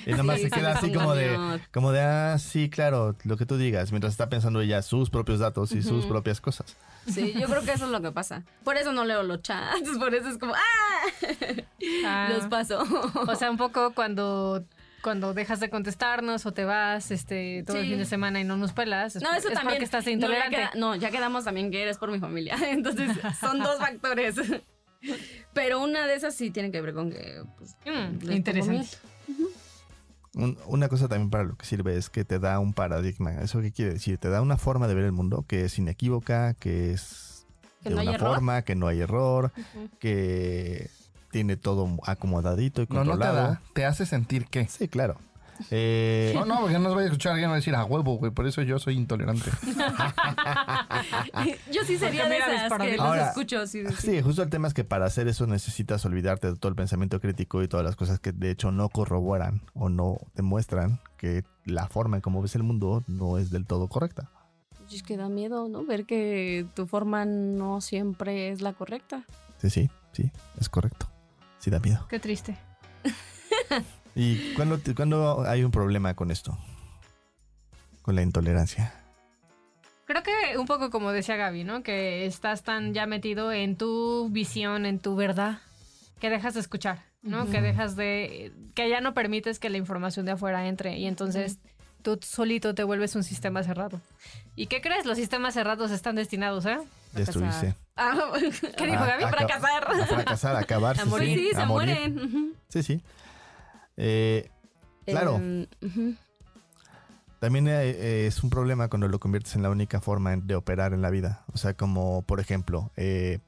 Y 0.06 0.10
nada 0.12 0.22
más 0.22 0.36
Sí, 0.38 0.44
se 0.44 0.50
queda 0.50 0.72
así 0.72 0.92
como 0.92 1.14
de, 1.14 1.60
como 1.72 1.92
de, 1.92 2.00
ah, 2.00 2.38
sí, 2.38 2.70
claro, 2.70 3.16
lo 3.24 3.36
que 3.36 3.44
tú 3.46 3.56
digas, 3.58 3.92
mientras 3.92 4.12
está 4.14 4.28
pensando 4.28 4.60
ella 4.62 4.80
sus 4.82 5.10
propios 5.10 5.38
datos 5.40 5.72
y 5.72 5.82
sus 5.82 6.06
propias 6.06 6.40
cosas. 6.40 6.74
Sí, 7.06 7.34
yo 7.38 7.46
creo 7.48 7.62
que 7.62 7.72
eso 7.72 7.84
es 7.84 7.90
lo 7.90 8.00
que 8.00 8.10
pasa. 8.12 8.42
Por 8.64 8.76
eso 8.78 8.92
no 8.92 9.04
leo 9.04 9.22
los 9.22 9.42
chats, 9.42 9.88
por 9.98 10.14
eso 10.14 10.28
es 10.30 10.38
como, 10.38 10.54
¡ah! 10.54 10.93
Ah. 12.06 12.28
Los 12.32 12.46
paso. 12.46 12.82
O 13.26 13.34
sea, 13.36 13.50
un 13.50 13.56
poco 13.56 13.92
cuando 13.94 14.64
cuando 15.02 15.34
dejas 15.34 15.60
de 15.60 15.68
contestarnos 15.68 16.46
o 16.46 16.52
te 16.52 16.64
vas 16.64 17.10
este 17.10 17.62
todo 17.66 17.76
el 17.76 17.86
fin 17.88 17.98
de 17.98 18.06
semana 18.06 18.40
y 18.40 18.44
no 18.44 18.56
nos 18.56 18.72
pelas, 18.72 19.16
es, 19.16 19.22
No, 19.22 19.28
por- 19.28 19.38
eso 19.38 19.48
es 19.48 19.54
también. 19.54 19.74
porque 19.74 19.84
estás 19.84 20.04
No, 20.04 20.08
ya 20.10 20.14
intolerante. 20.14 20.56
queda- 20.56 20.70
No, 20.76 20.94
ya 20.96 21.10
quedamos 21.10 21.44
también 21.44 21.70
que 21.70 21.82
eres 21.82 21.98
por 21.98 22.10
mi 22.10 22.18
familia. 22.20 22.56
Entonces, 22.70 23.10
son 23.38 23.58
dos 23.58 23.78
factores. 23.78 24.36
Pero 25.52 25.82
una 25.82 26.06
de 26.06 26.14
esas 26.14 26.34
sí 26.34 26.50
tiene 26.50 26.70
que 26.70 26.80
ver 26.80 26.94
con 26.94 27.10
que. 27.10 27.42
Pues, 27.58 27.76
Mm, 27.84 28.30
interesante. 28.32 28.88
una 30.66 30.88
cosa 30.88 31.06
también 31.08 31.28
para 31.30 31.44
lo 31.44 31.56
que 31.56 31.66
sirve 31.66 31.96
es 31.96 32.08
que 32.10 32.24
te 32.24 32.38
da 32.38 32.58
un 32.58 32.72
paradigma. 32.72 33.32
¿Eso 33.42 33.60
qué 33.60 33.70
quiere 33.72 33.92
decir? 33.92 34.18
Te 34.18 34.30
da 34.30 34.40
una 34.42 34.56
forma 34.56 34.88
de 34.88 34.94
ver 34.94 35.04
el 35.04 35.12
mundo 35.12 35.44
que 35.46 35.64
es 35.66 35.78
inequívoca, 35.78 36.54
que 36.54 36.92
es 36.92 37.33
de 37.90 37.94
no 37.94 38.00
hay 38.00 38.08
una 38.08 38.16
error. 38.16 38.34
forma, 38.34 38.62
que 38.62 38.74
no 38.74 38.86
hay 38.86 39.00
error, 39.00 39.52
que 39.98 40.90
tiene 41.30 41.56
todo 41.56 41.88
acomodadito 42.06 42.82
y 42.82 42.86
No, 42.88 43.04
no 43.04 43.04
te 43.04 43.10
controlado. 43.18 43.48
da. 43.48 43.60
Te 43.74 43.84
hace 43.84 44.06
sentir 44.06 44.46
que. 44.46 44.66
Sí, 44.68 44.88
claro. 44.88 45.16
Eh, 45.70 46.32
No, 46.34 46.44
no, 46.44 46.58
porque 46.62 46.72
no 46.74 46.80
nos 46.80 46.94
vaya 46.96 47.04
a 47.04 47.10
escuchar 47.10 47.32
alguien 47.34 47.48
va 47.48 47.52
a 47.54 47.56
decir 47.56 47.76
a 47.76 47.84
huevo, 47.84 48.16
güey. 48.18 48.32
Por 48.32 48.44
eso 48.48 48.60
yo 48.62 48.80
soy 48.80 48.96
intolerante. 48.96 49.52
Yo 51.72 51.84
sí 51.84 51.96
sería 51.96 52.28
de 52.28 52.38
esas 52.38 52.72
que 52.78 52.96
los 52.96 53.16
escucho. 53.18 53.60
de- 53.64 53.92
Sí, 53.96 54.20
justo 54.20 54.42
el 54.42 54.50
tema 54.50 54.68
es 54.68 54.74
que 54.74 54.84
para 54.84 55.06
hacer 55.06 55.28
eso 55.28 55.46
necesitas 55.46 56.04
olvidarte 56.04 56.48
de 56.48 56.56
todo 56.56 56.70
el 56.70 56.76
pensamiento 56.76 57.20
crítico 57.20 57.62
y 57.62 57.68
todas 57.68 57.84
las 57.84 57.96
cosas 57.96 58.18
que 58.18 58.32
de 58.32 58.50
hecho 58.50 58.70
no 58.72 58.88
corroboran 58.88 59.62
o 59.74 59.88
no 59.88 60.18
demuestran 60.34 61.00
que 61.16 61.44
la 61.64 61.86
forma 61.88 62.16
en 62.16 62.22
cómo 62.22 62.42
ves 62.42 62.54
el 62.56 62.62
mundo 62.62 63.02
no 63.06 63.38
es 63.38 63.50
del 63.50 63.66
todo 63.66 63.88
correcta. 63.88 64.30
Es 64.92 65.02
que 65.02 65.16
da 65.16 65.28
miedo, 65.28 65.68
¿no? 65.68 65.84
Ver 65.84 66.04
que 66.06 66.66
tu 66.74 66.86
forma 66.86 67.24
no 67.24 67.80
siempre 67.80 68.50
es 68.50 68.60
la 68.62 68.72
correcta. 68.72 69.24
Sí, 69.58 69.70
sí, 69.70 69.90
sí, 70.12 70.30
es 70.60 70.68
correcto. 70.68 71.08
Sí 71.58 71.70
da 71.70 71.80
miedo. 71.80 72.06
Qué 72.08 72.20
triste. 72.20 72.56
¿Y 74.14 74.54
cuándo, 74.54 74.78
te- 74.78 74.94
cuándo 74.94 75.42
hay 75.46 75.64
un 75.64 75.70
problema 75.70 76.14
con 76.14 76.30
esto? 76.30 76.56
Con 78.02 78.14
la 78.14 78.22
intolerancia. 78.22 78.92
Creo 80.06 80.22
que 80.22 80.58
un 80.58 80.66
poco 80.66 80.90
como 80.90 81.10
decía 81.12 81.36
Gaby, 81.36 81.64
¿no? 81.64 81.82
Que 81.82 82.26
estás 82.26 82.62
tan 82.62 82.92
ya 82.92 83.06
metido 83.06 83.50
en 83.52 83.76
tu 83.76 84.28
visión, 84.30 84.84
en 84.86 84.98
tu 84.98 85.16
verdad, 85.16 85.60
que 86.20 86.28
dejas 86.28 86.54
de 86.54 86.60
escuchar, 86.60 86.98
¿no? 87.22 87.46
Que 87.50 87.62
dejas 87.62 87.96
de... 87.96 88.52
que 88.74 88.90
ya 88.90 89.00
no 89.00 89.14
permites 89.14 89.58
que 89.58 89.70
la 89.70 89.78
información 89.78 90.26
de 90.26 90.32
afuera 90.32 90.68
entre 90.68 90.98
y 90.98 91.06
entonces 91.06 91.58
tú 92.04 92.20
solito 92.22 92.74
te 92.74 92.84
vuelves 92.84 93.16
un 93.16 93.24
sistema 93.24 93.64
cerrado. 93.64 94.00
¿Y 94.54 94.66
qué 94.68 94.80
crees? 94.80 95.06
Los 95.06 95.16
sistemas 95.18 95.54
cerrados 95.54 95.90
están 95.90 96.14
destinados, 96.14 96.64
¿eh? 96.66 96.78
Destruirse. 97.12 97.74
Ah, 97.96 98.30
¿Qué 98.76 98.86
dijo 98.86 99.02
A- 99.02 99.06
Gaby? 99.06 99.24
a- 99.24 99.28
Fracasar. 99.28 99.84
A 99.90 100.06
fracasar, 100.06 100.56
a 100.56 100.58
acabarse. 100.60 101.02
A 101.02 101.06
morir. 101.06 101.36
Pues 101.36 101.48
sí, 101.50 101.56
a 101.56 101.60
se 101.60 101.66
morir. 101.66 102.10
mueren. 102.10 102.54
Sí, 102.68 102.82
sí. 102.84 103.02
Eh, 103.96 104.48
Claro. 105.06 105.36
Em. 105.36 105.66
También 107.40 107.68
eh, 107.68 108.26
es 108.26 108.42
un 108.42 108.48
problema 108.50 108.88
cuando 108.88 109.06
lo 109.08 109.18
conviertes 109.20 109.54
en 109.56 109.62
la 109.62 109.70
única 109.70 110.00
forma 110.00 110.34
de 110.36 110.54
operar 110.54 110.92
en 110.94 111.02
la 111.02 111.10
vida. 111.10 111.44
O 111.52 111.58
sea, 111.58 111.74
como 111.74 112.22
por 112.22 112.40
ejemplo, 112.40 112.90
eh, 112.96 113.40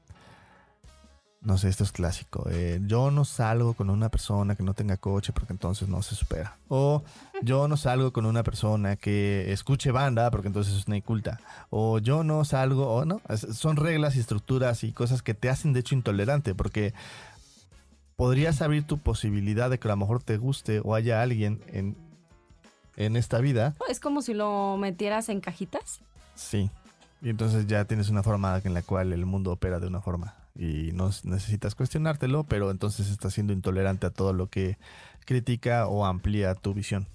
no 1.47 1.57
sé, 1.57 1.69
esto 1.69 1.85
es 1.85 1.93
clásico. 1.93 2.45
eh, 2.51 2.79
yo 2.85 3.09
no 3.09 3.23
salgo 3.23 3.73
con 3.73 3.89
una 3.89 4.09
persona 4.09 4.55
que 4.55 4.63
no 4.63 4.73
tenga 4.73 4.97
coche 4.97 5.31
porque 5.31 5.53
entonces 5.53 5.87
no 5.87 6.01
se 6.01 6.13
supera. 6.13 6.57
O 6.67 7.03
yo 7.41 7.69
no 7.69 7.77
salgo 7.77 8.11
con 8.11 8.25
una 8.25 8.43
persona 8.43 8.97
que 8.97 9.51
escuche 9.53 9.91
banda 9.91 10.29
porque 10.29 10.47
entonces 10.49 10.73
es 10.75 10.87
una 10.87 10.97
inculta. 10.97 11.39
O 11.69 11.99
yo 11.99 12.25
no 12.25 12.43
salgo, 12.43 12.93
o 12.93 13.05
no. 13.05 13.21
Es- 13.29 13.47
son 13.57 13.77
reglas 13.77 14.17
y 14.17 14.19
estructuras 14.19 14.83
y 14.83 14.91
cosas 14.91 15.21
que 15.21 15.33
te 15.33 15.49
hacen 15.49 15.71
de 15.71 15.79
hecho 15.79 15.95
intolerante 15.95 16.53
porque 16.53 16.93
podrías 18.17 18.61
abrir 18.61 18.83
tu 18.85 18.97
posibilidad 18.97 19.69
de 19.69 19.79
que 19.79 19.87
a 19.87 19.91
lo 19.91 19.97
mejor 19.97 20.21
te 20.23 20.37
guste 20.37 20.81
o 20.83 20.95
haya 20.95 21.21
alguien 21.21 21.61
en 21.71 21.95
en 22.97 23.15
esta 23.15 23.37
vida, 23.39 23.75
Es 23.89 23.99
como 23.99 24.23
si 24.23 24.33
lo 24.33 24.75
metieras 24.77 25.29
en 25.29 25.39
cajitas. 25.39 26.01
sí. 26.35 26.69
Y 27.21 27.29
entonces 27.29 27.65
ya 27.67 27.85
tienes 27.85 28.09
una 28.09 28.21
forma 28.21 28.59
en 28.63 28.73
la 28.75 28.81
cual 28.83 29.11
el 29.13 29.25
mundo 29.25 29.51
opera 29.51 29.79
de 29.79 29.87
una 29.87 30.01
forma 30.01 30.33
y 30.57 30.91
no 30.93 31.11
necesitas 31.23 31.75
cuestionártelo, 31.75 32.43
pero 32.43 32.71
entonces 32.71 33.09
estás 33.09 33.33
siendo 33.33 33.53
intolerante 33.53 34.07
a 34.07 34.09
todo 34.09 34.33
lo 34.33 34.47
que 34.47 34.77
critica 35.25 35.87
o 35.87 36.05
amplía 36.05 36.55
tu 36.55 36.73
visión. 36.73 37.07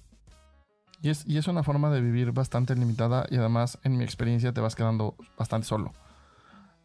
Y 1.01 1.09
es, 1.09 1.25
y 1.27 1.37
es 1.37 1.47
una 1.47 1.63
forma 1.63 1.89
de 1.89 1.99
vivir 1.99 2.31
bastante 2.31 2.75
limitada 2.75 3.25
y 3.29 3.35
además, 3.35 3.77
en 3.83 3.97
mi 3.97 4.05
experiencia, 4.05 4.53
te 4.53 4.61
vas 4.61 4.75
quedando 4.75 5.15
bastante 5.37 5.67
solo. 5.67 5.91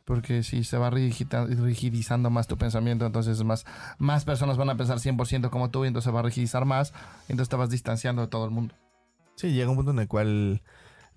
Porque 0.04 0.42
si 0.42 0.64
se 0.64 0.78
va 0.78 0.90
rigidizando 0.90 2.30
más 2.30 2.48
tu 2.48 2.56
pensamiento, 2.56 3.06
entonces 3.06 3.44
más, 3.44 3.64
más 3.98 4.24
personas 4.24 4.56
van 4.56 4.70
a 4.70 4.76
pensar 4.76 4.98
100% 4.98 5.50
como 5.50 5.70
tú 5.70 5.84
y 5.84 5.88
entonces 5.88 6.06
se 6.06 6.12
va 6.12 6.20
a 6.20 6.24
rigidizar 6.24 6.64
más, 6.64 6.92
y 7.28 7.32
entonces 7.32 7.50
te 7.50 7.56
vas 7.56 7.70
distanciando 7.70 8.22
de 8.22 8.28
todo 8.28 8.46
el 8.46 8.50
mundo. 8.50 8.74
Sí, 9.36 9.52
llega 9.52 9.70
un 9.70 9.76
punto 9.76 9.92
en 9.92 10.00
el 10.00 10.08
cual 10.08 10.62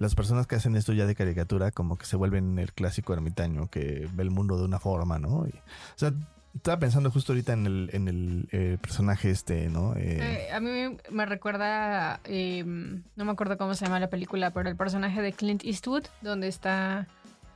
las 0.02 0.16
personas 0.16 0.48
que 0.48 0.56
hacen 0.56 0.76
esto 0.76 0.94
ya 0.94 1.06
de 1.06 1.14
caricatura 1.14 1.70
como 1.72 1.96
que 1.98 2.06
se 2.08 2.16
vuelven 2.16 2.58
el 2.58 2.74
clásico 2.74 3.14
ermitaño 3.14 3.70
que 3.70 4.08
ve 4.14 4.24
el 4.24 4.32
mundo 4.32 4.58
de 4.58 4.66
una 4.66 4.80
forma, 4.80 5.20
¿no? 5.20 5.46
Y, 5.48 5.52
o 5.52 5.98
sea, 5.98 6.12
estaba 6.56 6.80
pensando 6.80 7.12
justo 7.12 7.34
ahorita 7.34 7.54
en 7.54 7.66
el, 7.68 7.90
en 7.94 8.08
el 8.08 8.48
eh, 8.52 8.78
personaje 8.82 9.30
este, 9.30 9.70
¿no? 9.70 9.96
Eh, 9.96 10.48
Eh, 10.50 10.52
a 10.52 10.60
mí 10.60 10.98
me 11.12 11.26
recuerda, 11.28 12.20
eh, 12.26 12.64
no 12.66 13.26
me 13.26 13.32
acuerdo 13.32 13.58
cómo 13.60 13.76
se 13.76 13.86
llama 13.86 14.00
la 14.00 14.10
película, 14.10 14.50
pero 14.52 14.70
el 14.70 14.76
personaje 14.76 15.22
de 15.22 15.34
Clint 15.34 15.64
Eastwood, 15.64 16.06
donde 16.22 16.48
está 16.48 17.08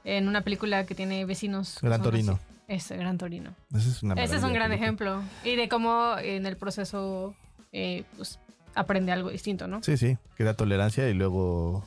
en 0.03 0.27
una 0.27 0.41
película 0.41 0.85
que 0.85 0.93
tiene 0.93 1.25
vecinos. 1.25 1.79
que 1.81 1.87
Gran 1.87 2.03
Torino. 2.03 2.39
Ese, 2.67 2.95
Gran 2.95 3.17
Torino. 3.17 3.55
ese 3.75 3.89
es, 3.89 4.03
una 4.03 4.13
Ese 4.15 4.35
es 4.37 4.43
un 4.43 4.53
gran 4.53 4.69
película. 4.69 4.75
ejemplo. 4.75 5.23
Y 5.43 5.55
de 5.55 5.67
cómo 5.67 6.15
en 6.19 6.45
el 6.45 6.57
proceso 6.57 7.33
pues, 7.71 8.39
aprende 8.75 9.11
algo 9.11 9.29
distinto, 9.31 9.67
¿no? 9.67 9.81
Sí, 9.81 9.97
sí, 9.97 10.17
crea 10.35 10.53
tolerancia 10.53 11.09
y 11.09 11.13
luego 11.15 11.83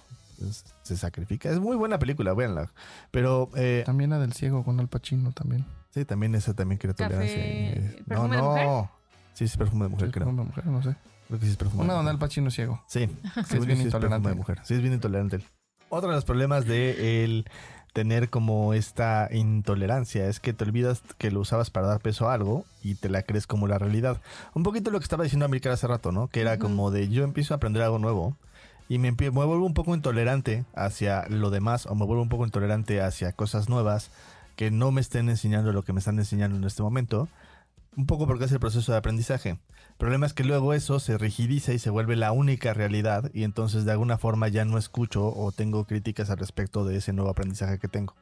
se 0.82 0.96
sacrifica. 0.96 1.50
Es 1.50 1.58
muy 1.60 1.76
buena 1.76 1.98
película, 1.98 2.32
véanla. 2.34 2.72
Pero 3.10 3.50
eh, 3.56 3.82
También 3.86 4.10
la 4.10 4.18
del 4.18 4.32
ciego 4.32 4.64
con 4.64 4.78
Al 4.80 4.88
Pacino 4.88 5.32
también. 5.32 5.64
sí, 5.90 6.04
también 6.04 6.34
esa 6.34 6.54
también 6.54 6.78
Café- 6.78 6.94
tolerancia. 6.94 8.02
No, 8.06 8.28
¿Perfume 8.28 8.36
de 8.36 8.42
no. 8.42 8.48
mujer? 8.50 8.68
Sí, 9.34 9.38
sí, 9.38 9.44
es 9.44 9.56
perfume 9.56 9.84
de 9.84 9.88
mujer, 9.90 10.08
Sí, 10.08 10.12
creo. 10.12 10.28
una 10.28 10.42
mujer, 10.44 10.66
no 10.66 10.82
sé. 10.82 10.94
Creo 11.28 11.38
que 11.40 11.46
sí 11.46 11.52
es 11.52 11.56
perfume 11.58 11.84
Una 11.84 11.92
de 11.92 11.96
donde 11.98 12.12
mujer. 12.12 12.22
Al 12.24 12.28
Pacino 12.28 12.48
es 12.48 12.54
ciego. 12.54 12.82
Sí, 12.88 13.06
Que 13.50 13.56
es 13.58 13.66
bien 13.66 13.78
sí 13.78 13.84
intolerante. 13.84 13.98
perfume 14.08 14.28
de 14.30 14.34
mujer. 14.34 14.58
Sí, 14.64 14.74
es 14.74 14.80
bien 14.80 14.94
intolerante. 14.94 15.36
él. 15.36 15.44
Otro 15.90 16.08
de 16.10 16.16
los 16.16 16.24
problemas 16.24 16.66
de 16.66 17.24
el 17.24 17.46
tener 17.94 18.28
como 18.30 18.74
esta 18.74 19.28
intolerancia 19.32 20.26
es 20.28 20.38
que 20.40 20.52
te 20.52 20.64
olvidas 20.64 21.02
que 21.16 21.30
lo 21.30 21.40
usabas 21.40 21.70
para 21.70 21.86
dar 21.86 22.00
peso 22.00 22.28
a 22.28 22.34
algo 22.34 22.64
y 22.82 22.94
te 22.94 23.08
la 23.08 23.22
crees 23.22 23.46
como 23.46 23.66
la 23.66 23.78
realidad. 23.78 24.20
Un 24.54 24.62
poquito 24.62 24.90
lo 24.90 24.98
que 25.00 25.04
estaba 25.04 25.24
diciendo 25.24 25.46
América 25.46 25.72
hace 25.72 25.86
rato, 25.86 26.12
¿no? 26.12 26.28
Que 26.28 26.40
era 26.42 26.58
como 26.58 26.90
de 26.90 27.08
yo 27.08 27.24
empiezo 27.24 27.54
a 27.54 27.56
aprender 27.56 27.82
algo 27.82 27.98
nuevo 27.98 28.36
y 28.88 28.98
me, 28.98 29.10
vuelvo 29.10 29.64
un 29.64 29.74
poco 29.74 29.94
intolerante 29.94 30.64
hacia 30.74 31.26
lo 31.28 31.50
demás 31.50 31.86
o 31.86 31.94
me 31.94 32.06
vuelvo 32.06 32.22
un 32.22 32.28
poco 32.28 32.44
intolerante 32.44 33.02
hacia 33.02 33.32
cosas 33.32 33.68
nuevas 33.68 34.10
que 34.56 34.70
no 34.70 34.90
me 34.90 35.00
estén 35.00 35.28
enseñando 35.28 35.72
lo 35.72 35.82
que 35.82 35.92
me 35.92 35.98
están 35.98 36.18
enseñando 36.18 36.56
en 36.56 36.64
este 36.64 36.82
momento. 36.82 37.28
Un 37.96 38.06
poco 38.06 38.26
porque 38.26 38.44
es 38.44 38.52
el 38.52 38.60
proceso 38.60 38.92
de 38.92 38.98
aprendizaje. 38.98 39.50
El 39.50 39.96
problema 39.98 40.26
es 40.26 40.32
que 40.32 40.44
luego 40.44 40.72
eso 40.72 41.00
se 41.00 41.18
rigidiza 41.18 41.72
y 41.72 41.78
se 41.78 41.90
vuelve 41.90 42.16
la 42.16 42.32
única 42.32 42.72
realidad 42.72 43.30
y 43.34 43.44
entonces 43.44 43.84
de 43.84 43.92
alguna 43.92 44.16
forma 44.16 44.48
ya 44.48 44.64
no 44.64 44.78
escucho 44.78 45.26
o 45.26 45.52
tengo 45.52 45.84
críticas 45.84 46.30
al 46.30 46.38
respecto 46.38 46.84
de 46.84 46.96
ese 46.96 47.12
nuevo 47.12 47.30
aprendizaje 47.30 47.78
que 47.78 47.88
tengo. 47.88 48.14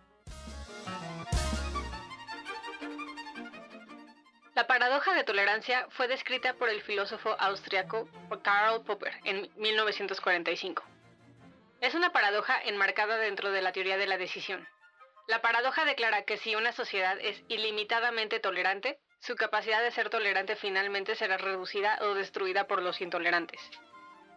Fue 5.91 6.09
descrita 6.09 6.55
por 6.55 6.69
el 6.69 6.83
filósofo 6.83 7.35
austriaco 7.39 8.09
Karl 8.43 8.83
Popper 8.85 9.15
en 9.25 9.49
1945. 9.57 10.83
Es 11.81 11.95
una 11.95 12.13
paradoja 12.13 12.61
enmarcada 12.63 13.17
dentro 13.17 13.51
de 13.51 13.63
la 13.63 13.73
teoría 13.73 13.97
de 13.97 14.07
la 14.07 14.19
decisión. 14.19 14.67
La 15.29 15.41
paradoja 15.41 15.85
declara 15.85 16.23
que 16.23 16.37
si 16.37 16.55
una 16.55 16.73
sociedad 16.73 17.19
es 17.21 17.43
ilimitadamente 17.49 18.39
tolerante, 18.39 18.99
su 19.21 19.35
capacidad 19.35 19.83
de 19.83 19.91
ser 19.93 20.11
tolerante 20.11 20.57
finalmente 20.57 21.15
será 21.15 21.37
reducida 21.39 21.99
o 22.03 22.15
destruida 22.15 22.67
por 22.67 22.83
los 22.83 23.01
intolerantes. 23.01 23.61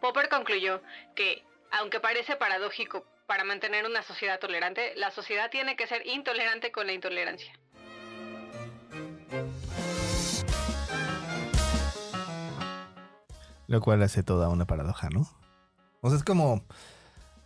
Popper 0.01 0.29
concluyó 0.29 0.82
que, 1.15 1.43
aunque 1.71 1.99
parece 1.99 2.38
paradójico 2.38 3.05
para 3.27 3.43
mantener 3.43 3.86
una 3.86 4.03
sociedad 4.03 4.39
tolerante, 4.39 4.93
la 4.95 5.12
sociedad 5.12 5.51
tiene 5.51 5.75
que 5.75 5.88
ser 5.88 6.08
intolerante 6.08 6.71
con 6.71 6.88
la 6.88 6.93
intolerancia. 6.93 7.53
Lo 13.69 13.82
cual 13.82 14.01
hace 14.01 14.23
toda 14.23 14.49
una 14.49 14.65
paradoja, 14.65 15.10
¿no? 15.10 15.29
O 16.01 16.10
sea, 16.10 16.17
es 16.17 16.23
como... 16.23 16.63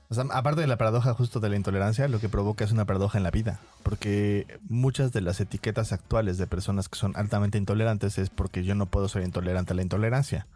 O 0.10 0.16
sea, 0.16 0.24
aparte 0.32 0.62
de 0.62 0.68
la 0.68 0.78
paradoja 0.78 1.14
justo 1.14 1.42
de 1.42 1.50
la 1.50 1.58
intolerancia, 1.58 2.08
lo 2.08 2.20
que 2.20 2.30
provoca 2.30 2.64
es 2.64 2.72
una 2.72 2.86
paradoja 2.86 3.18
en 3.18 3.26
la 3.26 3.32
vida. 3.32 3.60
Porque 3.84 4.48
muchas 4.70 5.12
de 5.12 5.20
las 5.20 5.42
etiquetas 5.42 5.92
actuales 5.92 6.38
de 6.38 6.48
personas 6.48 6.88
que 6.88 6.98
son 6.98 7.14
altamente 7.18 7.58
intolerantes 7.58 8.18
es 8.18 8.30
porque 8.30 8.64
yo 8.64 8.74
no 8.74 8.86
puedo 8.86 9.10
ser 9.10 9.24
intolerante 9.24 9.74
a 9.74 9.76
la 9.76 9.82
intolerancia. 9.82 10.48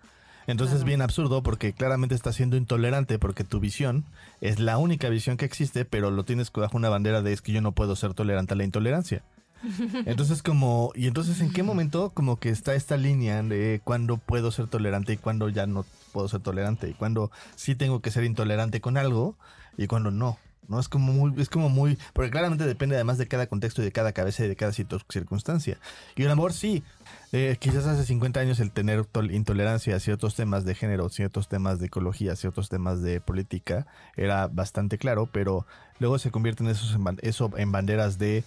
Entonces 0.46 0.78
es 0.78 0.84
bien 0.86 1.02
absurdo 1.02 1.44
porque 1.44 1.74
claramente 1.74 2.16
estás 2.16 2.36
siendo 2.36 2.56
intolerante 2.56 3.20
porque 3.20 3.44
tu 3.44 3.60
visión 3.60 4.06
es 4.40 4.60
la 4.60 4.78
única 4.78 5.10
visión 5.10 5.36
que 5.36 5.44
existe, 5.44 5.84
pero 5.84 6.12
lo 6.12 6.24
tienes 6.24 6.50
bajo 6.54 6.78
una 6.78 6.88
bandera 6.88 7.22
de 7.22 7.34
es 7.34 7.42
que 7.42 7.52
yo 7.52 7.60
no 7.60 7.74
puedo 7.74 7.98
ser 7.98 8.14
tolerante 8.14 8.54
a 8.54 8.58
la 8.58 8.64
intolerancia. 8.64 9.22
Entonces 10.06 10.42
como, 10.44 10.92
y 10.96 11.08
entonces 11.08 11.42
en 11.42 11.52
qué 11.52 11.64
momento 11.64 12.12
como 12.12 12.40
que 12.40 12.50
está 12.50 12.76
esta 12.76 12.98
línea 12.98 13.42
de 13.44 13.82
cuándo 13.84 14.18
puedo 14.18 14.52
ser 14.52 14.68
tolerante 14.68 15.14
y 15.14 15.18
cuándo 15.18 15.50
ya 15.50 15.66
no 15.68 15.86
puedo 16.14 16.28
ser 16.28 16.42
tolerante 16.42 16.90
y 16.90 16.94
cuándo 16.94 17.32
sí 17.56 17.76
tengo 17.76 18.02
que 18.02 18.12
ser 18.12 18.24
intolerante 18.24 18.82
con 18.82 18.98
algo 18.98 19.38
y 19.78 19.88
cuándo 19.88 20.12
no. 20.12 20.38
No 20.70 20.82
es 20.82 20.90
como 20.90 21.14
muy, 21.14 21.42
es 21.42 21.48
como 21.48 21.70
muy, 21.70 21.98
porque 22.12 22.30
claramente 22.30 22.66
depende 22.66 22.96
además 22.96 23.18
de 23.18 23.28
cada 23.30 23.48
contexto 23.48 23.82
y 23.82 23.86
de 23.86 23.94
cada 23.94 24.12
cabeza 24.12 24.44
y 24.44 24.50
de 24.50 24.58
cada 24.58 24.74
circunstancia. 24.74 25.78
Y 26.18 26.24
el 26.24 26.30
amor 26.32 26.52
sí, 26.52 26.84
eh, 27.32 27.56
quizás 27.58 27.86
hace 27.86 28.04
50 28.04 28.42
años 28.42 28.60
el 28.60 28.72
tener 28.72 29.06
tol- 29.06 29.34
intolerancia 29.34 29.96
a 29.96 30.00
ciertos 30.02 30.36
temas 30.36 30.66
de 30.66 30.76
género, 30.76 31.08
ciertos 31.08 31.48
temas 31.48 31.80
de 31.80 31.86
ecología, 31.86 32.36
ciertos 32.36 32.68
temas 32.68 33.02
de 33.02 33.22
política 33.22 33.88
era 34.18 34.48
bastante 34.48 34.98
claro, 34.98 35.30
pero 35.32 35.66
luego 36.00 36.20
se 36.20 36.32
convierten 36.32 36.68
esos 36.68 36.94
en 36.94 37.04
ban- 37.06 37.20
eso 37.22 37.50
en 37.56 37.72
banderas 37.72 38.18
de 38.18 38.44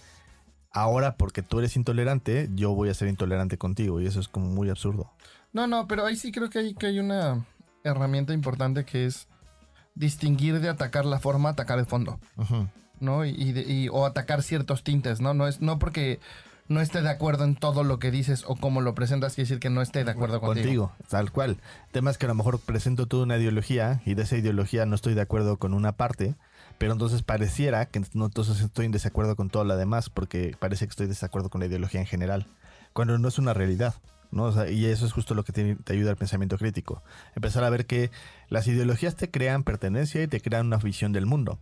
ahora 0.71 1.15
porque 1.15 1.41
tú 1.41 1.59
eres 1.59 1.75
intolerante, 1.75 2.49
yo 2.55 2.73
voy 2.73 2.89
a 2.89 2.93
ser 2.93 3.07
intolerante 3.07 3.57
contigo 3.57 3.99
y 4.01 4.07
eso 4.07 4.19
es 4.19 4.27
como 4.27 4.47
muy 4.47 4.69
absurdo. 4.69 5.11
No, 5.53 5.67
no, 5.67 5.87
pero 5.87 6.05
ahí 6.05 6.15
sí 6.15 6.31
creo 6.31 6.49
que 6.49 6.59
hay, 6.59 6.73
que 6.73 6.87
hay 6.87 6.99
una 6.99 7.45
herramienta 7.83 8.33
importante 8.33 8.85
que 8.85 9.05
es 9.05 9.27
distinguir 9.95 10.59
de 10.61 10.69
atacar 10.69 11.05
la 11.05 11.19
forma, 11.19 11.49
atacar 11.49 11.79
el 11.79 11.85
fondo. 11.85 12.19
¿no? 12.99 13.25
Y, 13.25 13.29
y 13.31 13.51
de- 13.51 13.61
y- 13.61 13.89
o 13.89 14.05
atacar 14.05 14.43
ciertos 14.43 14.83
tintes, 14.83 15.21
¿no? 15.21 15.33
No 15.33 15.47
es 15.47 15.59
no 15.59 15.79
porque 15.79 16.19
no 16.67 16.79
esté 16.81 17.01
de 17.01 17.09
acuerdo 17.09 17.43
en 17.43 17.55
todo 17.55 17.83
lo 17.83 17.97
que 17.99 18.11
dices 18.11 18.45
o 18.47 18.55
cómo 18.55 18.79
lo 18.79 18.93
presentas, 18.95 19.33
quiere 19.33 19.45
decir 19.49 19.59
que 19.59 19.69
no 19.71 19.81
esté 19.81 20.03
de 20.05 20.11
acuerdo 20.11 20.39
contigo. 20.39 20.63
Contigo, 20.87 20.91
tal 21.09 21.31
cual. 21.31 21.57
Temas 21.91 22.17
que 22.17 22.27
a 22.27 22.29
lo 22.29 22.35
mejor 22.35 22.59
presento 22.59 23.07
toda 23.07 23.23
una 23.23 23.37
ideología 23.37 24.01
y 24.05 24.13
de 24.13 24.21
esa 24.23 24.37
ideología 24.37 24.85
no 24.85 24.95
estoy 24.95 25.15
de 25.15 25.21
acuerdo 25.21 25.57
con 25.57 25.73
una 25.73 25.93
parte, 25.93 26.35
pero 26.77 26.93
entonces 26.93 27.21
pareciera 27.21 27.85
que 27.85 28.01
no, 28.13 28.25
entonces 28.25 28.61
estoy 28.61 28.85
en 28.85 28.91
desacuerdo 28.91 29.35
con 29.35 29.49
toda 29.49 29.65
la 29.65 29.75
demás 29.75 30.09
porque 30.09 30.55
parece 30.59 30.85
que 30.85 30.91
estoy 30.91 31.07
desacuerdo 31.07 31.49
con 31.49 31.59
la 31.61 31.67
ideología 31.67 31.99
en 31.99 32.07
general, 32.07 32.47
cuando 32.93 33.17
no 33.17 33.27
es 33.27 33.39
una 33.39 33.53
realidad. 33.53 33.95
¿no? 34.31 34.45
O 34.45 34.51
sea, 34.51 34.69
y 34.69 34.85
eso 34.85 35.05
es 35.05 35.11
justo 35.11 35.35
lo 35.35 35.43
que 35.43 35.51
te, 35.51 35.77
ayuda 35.91 36.11
al 36.11 36.17
pensamiento 36.17 36.57
crítico. 36.57 37.03
Empezar 37.35 37.63
a 37.63 37.69
ver 37.69 37.85
que 37.85 38.11
las 38.49 38.67
ideologías 38.67 39.15
te 39.15 39.29
crean 39.29 39.63
pertenencia 39.63 40.23
y 40.23 40.27
te 40.27 40.41
crean 40.41 40.67
una 40.67 40.77
visión 40.77 41.11
del 41.11 41.25
mundo. 41.25 41.59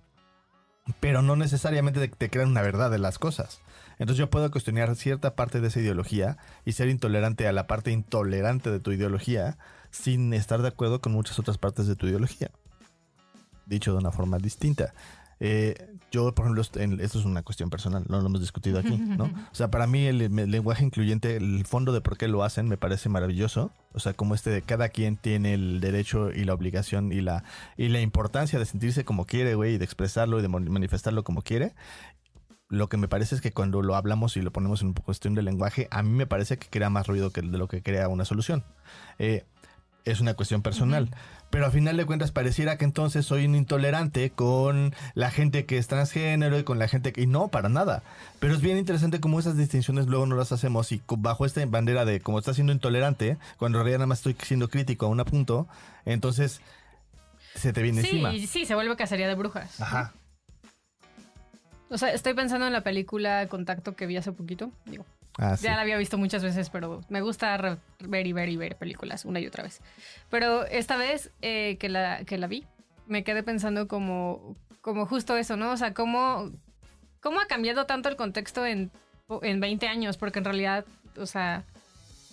Pero 1.00 1.22
no 1.22 1.36
necesariamente 1.36 2.00
te, 2.00 2.16
te 2.16 2.30
crean 2.30 2.50
una 2.50 2.62
verdad 2.62 2.92
de 2.92 3.00
las 3.00 3.20
cosas. 3.20 3.62
Entonces 3.98 4.18
yo 4.18 4.30
puedo 4.30 4.50
cuestionar 4.50 4.96
cierta 4.96 5.36
parte 5.36 5.60
de 5.60 5.68
esa 5.68 5.82
ideología 5.82 6.38
y 6.64 6.72
ser 6.72 6.90
intolerante 6.90 7.48
a 7.48 7.52
la 7.52 7.68
parte 7.68 7.92
intolerante 7.92 8.72
de 8.72 8.80
tu 8.80 8.92
ideología 8.92 9.58
sin 9.92 10.34
estar 10.34 10.62
de 10.62 10.70
acuerdo 10.70 11.02
con 11.02 11.12
muchas 11.12 11.38
otras 11.40 11.58
partes 11.58 11.88
de 11.88 11.96
tu 11.96 12.08
ideología. 12.08 12.52
Dicho 13.70 13.92
de 13.94 14.00
una 14.00 14.12
forma 14.12 14.38
distinta. 14.40 14.94
Eh, 15.42 15.76
yo, 16.12 16.34
por 16.36 16.46
ejemplo, 16.46 16.64
en- 16.82 17.00
esto 17.00 17.18
es 17.20 17.24
una 17.24 17.44
cuestión 17.44 17.70
personal, 17.70 18.04
no 18.10 18.20
lo 18.20 18.26
hemos 18.28 18.42
discutido 18.42 18.78
aquí, 18.80 18.98
¿no? 18.98 19.26
O 19.26 19.56
sea, 19.56 19.70
para 19.72 19.88
mí 19.88 20.06
el, 20.06 20.22
el 20.22 20.52
lenguaje 20.52 20.84
incluyente, 20.84 21.38
el 21.38 21.64
fondo 21.66 21.94
de 21.94 22.02
por 22.02 22.18
qué 22.18 22.28
lo 22.28 22.44
hacen, 22.44 22.68
me 22.68 22.76
parece 22.78 23.08
maravilloso. 23.08 23.72
O 23.94 24.00
sea, 24.00 24.14
como 24.14 24.36
este 24.36 24.50
de 24.50 24.62
cada 24.64 24.90
quien 24.90 25.16
tiene 25.16 25.54
el 25.54 25.80
derecho 25.80 26.32
y 26.32 26.44
la 26.44 26.54
obligación 26.54 27.14
y 27.14 27.22
la, 27.22 27.44
y 27.78 27.88
la 27.88 28.02
importancia 28.02 28.60
de 28.60 28.66
sentirse 28.66 29.06
como 29.06 29.26
quiere, 29.26 29.56
güey, 29.56 29.76
y 29.76 29.78
de 29.78 29.86
expresarlo 29.86 30.40
y 30.40 30.42
de 30.42 30.50
manifestarlo 30.50 31.24
como 31.24 31.42
quiere. 31.42 31.74
Lo 32.68 32.88
que 32.90 32.98
me 32.98 33.08
parece 33.08 33.34
es 33.36 33.42
que 33.42 33.52
cuando 33.52 33.82
lo 33.82 33.96
hablamos 33.96 34.36
y 34.38 34.42
lo 34.42 34.52
ponemos 34.52 34.82
en 34.82 34.94
cuestión 34.94 35.34
de 35.36 35.42
lenguaje, 35.42 35.88
a 35.90 36.04
mí 36.04 36.10
me 36.12 36.28
parece 36.28 36.58
que 36.58 36.68
crea 36.70 36.90
más 36.90 37.08
ruido 37.08 37.32
que 37.32 37.42
de 37.42 37.58
lo 37.58 37.68
que 37.68 37.82
crea 37.82 38.08
una 38.10 38.26
solución. 38.26 38.64
Eh, 39.18 39.44
es 40.06 40.20
una 40.22 40.34
cuestión 40.34 40.62
personal. 40.62 41.10
Pero 41.50 41.66
a 41.66 41.72
final 41.72 41.98
de 41.98 42.06
cuentas 42.06 42.32
pareciera 42.32 42.78
que 42.78 42.86
entonces 42.86 43.26
soy 43.26 43.46
un 43.46 43.56
intolerante 43.56 44.30
con 44.30 44.94
la 45.16 45.32
gente 45.32 45.66
que 45.66 45.78
es 45.78 45.88
transgénero 45.88 46.60
y 46.60 46.64
con 46.64 46.78
la 46.78 46.88
gente 46.88 47.12
que... 47.12 47.22
Y 47.22 47.28
no, 47.28 47.48
para 47.48 47.70
nada. 47.70 48.04
Pero 48.40 48.54
es 48.54 48.62
bien 48.62 48.78
interesante 48.78 49.20
cómo 49.20 49.40
esas 49.40 49.58
distinciones 49.58 50.08
luego 50.08 50.26
no 50.26 50.36
las 50.36 50.52
hacemos 50.52 50.92
y 50.92 51.02
bajo 51.08 51.46
esta 51.46 51.66
bandera 51.66 52.06
de 52.06 52.20
como 52.20 52.40
estás 52.40 52.56
siendo 52.56 52.72
intolerante, 52.72 53.38
cuando 53.58 53.80
en 53.80 53.84
realidad 53.84 54.00
nada 54.00 54.08
más 54.08 54.20
estoy 54.20 54.36
siendo 54.44 54.70
crítico 54.70 55.08
a 55.08 55.10
un 55.10 55.18
punto, 55.24 55.68
entonces 56.06 56.62
se 57.56 57.74
te 57.74 57.82
viene 57.82 58.02
encima. 58.02 58.32
Sí, 58.32 58.48
sí, 58.48 58.66
se 58.66 58.76
vuelve 58.76 58.96
cacería 58.96 59.28
de 59.28 59.36
brujas. 59.36 59.82
Ajá. 59.82 60.14
O 61.90 61.98
sea, 61.98 62.14
estoy 62.14 62.36
pensando 62.36 62.68
en 62.68 62.74
la 62.74 62.82
película 62.82 63.48
Contacto 63.48 63.96
que 63.96 64.06
vi 64.06 64.18
hace 64.18 64.32
poquito. 64.32 64.72
Digo, 64.86 65.06
Ah, 65.38 65.56
sí. 65.56 65.66
ya 65.66 65.76
la 65.76 65.82
había 65.82 65.98
visto 65.98 66.18
muchas 66.18 66.44
veces, 66.44 66.70
pero 66.70 67.02
me 67.10 67.22
gusta 67.22 67.80
ver 68.00 68.28
y 68.28 68.34
ver 68.34 68.50
y 68.50 68.58
ver 68.58 68.76
películas 68.76 69.26
una 69.26 69.40
y 69.40 69.48
otra 69.48 69.64
vez. 69.64 69.82
Pero 70.30 70.66
esta 70.66 70.98
vez 70.98 71.32
eh, 71.42 71.78
que, 71.80 71.88
la, 71.90 72.26
que 72.26 72.38
la 72.38 72.48
vi, 72.48 72.66
me 73.08 73.24
quedé 73.24 73.44
pensando 73.44 73.88
como, 73.88 74.56
como 74.82 75.06
justo 75.06 75.38
eso, 75.38 75.56
¿no? 75.56 75.72
O 75.72 75.78
sea, 75.78 75.94
cómo, 75.94 76.52
cómo 77.22 77.40
ha 77.40 77.46
cambiado 77.48 77.86
tanto 77.86 78.10
el 78.10 78.16
contexto 78.16 78.66
en, 78.66 78.92
en 79.42 79.60
20 79.60 79.88
años, 79.88 80.18
porque 80.18 80.40
en 80.40 80.46
realidad, 80.46 80.86
o 81.18 81.26
sea, 81.26 81.64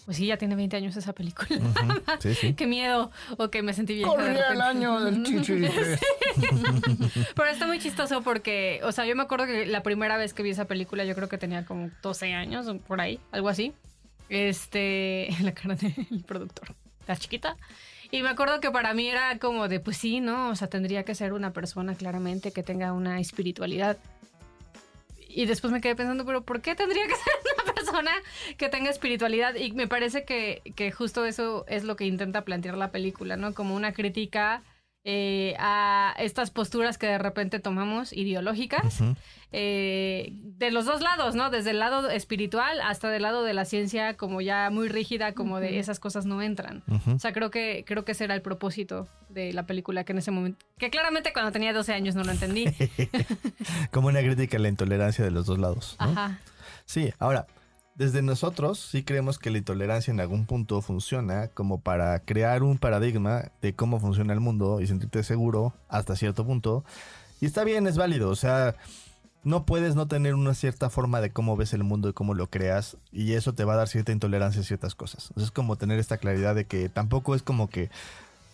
pues 0.07 0.17
sí, 0.17 0.27
ya 0.27 0.37
tiene 0.37 0.55
20 0.55 0.77
años 0.77 0.97
esa 0.97 1.13
película. 1.13 1.49
Ujú. 1.51 2.03
Sí, 2.21 2.35
sí. 2.35 2.55
Qué 2.55 2.67
miedo, 2.67 3.11
o 3.37 3.51
que 3.51 3.63
me 3.63 3.75
sentí 3.75 3.97
de 3.97 4.03
Corría 4.03 4.53
el 4.53 4.61
año 4.61 5.01
del 5.01 5.23
chichiri 5.23 5.69
3. 5.69 6.01
Pero 7.35 7.51
está 7.51 7.67
muy 7.67 7.79
chistoso 7.79 8.23
porque, 8.23 8.81
o 8.85 8.93
sea, 8.93 9.05
yo 9.05 9.15
me 9.17 9.25
acuerdo 9.25 9.47
que 9.47 9.67
la 9.67 9.83
primera 9.83 10.17
vez 10.17 10.33
que 10.33 10.43
vi 10.43 10.51
esa 10.51 10.65
película, 10.65 11.05
yo 11.05 11.15
creo 11.15 11.29
que 11.29 11.37
tenía 11.37 11.67
como 11.67 11.91
12 12.03 12.33
años, 12.33 12.67
por 12.87 13.01
ahí, 13.01 13.21
algo 13.33 13.49
así. 13.49 13.75
Este, 14.29 15.29
la 15.43 15.53
cara 15.53 15.75
del 15.75 16.25
productor, 16.25 16.75
la 17.07 17.17
chiquita. 17.17 17.57
Y 18.13 18.23
me 18.23 18.29
acuerdo 18.29 18.61
que 18.61 18.71
para 18.71 18.95
mí 18.95 19.09
era 19.09 19.37
como 19.39 19.67
de, 19.67 19.81
pues 19.81 19.97
sí, 19.97 20.21
¿no? 20.21 20.51
O 20.51 20.57
sea, 20.57 20.69
tendría 20.69 21.03
que 21.03 21.17
ser 21.17 21.33
una 21.33 21.53
persona 21.53 21.97
claramente 21.97 22.53
que 22.53 22.63
tenga 22.63 22.93
una 22.93 23.19
espiritualidad. 23.19 23.99
Y 25.29 25.47
después 25.47 25.73
me 25.73 25.81
quedé 25.81 25.97
pensando, 25.97 26.25
pero 26.25 26.43
¿por 26.45 26.63
qué 26.63 26.77
tendría 26.77 27.05
que 27.07 27.15
ser 27.15 27.33
una 27.45 27.65
persona 27.65 27.76
que 28.57 28.69
tenga 28.69 28.91
espiritualidad? 28.91 29.55
Y 29.55 29.73
me 29.73 29.89
parece 29.89 30.25
que, 30.25 30.63
que 30.75 30.91
justo 30.93 31.25
eso 31.25 31.65
es 31.69 31.85
lo 31.85 31.97
que 31.97 32.07
intenta 32.07 32.45
plantear 32.45 32.77
la 32.77 32.91
película, 32.91 33.37
¿no? 33.37 33.55
Como 33.55 33.75
una 33.75 33.93
crítica 33.93 34.63
eh, 35.09 35.55
a 35.61 36.17
estas 36.19 36.51
posturas 36.51 36.99
que 36.99 37.07
de 37.07 37.19
repente 37.19 37.61
tomamos 37.61 38.13
ideológicas 38.13 38.99
eh, 39.53 40.33
de 40.33 40.73
los 40.73 40.85
dos 40.85 41.01
lados, 41.01 41.37
¿no? 41.37 41.49
Desde 41.49 41.71
el 41.71 41.79
lado 41.79 42.11
espiritual 42.11 42.81
hasta 42.81 43.09
del 43.09 43.23
lado 43.23 43.45
de 43.45 43.55
la 43.55 43.65
ciencia 43.67 44.17
como 44.17 44.41
ya 44.41 44.69
muy 44.69 44.89
rígida, 44.89 45.31
como 45.31 45.61
de 45.61 45.79
esas 45.79 46.01
cosas 46.01 46.27
no 46.27 46.43
entran. 46.43 46.83
O 47.07 47.21
sea, 47.21 47.33
creo 47.33 47.53
que, 47.53 47.85
creo 47.87 48.05
que 48.05 48.13
ese 48.13 48.25
era 48.25 48.35
el 48.35 48.43
propósito 48.43 49.07
de 49.29 49.53
la 49.53 49.65
película 49.65 50.03
que 50.03 50.11
en 50.11 50.19
ese 50.19 50.33
momento, 50.33 50.67
que 50.77 50.91
claramente 50.91 51.33
cuando 51.33 51.53
tenía 51.53 51.73
12 51.73 51.93
años 51.93 52.17
no 52.17 52.25
lo 52.25 52.33
entendí. 52.33 52.67
Como 53.93 54.09
una 54.09 54.23
crítica 54.23 54.57
a 54.57 54.61
la 54.61 54.69
intolerancia 54.69 55.25
de 55.25 55.31
los 55.31 55.47
dos 55.47 55.61
lados. 55.61 55.97
¿no? 56.01 56.07
Ajá. 56.07 56.41
Sí, 56.85 57.13
ahora, 57.21 57.47
desde 57.97 58.23
nosotros 58.23 58.79
sí 58.79 59.03
creemos 59.03 59.39
que 59.39 59.51
la 59.51 59.59
intolerancia 59.59 60.11
en 60.11 60.21
algún 60.21 60.47
punto 60.47 60.83
funciona 60.83 61.49
como 61.49 61.81
para 61.81 62.21
crear 62.21 62.63
un 62.63 62.79
paradigma 62.79 63.51
de 63.63 63.75
cómo 63.75 64.01
funciona 64.01 64.33
el 64.33 64.41
mundo 64.41 64.81
y 64.81 64.87
sentirte 64.87 65.23
seguro 65.23 65.73
hasta 65.89 66.15
cierto 66.15 66.45
punto. 66.47 66.85
Y 67.41 67.47
está 67.47 67.65
bien, 67.65 67.87
es 67.87 67.97
válido, 67.97 68.31
o 68.31 68.37
sea, 68.37 68.77
no 69.45 69.65
puedes 69.65 69.95
no 69.95 70.09
tener 70.09 70.35
una 70.35 70.55
cierta 70.55 70.91
forma 70.91 71.21
de 71.21 71.31
cómo 71.31 71.57
ves 71.57 71.73
el 71.73 71.85
mundo 71.85 72.09
y 72.09 72.13
cómo 72.13 72.35
lo 72.35 72.51
creas 72.51 72.97
y 73.13 73.33
eso 73.33 73.55
te 73.55 73.65
va 73.65 73.75
a 73.75 73.77
dar 73.77 73.89
cierta 73.89 74.13
intolerancia 74.13 74.61
a 74.61 74.65
ciertas 74.65 74.95
cosas. 74.95 75.31
Sea, 75.35 75.45
es 75.45 75.51
como 75.51 75.77
tener 75.77 75.99
esta 75.99 76.19
claridad 76.19 76.55
de 76.55 76.67
que 76.67 76.89
tampoco 76.89 77.35
es 77.35 77.43
como 77.43 77.69
que... 77.69 77.91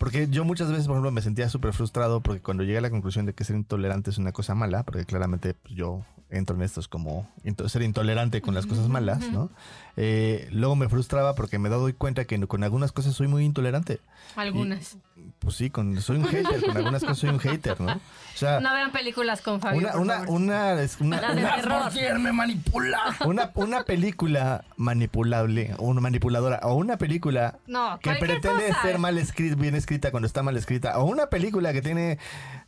Porque 0.02 0.26
yo 0.28 0.44
muchas 0.44 0.68
veces, 0.68 0.88
por 0.88 0.94
ejemplo, 0.94 1.12
me 1.12 1.22
sentía 1.22 1.48
súper 1.48 1.72
frustrado 1.72 2.20
porque 2.22 2.42
cuando 2.42 2.64
llegué 2.64 2.78
a 2.78 2.80
la 2.80 2.90
conclusión 2.90 3.24
de 3.24 3.34
que 3.34 3.44
ser 3.44 3.54
intolerante 3.54 4.10
es 4.10 4.18
una 4.18 4.32
cosa 4.32 4.56
mala, 4.56 4.82
porque 4.82 5.04
claramente 5.04 5.54
pues, 5.54 5.76
yo 5.76 6.04
entro 6.28 6.56
en 6.56 6.62
estos 6.62 6.88
como 6.88 7.30
ser 7.68 7.82
intolerante 7.82 8.40
con 8.40 8.52
las 8.52 8.66
cosas 8.66 8.88
malas, 8.88 9.30
¿no? 9.30 9.48
Eh, 9.96 10.48
luego 10.50 10.74
me 10.74 10.88
frustraba 10.88 11.36
porque 11.36 11.60
me 11.60 11.68
doy 11.68 11.92
cuenta 11.92 12.24
que 12.24 12.44
con 12.48 12.64
algunas 12.64 12.90
cosas 12.90 13.14
soy 13.14 13.28
muy 13.28 13.44
intolerante. 13.44 14.00
Algunas. 14.34 14.96
Pues 15.38 15.56
sí, 15.56 15.70
con, 15.70 16.00
soy 16.00 16.18
un 16.18 16.26
hater, 16.26 16.60
con 16.64 16.76
algunas 16.76 17.02
cosas 17.02 17.18
soy 17.18 17.30
un 17.30 17.38
hater, 17.40 17.80
¿no? 17.80 17.92
O 17.94 18.36
sea, 18.36 18.60
No 18.60 18.72
vean 18.72 18.92
películas 18.92 19.40
con 19.42 19.60
Fabio. 19.60 19.80
una, 19.80 19.92
por 19.92 20.00
una, 20.00 20.14
favor. 20.14 20.28
una, 20.30 20.74
una, 21.00 21.30
una- 21.32 21.54
terror. 21.56 21.82
¿Quién 21.92 22.22
me 22.22 22.32
manipula? 22.32 22.98
una, 23.24 23.50
una 23.54 23.82
película 23.82 24.64
manipulable 24.76 25.74
o 25.78 25.86
una 25.86 26.00
manipuladora 26.00 26.60
o 26.62 26.74
una 26.74 26.96
película 26.96 27.58
No, 27.66 27.98
que 28.00 28.12
pretende 28.14 28.68
cosa. 28.68 28.82
ser 28.82 28.98
mal 28.98 29.18
escrita, 29.18 29.56
bien 29.56 29.74
escrita 29.74 30.10
cuando 30.10 30.26
está 30.26 30.42
mal 30.42 30.56
escrita, 30.56 30.98
o 30.98 31.04
una 31.04 31.26
película 31.26 31.72
que 31.72 31.82
tiene 31.82 32.18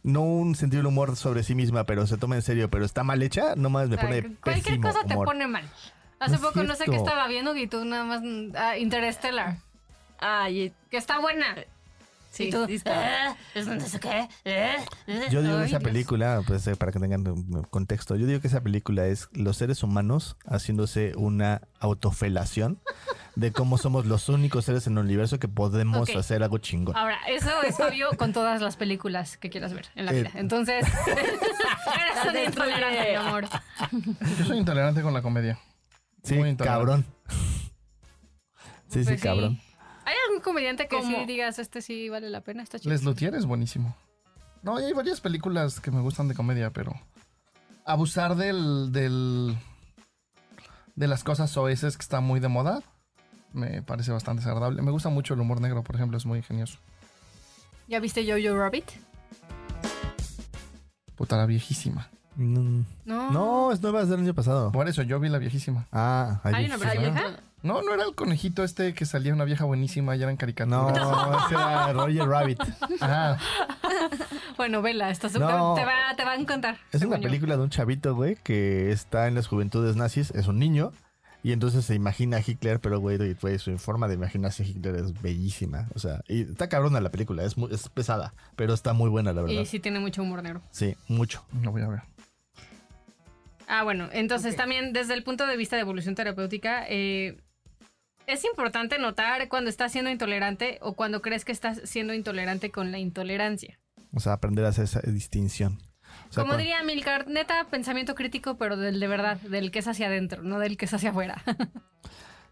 no 0.03 0.23
un 0.23 0.55
sentido 0.55 0.81
del 0.81 0.87
humor 0.89 1.17
sobre 1.17 1.43
sí 1.43 1.55
misma, 1.55 1.85
pero 1.85 2.07
se 2.07 2.17
toma 2.19 2.35
en 2.37 2.43
serio, 2.43 2.69
pero 2.71 2.85
está 2.85 3.05
mal 3.05 3.23
hecha, 3.23 3.55
nomás 3.57 3.89
me 3.89 3.97
O 3.97 3.99
sea, 3.99 4.09
pone 4.09 4.23
cualquier 4.43 4.65
pésimo 4.65 4.89
cosa 4.89 5.05
te 5.07 5.15
humor. 5.15 5.27
pone 5.27 5.47
mal. 5.47 5.69
Hace 6.21 6.37
No 6.37 6.41
poco 6.43 6.63
no 6.63 6.75
sé 6.77 6.85
qué 6.87 6.97
estaba 6.97 7.27
viendo 7.29 7.55
y 7.57 7.67
tú 7.67 7.85
nada 7.85 8.05
más 8.05 8.21
mm, 8.23 8.53
ah, 8.57 8.77
Interstellar, 8.79 9.57
Ay, 10.19 10.73
que 10.91 10.97
está 10.97 11.19
buena. 11.19 11.47
Sí, 12.35 12.45
y 12.45 12.51
tú, 12.51 12.67
sí 12.67 12.75
está. 12.75 13.31
"Ah, 13.31 13.37
es 13.55 13.67
no 13.67 13.81
sé 13.81 14.01
qué. 14.01 14.29
eh, 14.45 14.77
eh". 15.07 15.29
Yo 15.31 15.43
digo 15.43 15.57
que 15.59 15.65
esa 15.65 15.79
Dios. 15.79 15.83
película, 15.85 16.43
pues 16.47 16.67
eh, 16.67 16.77
para 16.77 16.93
que 16.93 16.99
tengan 17.01 17.25
contexto, 17.71 18.17
yo 18.17 18.27
digo 18.27 18.41
que 18.41 18.49
esa 18.49 18.61
película 18.63 19.07
es 19.07 19.29
los 19.33 19.57
seres 19.57 19.83
humanos 19.83 20.37
haciéndose 20.47 21.13
una 21.17 21.63
autofelación 21.81 22.81
de 23.37 23.53
cómo 23.53 23.79
somos 23.79 24.07
los 24.07 24.29
únicos 24.29 24.65
seres 24.65 24.87
en 24.87 24.99
el 24.99 25.05
universo 25.05 25.39
que 25.39 25.49
podemos 25.49 26.09
hacer 26.15 26.43
algo 26.43 26.59
chingón. 26.59 26.97
Ahora, 26.97 27.19
eso 27.29 27.63
es 27.63 27.79
obvio 27.81 28.11
con 28.17 28.33
todas 28.33 28.61
las 28.63 28.77
películas 28.77 29.37
que 29.37 29.51
quieras 29.51 29.73
ver 29.75 29.87
en 29.97 30.07
la 30.07 30.13
Eh, 30.13 30.23
vida. 30.23 30.31
Entonces, 30.35 30.87
eres 31.07 32.25
un 32.29 32.39
intolerante, 32.47 33.11
mi 33.11 33.15
amor. 33.17 33.49
Yo 34.39 34.45
soy 34.45 34.59
intolerante 34.59 35.03
con 35.03 35.13
la 35.15 35.23
comedia. 35.23 35.59
Sí, 36.23 36.35
muy 36.35 36.57
cabrón. 36.57 37.05
Sí, 38.89 39.01
sí, 39.03 39.07
Pues 39.11 39.23
cabrón. 39.23 39.61
¿Hay 40.05 40.15
algún 40.29 40.43
comediante 40.43 40.87
que 40.89 40.97
¿Cómo? 40.97 41.19
sí 41.21 41.27
digas, 41.27 41.59
este 41.59 41.83
sí 41.83 42.09
vale 42.09 42.31
la 42.31 42.41
pena? 42.43 42.63
Está 42.63 42.79
chido. 42.79 42.93
Les 42.93 43.03
Luthier 43.05 43.35
es 43.35 43.47
buenísimo. 43.47 43.97
No, 44.63 44.81
y 44.81 44.85
hay 44.85 44.93
varias 44.93 45.21
películas 45.21 45.81
que 45.81 45.91
me 45.91 46.01
gustan 46.01 46.29
de 46.29 46.35
comedia, 46.35 46.71
pero 46.73 46.93
abusar 47.85 48.35
del, 48.37 48.93
del 48.93 49.57
de 50.95 51.09
las 51.09 51.25
cosas 51.25 51.51
soeces 51.51 51.97
que 51.97 52.03
está 52.03 52.21
muy 52.21 52.41
de 52.41 52.49
moda 52.49 52.83
me 53.55 53.83
parece 53.83 54.11
bastante 54.13 54.41
desagradable. 54.41 54.83
Me 54.83 54.91
gusta 54.91 55.09
mucho 55.09 55.35
el 55.35 55.41
humor 55.41 55.61
negro, 55.61 55.83
por 55.83 55.95
ejemplo, 55.95 56.19
es 56.19 56.27
muy 56.27 56.39
ingenioso. 56.39 56.79
¿Ya 57.87 58.01
viste 58.01 58.25
Jojo 58.27 58.59
Rabbit? 58.59 58.85
Puta, 61.15 61.37
la 61.37 61.47
viejísima. 61.47 62.09
No. 62.37 62.85
No, 63.05 63.73
es 63.73 63.81
nueva 63.81 64.03
es 64.03 64.09
del 64.09 64.21
año 64.21 64.35
pasado. 64.35 64.73
Por 64.73 64.89
eso 64.89 65.03
yo 65.03 65.21
vi 65.21 65.29
la 65.29 65.39
viejísima. 65.39 65.87
Ah, 65.93 66.41
¿Hay 66.43 66.65
una 66.67 66.77
versión 66.77 67.03
viejísima. 67.05 67.29
vieja? 67.29 67.43
No, 67.65 67.81
no 67.83 67.95
era 67.95 68.05
el 68.05 68.15
conejito 68.15 68.63
este 68.63 68.93
que 68.93 69.07
salía 69.07 69.33
una 69.33 69.45
vieja 69.45 69.65
buenísima 69.65 70.15
y 70.15 70.23
eran 70.23 70.37
caricaturas. 70.37 70.95
No, 70.95 71.47
ese 71.47 71.55
era 71.55 71.93
Roger 71.95 72.29
Rabbit. 72.29 72.61
Ajá. 73.01 73.39
Bueno, 74.57 74.83
vela, 74.83 75.11
está 75.11 75.29
No. 75.31 75.75
te, 75.75 75.85
va, 75.85 76.15
te 76.17 76.25
va 76.25 76.33
a 76.33 76.37
encantar. 76.37 76.79
Es 76.93 77.03
una 77.03 77.17
yo. 77.17 77.23
película 77.23 77.57
de 77.57 77.63
un 77.63 77.71
chavito, 77.71 78.15
güey, 78.15 78.37
que 78.37 78.93
está 78.93 79.29
en 79.29 79.35
las 79.35 79.47
juventudes 79.47 79.97
nazis, 79.97 80.31
es 80.33 80.47
un 80.47 80.59
niño, 80.59 80.93
y 81.43 81.53
entonces 81.53 81.85
se 81.85 81.95
imagina 81.95 82.37
a 82.37 82.43
Hitler, 82.47 82.81
pero, 82.81 83.01
güey, 83.01 83.19
güey, 83.35 83.59
su 83.59 83.77
forma 83.79 84.09
de 84.09 84.15
imaginarse 84.15 84.63
a 84.63 84.67
Hitler 84.67 84.97
es 84.97 85.21
bellísima. 85.21 85.89
O 85.95 85.99
sea, 85.99 86.23
y 86.29 86.43
está 86.43 86.69
cabrona 86.69 87.01
la 87.01 87.11
película, 87.11 87.45
es, 87.45 87.57
muy, 87.59 87.73
es 87.73 87.89
pesada, 87.89 88.35
pero 88.57 88.73
está 88.73 88.93
muy 88.93 89.11
buena, 89.11 89.33
la 89.33 89.43
verdad. 89.43 89.61
Y 89.61 89.67
sí 89.67 89.81
tiene 89.81 90.01
mucho 90.01 90.23
humor 90.23 90.43
negro. 90.43 90.63
Sí, 90.71 90.97
mucho. 91.09 91.45
Lo 91.63 91.71
voy 91.71 91.83
a 91.83 91.89
ver. 91.89 92.03
Ah, 93.67 93.83
bueno, 93.85 94.09
entonces 94.13 94.57
también 94.57 94.93
desde 94.93 95.15
el 95.15 95.23
punto 95.23 95.47
de 95.47 95.57
vista 95.57 95.77
de 95.77 95.83
evolución 95.83 96.15
terapéutica, 96.15 96.85
eh, 96.89 97.39
es 98.27 98.45
importante 98.45 98.99
notar 98.99 99.49
cuando 99.49 99.71
estás 99.71 99.93
siendo 99.93 100.11
intolerante 100.11 100.79
o 100.83 100.95
cuando 100.95 101.23
crees 101.23 101.45
que 101.45 101.53
estás 101.53 101.81
siendo 101.85 102.15
intolerante 102.15 102.71
con 102.71 102.93
la 102.93 102.99
intolerancia. 102.99 103.79
O 104.13 104.21
sea, 104.21 104.35
aprender 104.35 104.65
a 104.65 104.69
hacer 104.69 104.85
esa 104.85 105.01
distinción. 105.01 105.79
O 106.31 106.33
sea, 106.33 106.45
Como 106.45 106.57
diría 106.57 106.83
Milcar, 106.83 107.27
neta, 107.29 107.67
pensamiento 107.71 108.15
crítico, 108.15 108.57
pero 108.57 108.77
del 108.77 109.01
de 109.01 109.09
verdad, 109.09 109.41
del 109.41 109.71
que 109.71 109.81
es 109.81 109.89
hacia 109.89 110.07
adentro, 110.07 110.43
no 110.43 110.59
del 110.59 110.77
que 110.77 110.85
es 110.85 110.95
hacia 110.95 111.11
afuera. 111.11 111.43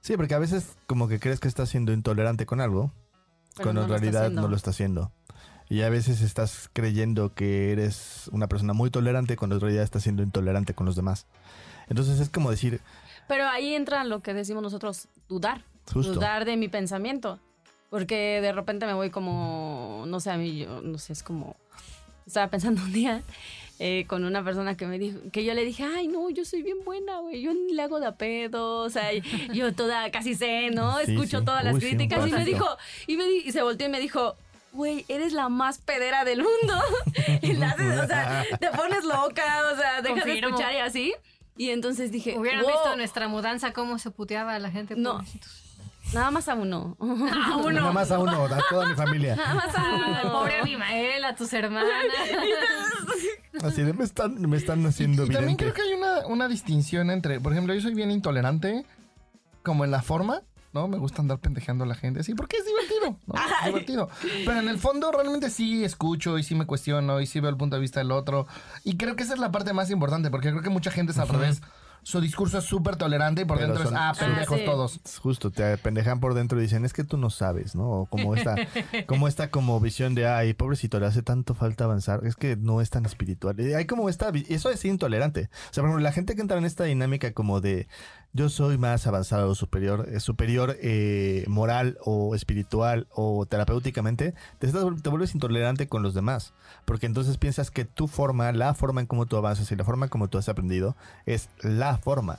Sí, 0.02 0.16
porque 0.16 0.34
a 0.34 0.40
veces 0.40 0.76
como 0.88 1.06
que 1.06 1.20
crees 1.20 1.38
que 1.38 1.46
estás 1.46 1.68
siendo 1.68 1.92
intolerante 1.92 2.44
con 2.44 2.60
algo, 2.60 2.92
Pero 3.54 3.66
cuando 3.66 3.82
no 3.82 3.84
en 3.84 4.00
realidad 4.00 4.30
no 4.30 4.48
lo 4.48 4.56
está 4.56 4.70
haciendo. 4.70 5.12
Y 5.68 5.82
a 5.82 5.90
veces 5.90 6.22
estás 6.22 6.68
creyendo 6.72 7.34
que 7.34 7.70
eres 7.70 8.28
una 8.32 8.48
persona 8.48 8.72
muy 8.72 8.90
tolerante 8.90 9.36
cuando 9.36 9.54
en 9.56 9.60
realidad 9.60 9.84
estás 9.84 10.02
siendo 10.02 10.24
intolerante 10.24 10.74
con 10.74 10.86
los 10.86 10.96
demás. 10.96 11.28
Entonces 11.86 12.18
es 12.18 12.30
como 12.30 12.50
decir, 12.50 12.80
Pero 13.28 13.48
ahí 13.48 13.74
entra 13.74 14.04
lo 14.04 14.20
que 14.20 14.34
decimos 14.34 14.62
nosotros, 14.62 15.08
dudar. 15.28 15.62
justo. 15.92 16.14
Dudar 16.14 16.44
de 16.44 16.56
mi 16.56 16.68
pensamiento. 16.68 17.38
Porque 17.90 18.40
de 18.40 18.52
repente 18.52 18.86
me 18.86 18.94
voy 18.94 19.10
como, 19.10 20.04
no 20.06 20.18
sé, 20.20 20.30
a 20.30 20.36
mí, 20.38 20.58
yo, 20.60 20.80
no 20.80 20.96
sé, 20.98 21.12
es 21.12 21.22
como, 21.22 21.56
estaba 22.26 22.48
pensando 22.48 22.80
un 22.82 22.92
día 22.92 23.22
eh, 23.78 24.06
con 24.06 24.24
una 24.24 24.42
persona 24.42 24.76
que 24.78 24.86
me 24.86 24.98
dijo, 24.98 25.18
que 25.30 25.44
yo 25.44 25.52
le 25.52 25.62
dije, 25.64 25.84
ay, 25.84 26.08
no, 26.08 26.30
yo 26.30 26.44
soy 26.46 26.62
bien 26.62 26.78
buena, 26.84 27.18
güey, 27.18 27.42
yo 27.42 27.52
ni 27.52 27.74
le 27.74 27.82
hago 27.82 28.00
de 28.00 28.06
a 28.06 28.12
pedo, 28.12 28.78
o 28.78 28.88
sea, 28.88 29.10
yo 29.52 29.74
toda 29.74 30.10
casi 30.10 30.34
sé, 30.34 30.70
¿no? 30.70 30.98
Sí, 31.00 31.12
Escucho 31.12 31.40
sí. 31.40 31.44
todas 31.44 31.64
las 31.64 31.74
Uy, 31.74 31.80
críticas 31.80 32.26
y 32.26 32.30
me 32.32 32.44
dijo, 32.46 32.66
y, 33.06 33.16
me 33.18 33.24
di- 33.26 33.42
y 33.44 33.52
se 33.52 33.60
volteó 33.62 33.86
y 33.86 33.90
me 33.90 34.00
dijo, 34.00 34.36
güey, 34.72 35.04
eres 35.08 35.34
la 35.34 35.50
más 35.50 35.76
pedera 35.78 36.24
del 36.24 36.38
mundo. 36.42 36.80
y 37.42 37.52
la 37.52 37.70
haces, 37.72 37.98
o 38.00 38.06
sea, 38.06 38.44
te 38.58 38.68
pones 38.70 39.04
loca, 39.04 39.44
o 39.70 39.76
sea, 39.76 40.00
dejas 40.00 40.02
de 40.02 40.08
Confirmo. 40.22 40.48
escuchar 40.48 40.72
y 40.72 40.78
así. 40.78 41.14
Y 41.56 41.70
entonces 41.70 42.10
dije, 42.10 42.38
Hubieran 42.38 42.62
"Wow". 42.62 42.70
visto 42.72 42.96
nuestra 42.96 43.28
mudanza, 43.28 43.72
cómo 43.72 43.98
se 43.98 44.10
puteaba 44.10 44.54
a 44.54 44.58
la 44.58 44.70
gente. 44.70 44.94
No. 44.96 45.12
pobrecitos. 45.14 45.62
Nada 46.14 46.30
más 46.30 46.48
a 46.48 46.54
uno. 46.54 46.96
A 47.00 47.56
uno. 47.58 47.70
Nada 47.70 47.92
más 47.92 48.10
a 48.10 48.18
uno, 48.18 48.44
a 48.44 48.60
toda 48.68 48.86
mi 48.88 48.94
familia. 48.94 49.36
Nada 49.36 49.54
más 49.54 49.74
a 49.74 49.84
uno. 50.22 50.32
pobre 50.32 50.60
Abimael, 50.60 51.24
a 51.24 51.34
tus 51.36 51.52
hermanas. 51.52 51.88
Así 53.62 53.82
de 53.82 53.92
me 53.92 54.04
están, 54.04 54.40
me 54.50 54.56
están 54.56 54.84
haciendo 54.86 55.24
Y 55.24 55.28
también 55.28 55.56
creo 55.56 55.72
que 55.72 55.82
hay 55.82 55.92
una, 55.94 56.26
una 56.26 56.48
distinción 56.48 57.10
entre, 57.10 57.40
por 57.40 57.52
ejemplo, 57.52 57.72
yo 57.72 57.80
soy 57.80 57.94
bien 57.94 58.10
intolerante, 58.10 58.84
como 59.62 59.84
en 59.84 59.90
la 59.92 60.02
forma, 60.02 60.42
¿no? 60.72 60.88
Me 60.88 60.98
gusta 60.98 61.20
andar 61.22 61.38
pendejeando 61.38 61.84
a 61.84 61.86
la 61.86 61.94
gente 61.94 62.20
así, 62.20 62.34
porque 62.34 62.56
es 62.56 62.64
divertido, 62.64 63.18
¿no? 63.26 63.34
Es 63.60 63.66
divertido. 63.66 64.08
Pero 64.44 64.58
en 64.60 64.68
el 64.68 64.78
fondo 64.78 65.10
realmente 65.12 65.50
sí 65.50 65.84
escucho 65.84 66.38
y 66.38 66.42
sí 66.42 66.54
me 66.54 66.66
cuestiono 66.66 67.20
y 67.20 67.26
sí 67.26 67.40
veo 67.40 67.50
el 67.50 67.56
punto 67.56 67.76
de 67.76 67.82
vista 67.82 68.00
del 68.00 68.10
otro. 68.12 68.46
Y 68.84 68.96
creo 68.96 69.16
que 69.16 69.22
esa 69.22 69.34
es 69.34 69.40
la 69.40 69.50
parte 69.52 69.72
más 69.72 69.90
importante, 69.90 70.30
porque 70.30 70.50
creo 70.50 70.62
que 70.62 70.70
mucha 70.70 70.90
gente 70.90 71.12
es 71.12 71.18
al 71.18 71.28
revés. 71.28 71.60
Su 72.04 72.20
discurso 72.20 72.58
es 72.58 72.64
súper 72.64 72.96
tolerante 72.96 73.42
y 73.42 73.44
por 73.44 73.58
Pero 73.58 73.68
dentro 73.74 73.84
son- 73.84 73.94
es, 73.94 74.00
ah, 74.02 74.12
pendejos 74.18 74.58
sí. 74.58 74.64
todos. 74.64 75.00
Justo, 75.22 75.52
te 75.52 75.78
pendejan 75.78 76.18
por 76.18 76.34
dentro 76.34 76.58
y 76.58 76.62
dicen, 76.62 76.84
es 76.84 76.92
que 76.92 77.04
tú 77.04 77.16
no 77.16 77.30
sabes, 77.30 77.76
¿no? 77.76 77.88
O 77.88 78.06
como 78.06 78.34
esta, 78.34 78.56
como 79.06 79.28
esta 79.28 79.52
como 79.52 79.78
visión 79.78 80.16
de, 80.16 80.26
ay, 80.26 80.52
pobrecito, 80.52 80.98
le 80.98 81.06
hace 81.06 81.22
tanto 81.22 81.54
falta 81.54 81.84
avanzar, 81.84 82.26
es 82.26 82.34
que 82.34 82.56
no 82.56 82.80
es 82.80 82.90
tan 82.90 83.06
espiritual. 83.06 83.60
Y 83.60 83.74
Hay 83.74 83.86
como 83.86 84.08
esta, 84.08 84.32
eso 84.48 84.70
es 84.70 84.84
intolerante. 84.84 85.48
O 85.70 85.74
sea, 85.74 85.82
por 85.82 85.90
ejemplo, 85.90 86.00
la 86.00 86.10
gente 86.10 86.34
que 86.34 86.40
entra 86.40 86.58
en 86.58 86.64
esta 86.64 86.82
dinámica 86.82 87.32
como 87.34 87.60
de, 87.60 87.86
yo 88.34 88.48
soy 88.48 88.78
más 88.78 89.06
avanzado 89.06 89.50
o 89.50 89.54
superior, 89.54 90.08
eh, 90.10 90.18
superior 90.20 90.76
eh, 90.80 91.44
moral 91.48 91.98
o 92.04 92.34
espiritual 92.34 93.06
o 93.10 93.44
terapéuticamente, 93.46 94.34
te, 94.58 94.66
estás- 94.66 94.84
te 95.02 95.08
vuelves 95.10 95.34
intolerante 95.34 95.86
con 95.86 96.02
los 96.02 96.14
demás. 96.14 96.54
Porque 96.84 97.06
entonces 97.06 97.36
piensas 97.38 97.70
que 97.70 97.84
tu 97.84 98.08
forma, 98.08 98.50
la 98.52 98.74
forma 98.74 99.00
en 99.02 99.06
cómo 99.06 99.26
tú 99.26 99.36
avanzas 99.36 99.70
y 99.70 99.76
la 99.76 99.84
forma 99.84 100.06
en 100.06 100.10
cómo 100.10 100.28
tú 100.28 100.38
has 100.38 100.48
aprendido 100.48 100.96
es 101.26 101.48
la 101.60 101.98
forma. 101.98 102.38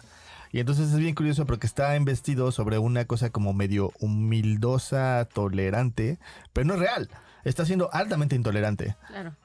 Y 0.51 0.59
entonces 0.59 0.91
es 0.91 0.97
bien 0.99 1.15
curioso 1.15 1.45
porque 1.45 1.65
está 1.67 1.95
investido 1.95 2.51
sobre 2.51 2.77
una 2.77 3.05
cosa 3.05 3.29
como 3.31 3.53
medio 3.53 3.91
humildosa, 3.99 5.27
tolerante, 5.33 6.19
pero 6.53 6.65
no 6.67 6.73
es 6.75 6.79
real. 6.79 7.09
Está 7.43 7.65
siendo 7.65 7.91
altamente 7.93 8.35
intolerante. 8.35 8.95
Claro. 9.07 9.35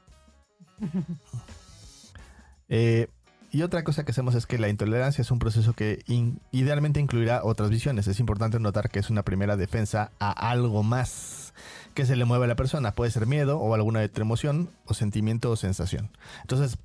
Eh, 2.69 3.09
y 3.51 3.63
otra 3.63 3.83
cosa 3.85 4.05
que 4.05 4.11
hacemos 4.13 4.35
es 4.35 4.47
que 4.47 4.59
la 4.59 4.69
intolerancia 4.69 5.23
es 5.23 5.31
un 5.31 5.39
proceso 5.39 5.73
que 5.73 6.03
in- 6.07 6.41
idealmente 6.53 7.01
incluirá 7.01 7.43
otras 7.45 7.71
visiones. 7.71 8.07
Es 8.07 8.21
importante 8.21 8.59
notar 8.61 8.91
que 8.91 8.99
es 8.99 9.09
una 9.11 9.23
primera 9.23 9.57
defensa 9.57 10.11
a 10.21 10.31
algo 10.51 10.83
más 10.83 11.55
que 11.95 12.05
se 12.07 12.15
le 12.17 12.25
mueve 12.25 12.45
a 12.45 12.49
la 12.49 12.57
persona. 12.57 12.93
Puede 12.95 13.11
ser 13.11 13.27
miedo 13.27 13.59
o 13.59 13.75
alguna 13.75 14.01
otra 14.03 14.23
emoción 14.23 14.71
o 14.87 14.95
sentimiento 14.95 15.51
o 15.51 15.57
sensación. 15.57 16.11
Entonces, 16.43 16.77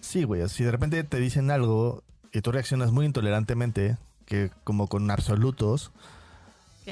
sí, 0.00 0.24
güey, 0.24 0.46
si 0.48 0.64
de 0.64 0.70
repente 0.70 1.02
te 1.04 1.18
dicen 1.18 1.50
algo 1.50 2.02
y 2.32 2.40
tú 2.42 2.52
reaccionas 2.52 2.92
muy 2.92 3.06
intolerantemente, 3.06 3.96
que 4.26 4.50
como 4.64 4.88
con 4.88 5.10
absolutos, 5.10 5.92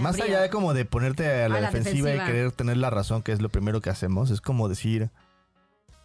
más 0.00 0.18
allá 0.20 0.40
de 0.40 0.50
como 0.50 0.72
de 0.74 0.84
ponerte 0.86 1.44
a 1.44 1.48
la, 1.48 1.56
A 1.58 1.60
la 1.60 1.66
defensiva, 1.70 2.08
defensiva. 2.08 2.24
y 2.24 2.26
querer 2.32 2.52
tener 2.52 2.76
la 2.78 2.90
razón, 2.90 3.22
que 3.22 3.32
es 3.32 3.40
lo 3.42 3.48
primero 3.50 3.80
que 3.80 3.90
hacemos, 3.90 4.30
es 4.30 4.40
como 4.40 4.68
decir, 4.68 5.10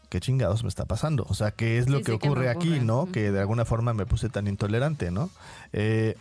¿qué 0.09 0.19
chingados 0.19 0.63
me 0.63 0.69
está 0.69 0.85
pasando? 0.85 1.25
O 1.29 1.33
sea, 1.33 1.51
¿qué 1.51 1.77
es 1.77 1.89
lo 1.89 1.99
Sí, 1.99 2.03
que 2.03 2.11
sí, 2.13 2.17
¿qué 2.17 2.27
me 2.27 2.31
ocurre 2.31 2.49
aquí, 2.49 2.79
no? 2.79 3.11
Que 3.11 3.31
de 3.31 3.39
alguna 3.39 3.65
forma 3.65 3.93
me 3.93 4.05
puse 4.05 4.29
tan 4.29 4.47
intolerante, 4.47 5.11
¿no? 5.11 5.29
Eh, 5.71 6.15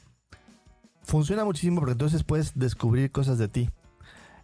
funciona 1.02 1.44
muchísimo 1.44 1.80
porque 1.80 1.92
entonces 1.92 2.22
puedes 2.22 2.52
descubrir 2.58 3.10
cosas 3.10 3.38
de 3.38 3.48
ti. 3.48 3.70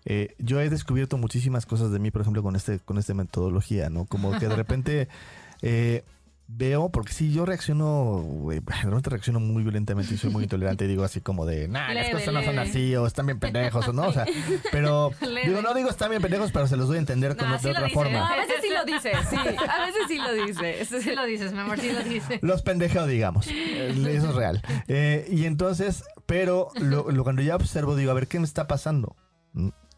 Eh, 0.07 0.35
yo 0.39 0.61
he 0.61 0.69
descubierto 0.69 1.17
muchísimas 1.17 1.67
cosas 1.67 1.91
de 1.91 1.99
mí, 1.99 2.11
por 2.11 2.23
ejemplo, 2.23 2.43
con 2.43 2.57
este, 2.57 2.79
con 2.81 2.99
esta 2.99 3.15
metodología, 3.15 3.89
¿no? 3.91 4.07
Como 4.07 4.33
que 4.39 4.49
de 4.49 4.57
repente 4.57 5.09
eh, 5.63 6.05
veo, 6.47 6.91
porque 6.91 7.13
sí, 7.13 7.33
yo 7.33 7.47
reacciono, 7.47 8.23
repente 8.85 9.11
reacciono 9.11 9.41
muy 9.41 9.63
violentamente 9.63 10.15
y 10.15 10.17
soy 10.19 10.31
muy 10.31 10.45
intolerante 10.45 10.85
y 10.85 10.89
digo 10.89 11.03
así 11.05 11.21
como 11.21 11.47
de, 11.47 11.69
nah, 11.69 11.93
las 11.95 12.07
Leve, 12.09 12.13
cosas 12.19 12.35
no 12.35 12.43
son 12.43 12.59
así, 12.59 12.95
o 12.97 13.07
están 13.07 13.27
bien 13.27 13.39
pendejos, 13.39 13.89
o 13.89 13.93
no, 13.93 14.03
o 14.09 14.13
sea, 14.13 14.27
pero 14.73 15.11
Leve. 15.23 15.49
digo, 15.49 15.63
no 15.63 15.73
digo 15.75 15.89
están 15.91 16.11
bien 16.11 16.21
pendejos, 16.23 16.53
pero 16.53 16.67
se 16.67 16.77
los 16.77 16.89
doy 16.89 16.97
a 16.97 17.01
entender 17.01 17.37
como 17.37 17.51
No, 17.51 17.57
de 17.57 17.63
sí 17.63 17.69
otra 17.69 17.83
dice, 17.85 17.95
forma. 17.95 18.19
No, 18.19 18.25
a 18.27 18.37
veces 18.37 18.57
sí 18.63 18.69
lo 18.71 18.85
dice, 18.85 19.13
sí. 19.31 19.37
A 19.37 19.87
veces 19.87 20.03
sí 20.09 20.19
lo 20.19 20.33
dice. 20.33 20.81
Eso 20.81 21.01
sí 21.01 21.15
lo 21.15 21.25
dices, 21.25 21.53
mi 21.53 21.59
amor, 21.61 21.79
sí 21.81 21.91
lo 21.93 22.03
dices. 22.03 22.39
Los 22.43 22.63
pendejos, 22.63 23.07
digamos. 23.09 23.47
Eh, 23.49 23.89
Eso 24.15 24.29
es 24.31 24.35
real. 24.35 24.63
Eh, 24.89 25.27
y 25.31 25.47
entonces, 25.47 26.05
pero 26.27 26.69
lo, 26.77 27.11
lo- 27.11 27.23
cuando 27.25 27.43
ya 27.43 27.57
observo, 27.57 27.97
digo, 27.97 28.11
a 28.11 28.15
ver, 28.15 28.27
¿qué 28.29 28.39
me 28.39 28.45
está 28.45 28.67
pasando? 28.67 29.17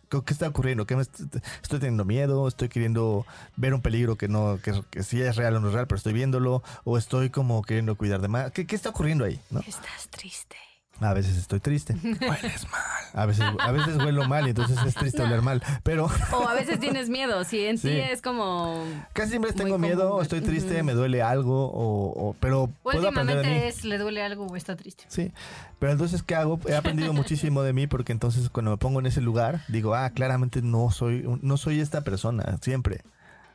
¿Qué 0.09 0.33
está 0.33 0.49
ocurriendo? 0.49 0.87
¿Qué 0.87 0.97
me 0.97 1.03
est- 1.03 1.21
estoy 1.63 1.79
teniendo 1.81 2.05
miedo? 2.05 2.47
¿Estoy 2.49 2.69
queriendo 2.69 3.27
ver 3.57 3.75
un 3.75 3.83
peligro 3.83 4.17
que 4.17 4.29
no, 4.29 4.59
que, 4.63 4.83
que 4.91 5.03
sí 5.03 5.21
es 5.21 5.37
real 5.37 5.57
o 5.57 5.61
no 5.61 5.69
es 5.69 5.75
real, 5.75 5.87
pero 5.87 5.97
estoy 5.97 6.13
viéndolo? 6.13 6.63
¿O 6.85 6.97
estoy 6.99 7.31
como 7.31 7.63
queriendo 7.63 7.97
cuidar 7.97 8.21
de 8.21 8.29
más? 8.29 8.51
¿Qué, 8.53 8.67
qué 8.67 8.77
está 8.77 8.91
ocurriendo 8.91 9.25
ahí? 9.25 9.41
¿no? 9.51 9.61
Estás 9.61 10.09
triste. 10.11 10.57
A 11.01 11.13
veces 11.13 11.37
estoy 11.37 11.61
triste. 11.61 11.95
Hueles 12.03 12.67
mal. 12.71 12.83
A 13.13 13.27
veces, 13.27 13.45
a 13.59 13.71
veces 13.73 13.97
huelo 13.97 14.27
mal 14.27 14.47
y 14.47 14.51
entonces 14.51 14.79
es 14.87 14.95
triste 14.95 15.23
oler 15.23 15.43
mal. 15.43 15.63
Pero 15.83 16.09
O 16.33 16.49
a 16.49 16.55
veces 16.55 16.81
tienes 16.81 17.09
miedo. 17.11 17.45
Si 17.45 17.67
en 17.67 17.77
Sí. 17.79 17.89
sí 17.89 17.99
es 17.99 18.23
como. 18.23 18.83
casi 19.13 19.31
siempre 19.31 19.53
tengo 19.53 19.77
miedo, 19.79 20.09
común. 20.11 20.23
estoy 20.23 20.41
triste, 20.41 20.83
me 20.83 20.93
duele 20.95 21.23
algo, 21.23 21.67
o, 21.71 22.29
o- 22.31 22.37
pero 22.41 22.71
puedo 22.83 23.01
mí. 23.01 23.07
Últimamente 23.09 23.69
es, 23.69 23.85
le 23.85 23.99
duele 23.99 24.23
algo 24.23 24.47
o 24.47 24.57
está 24.57 24.75
triste. 24.77 25.05
Sí, 25.09 25.33
pero 25.79 25.93
entonces, 25.93 26.23
¿qué 26.23 26.35
hago? 26.35 26.59
He 26.67 26.75
aprendido 26.75 27.13
muchísimo 27.13 27.63
de 27.63 27.73
mí 27.75 27.87
porque 27.87 28.13
entonces 28.13 28.49
cuando 28.49 28.71
me 28.71 28.77
pongo 28.79 29.01
en 29.01 29.07
ese 29.07 29.21
lugar, 29.21 29.63
digo, 29.69 29.95
ah, 29.95 30.11
claramente 30.11 30.63
no 30.63 30.91
soy, 30.91 31.27
no 31.43 31.57
soy 31.59 31.81
esta 31.81 32.03
persona, 32.03 32.57
siempre. 32.63 33.03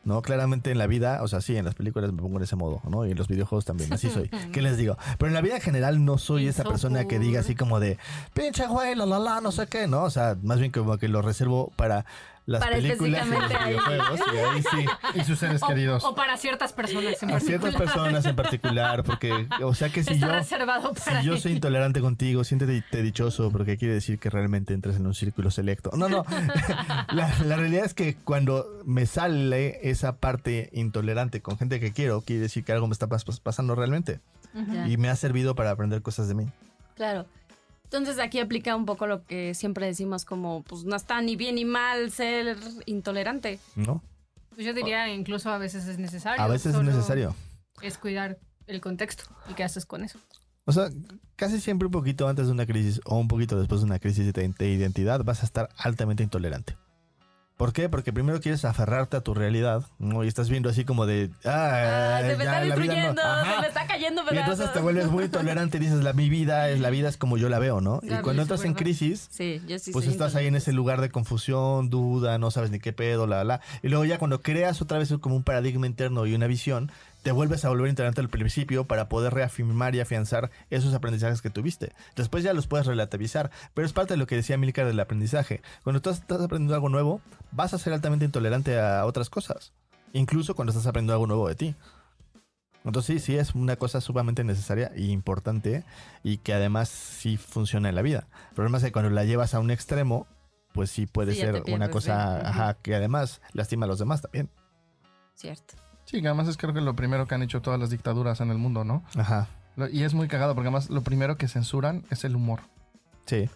¿No? 0.04 0.24
Claramente 0.24 0.72
en 0.72 0.80
la 0.80 0.88
vida, 0.88 1.22
o 1.22 1.28
sea, 1.28 1.42
sí, 1.42 1.56
en 1.56 1.66
las 1.66 1.76
películas 1.76 2.12
me 2.12 2.22
pongo 2.22 2.38
en 2.38 2.44
ese 2.44 2.56
modo, 2.56 2.82
¿no? 2.90 3.06
Y 3.06 3.12
en 3.12 3.18
los 3.18 3.28
videojuegos 3.28 3.66
también, 3.66 3.94
así 3.94 4.10
soy. 4.10 4.30
¿Qué 4.52 4.62
les 4.64 4.76
digo? 4.76 4.98
Pero 5.20 5.28
en 5.28 5.36
la 5.36 5.42
vida 5.42 5.56
en 5.56 5.62
general 5.62 6.04
no 6.04 6.18
soy 6.18 6.48
esa 6.48 6.64
persona 6.64 7.06
que 7.06 7.20
diga 7.20 7.42
así 7.42 7.54
como 7.54 7.80
de, 7.80 8.00
pinche 8.34 8.66
güey, 8.66 8.96
la 8.96 9.06
la 9.06 9.20
la, 9.20 9.42
no 9.42 9.52
sé 9.52 9.68
qué, 9.68 9.88
¿no? 9.88 10.04
O 10.04 10.10
sea, 10.10 10.38
más 10.42 10.60
bien 10.60 10.72
como 10.72 10.98
que 10.98 11.08
lo 11.08 11.22
reservo 11.22 11.72
para 11.76 12.06
las 12.46 12.60
Para 12.60 12.76
películas 12.78 13.28
y 13.28 13.30
los 13.30 13.40
videojuegos. 13.66 14.20
Y 14.34 14.38
ahí 14.38 14.62
sí. 14.64 14.86
Y 15.20 15.24
sus 15.24 15.38
seres 15.40 15.62
O, 15.64 15.68
queridos. 15.68 16.04
o 16.04 16.16
para 16.16 16.38
ciertas 16.38 16.74
personas 16.74 17.22
en 17.22 17.32
A 17.32 17.40
ciertas 17.40 17.72
particular. 17.74 17.94
personas 17.96 18.26
en 18.26 18.36
particular, 18.36 19.04
porque, 19.04 19.48
o 19.64 19.74
sea 19.74 19.90
que 19.90 20.04
si 20.04 20.14
Está 20.14 20.28
yo... 20.28 20.34
reservado 20.34 20.94
para 20.94 21.22
Si 21.22 21.28
yo 21.28 21.38
soy 21.38 21.54
intolerante 21.54 22.02
contigo, 22.02 22.44
siéntete 22.44 23.02
dichoso 23.04 23.52
porque 23.52 23.78
quiere 23.78 23.94
decir 23.94 24.18
que 24.20 24.30
realmente 24.30 24.74
entras 24.74 24.96
en 24.96 25.06
un 25.08 25.14
círculo 25.14 25.52
selecto. 25.52 25.92
No, 25.96 26.10
no. 26.10 26.26
la, 27.14 27.32
la 27.46 27.56
realidad 27.56 27.86
es 27.86 27.94
que 27.94 28.16
cuando 28.16 28.66
me 28.86 29.06
sale 29.06 29.90
esa 29.90 30.18
parte 30.18 30.70
intolerante 30.74 31.42
con 31.42 31.58
gente 31.58 31.80
que 31.80 31.92
quiero, 31.94 32.22
quiere 32.22 32.42
decir 32.42 32.64
que 32.64 32.72
algo 32.72 32.88
me 32.88 32.94
está 32.94 33.08
pas- 33.08 33.26
pas- 33.26 33.40
pasando 33.42 33.76
realmente. 33.76 34.20
Y 34.88 34.98
me 34.98 35.10
ha 35.10 35.16
servido 35.16 35.56
para 35.56 35.72
aprender 35.72 36.02
cosas 36.02 36.28
de 36.28 36.34
mí. 36.36 36.46
Claro. 36.96 37.26
Entonces 37.92 38.20
aquí 38.20 38.40
aplica 38.40 38.74
un 38.74 38.86
poco 38.86 39.06
lo 39.06 39.26
que 39.26 39.54
siempre 39.54 39.86
decimos 39.86 40.24
como, 40.24 40.64
pues 40.64 40.86
no 40.86 40.96
está 40.96 41.22
ni 41.22 41.36
bien 41.36 41.56
ni 41.56 41.66
mal 41.66 42.10
ser 42.10 42.56
intolerante. 42.86 43.60
¿No? 43.76 44.02
Pues 44.56 44.66
yo 44.66 44.74
diría 44.74 45.14
incluso 45.14 45.50
a 45.50 45.58
veces 45.58 45.86
es 45.88 46.00
necesario. 46.00 46.42
A 46.42 46.48
veces 46.48 46.74
es 46.74 46.82
necesario. 46.82 47.36
Es 47.82 47.98
cuidar 47.98 48.40
el 48.68 48.80
contexto 48.80 49.26
y 49.50 49.56
qué 49.56 49.66
haces 49.66 49.86
con 49.86 50.06
eso. 50.06 50.20
O 50.64 50.72
sea, 50.72 50.90
casi 51.36 51.60
siempre 51.60 51.88
un 51.88 51.92
poquito 51.92 52.30
antes 52.30 52.46
de 52.46 52.54
una 52.54 52.66
crisis 52.66 53.02
o 53.04 53.18
un 53.18 53.28
poquito 53.28 53.60
después 53.60 53.82
de 53.82 53.88
una 53.88 54.00
crisis 54.00 54.32
de 54.32 54.70
identidad 54.70 55.26
vas 55.26 55.44
a 55.44 55.46
estar 55.46 55.68
altamente 55.76 56.24
intolerante. 56.24 56.78
¿Por 57.62 57.74
qué? 57.74 57.90
Porque 57.90 58.12
primero 58.12 58.42
quieres 58.42 58.66
aferrarte 58.66 59.18
a 59.18 59.22
tu 59.22 59.36
realidad, 59.36 59.84
¿no? 60.00 60.24
Y 60.24 60.28
estás 60.28 60.50
viendo 60.50 60.68
así 60.68 60.84
como 60.84 61.06
de, 61.06 61.30
ah, 61.46 62.18
Ah, 62.18 62.22
se 62.22 62.36
me 62.36 62.44
está 62.44 62.54
la 62.54 62.62
vida 62.62 62.76
no- 62.76 62.82
destruyendo, 62.82 63.22
Ajá. 63.22 63.54
se 63.56 63.62
me 63.62 63.68
está 63.68 63.86
cayendo 63.86 64.24
Y 64.32 64.38
entonces 64.38 64.74
te 64.74 64.80
vuelves 64.80 65.12
muy 65.12 65.24
intolerante 65.26 65.78
y 65.78 65.82
dices, 65.82 66.04
la, 66.04 66.14
mi 66.14 66.28
vida 66.28 66.70
es 66.70 66.80
la 66.80 66.90
vida 66.90 67.08
es 67.08 67.18
como 67.18 67.38
yo 67.38 67.50
la 67.50 67.60
veo, 67.60 67.80
¿no? 67.80 68.00
Y 68.02 68.10
cuando 68.24 68.42
entras 68.42 68.66
en 68.66 68.74
crisis, 68.74 69.28
Sí, 69.30 69.62
yo 69.68 69.78
sí 69.78 69.92
pues 69.92 70.08
estás 70.08 70.34
ahí 70.34 70.48
en 70.48 70.56
ese 70.56 70.74
lugar 70.74 71.02
de 71.02 71.12
confusión, 71.12 71.92
duda, 71.92 72.40
no 72.40 72.50
sabes 72.50 72.72
ni 72.72 72.80
qué 72.80 72.94
pedo, 72.94 73.28
la, 73.28 73.44
la. 73.44 73.62
Y 73.84 73.90
luego 73.90 74.06
ya 74.06 74.18
cuando 74.18 74.42
creas 74.42 74.82
otra 74.82 74.98
vez 74.98 75.14
como 75.22 75.36
un 75.36 75.44
paradigma 75.44 75.86
interno 75.86 76.26
y 76.26 76.34
una 76.34 76.48
visión, 76.48 76.92
te 77.22 77.32
vuelves 77.32 77.66
a 77.66 77.70
volver 77.70 77.90
intolerante 77.90 78.22
al 78.22 78.30
principio 78.30 78.86
para 78.86 79.08
poder 79.10 79.34
reafirmar 79.34 79.96
y 79.96 80.00
afianzar 80.00 80.52
esos 80.70 80.94
aprendizajes 80.94 81.42
que 81.42 81.50
tuviste. 81.50 81.94
Después 82.16 82.44
ya 82.44 82.54
los 82.54 82.68
puedes 82.68 82.88
relativizar, 82.88 83.52
pero 83.74 83.86
es 83.86 83.94
parte 83.94 84.14
de 84.14 84.18
lo 84.18 84.28
que 84.28 84.36
decía 84.36 84.58
Milcar 84.58 84.88
del 84.88 85.00
aprendizaje. 85.00 85.62
Cuando 85.84 86.02
tú 86.02 86.10
estás 86.10 86.42
aprendiendo 86.42 86.74
algo 86.76 86.90
nuevo, 86.90 87.22
vas 87.52 87.74
a 87.74 87.78
ser 87.78 87.94
altamente 87.94 88.26
intolerante 88.26 88.80
a 88.80 89.06
otras 89.06 89.30
cosas, 89.30 89.74
incluso 90.14 90.56
cuando 90.56 90.72
estás 90.72 90.88
aprendiendo 90.88 91.14
algo 91.14 91.28
nuevo 91.28 91.48
de 91.48 91.56
ti. 91.56 91.76
Entonces 92.84 93.22
sí, 93.22 93.26
sí 93.34 93.38
es 93.38 93.54
una 93.54 93.76
cosa 93.76 94.02
sumamente 94.02 94.44
necesaria 94.44 94.92
e 94.96 95.04
importante 95.04 95.84
y 96.24 96.38
que 96.38 96.54
además 96.54 96.90
sí 96.90 97.38
funciona 97.38 97.90
en 97.90 97.96
la 97.96 98.02
vida. 98.02 98.28
El 98.50 98.56
problema 98.56 98.80
es 98.80 98.84
que 98.84 98.92
cuando 98.92 99.12
la 99.12 99.24
llevas 99.24 99.54
a 99.54 99.60
un 99.60 99.70
extremo, 99.70 100.26
pues 100.74 100.90
sí 100.90 101.06
puede 101.06 101.34
Sí, 101.34 101.42
ser 101.42 101.62
una 101.72 101.92
cosa 101.92 102.40
ajá, 102.40 102.74
que 102.82 102.96
además 102.96 103.40
lastima 103.54 103.86
a 103.86 103.88
los 103.88 104.00
demás 104.00 104.22
también. 104.24 104.50
Cierto. 105.36 105.76
Sí, 106.12 106.22
que 106.22 106.28
además 106.28 106.48
es 106.50 106.58
creo 106.58 106.74
que 106.74 106.82
lo 106.82 106.94
primero 106.96 107.26
que 107.26 107.36
han 107.36 107.42
hecho 107.42 107.62
todas 107.62 107.80
las 107.80 107.90
dictaduras 107.90 108.42
en 108.42 108.52
el 108.52 108.58
mundo, 108.58 108.84
¿no? 108.84 109.04
Ajá, 109.16 109.48
Lo- 109.78 109.88
Y 109.90 110.04
es 110.04 110.14
muy 110.14 110.28
cagado 110.28 110.54
porque 110.54 110.68
además 110.68 110.90
lo 110.90 111.02
primero 111.02 111.38
que 111.38 111.48
censuran 111.48 112.04
es 112.12 112.24
el 112.26 112.36
humor. 112.36 112.62
sí. 113.26 113.50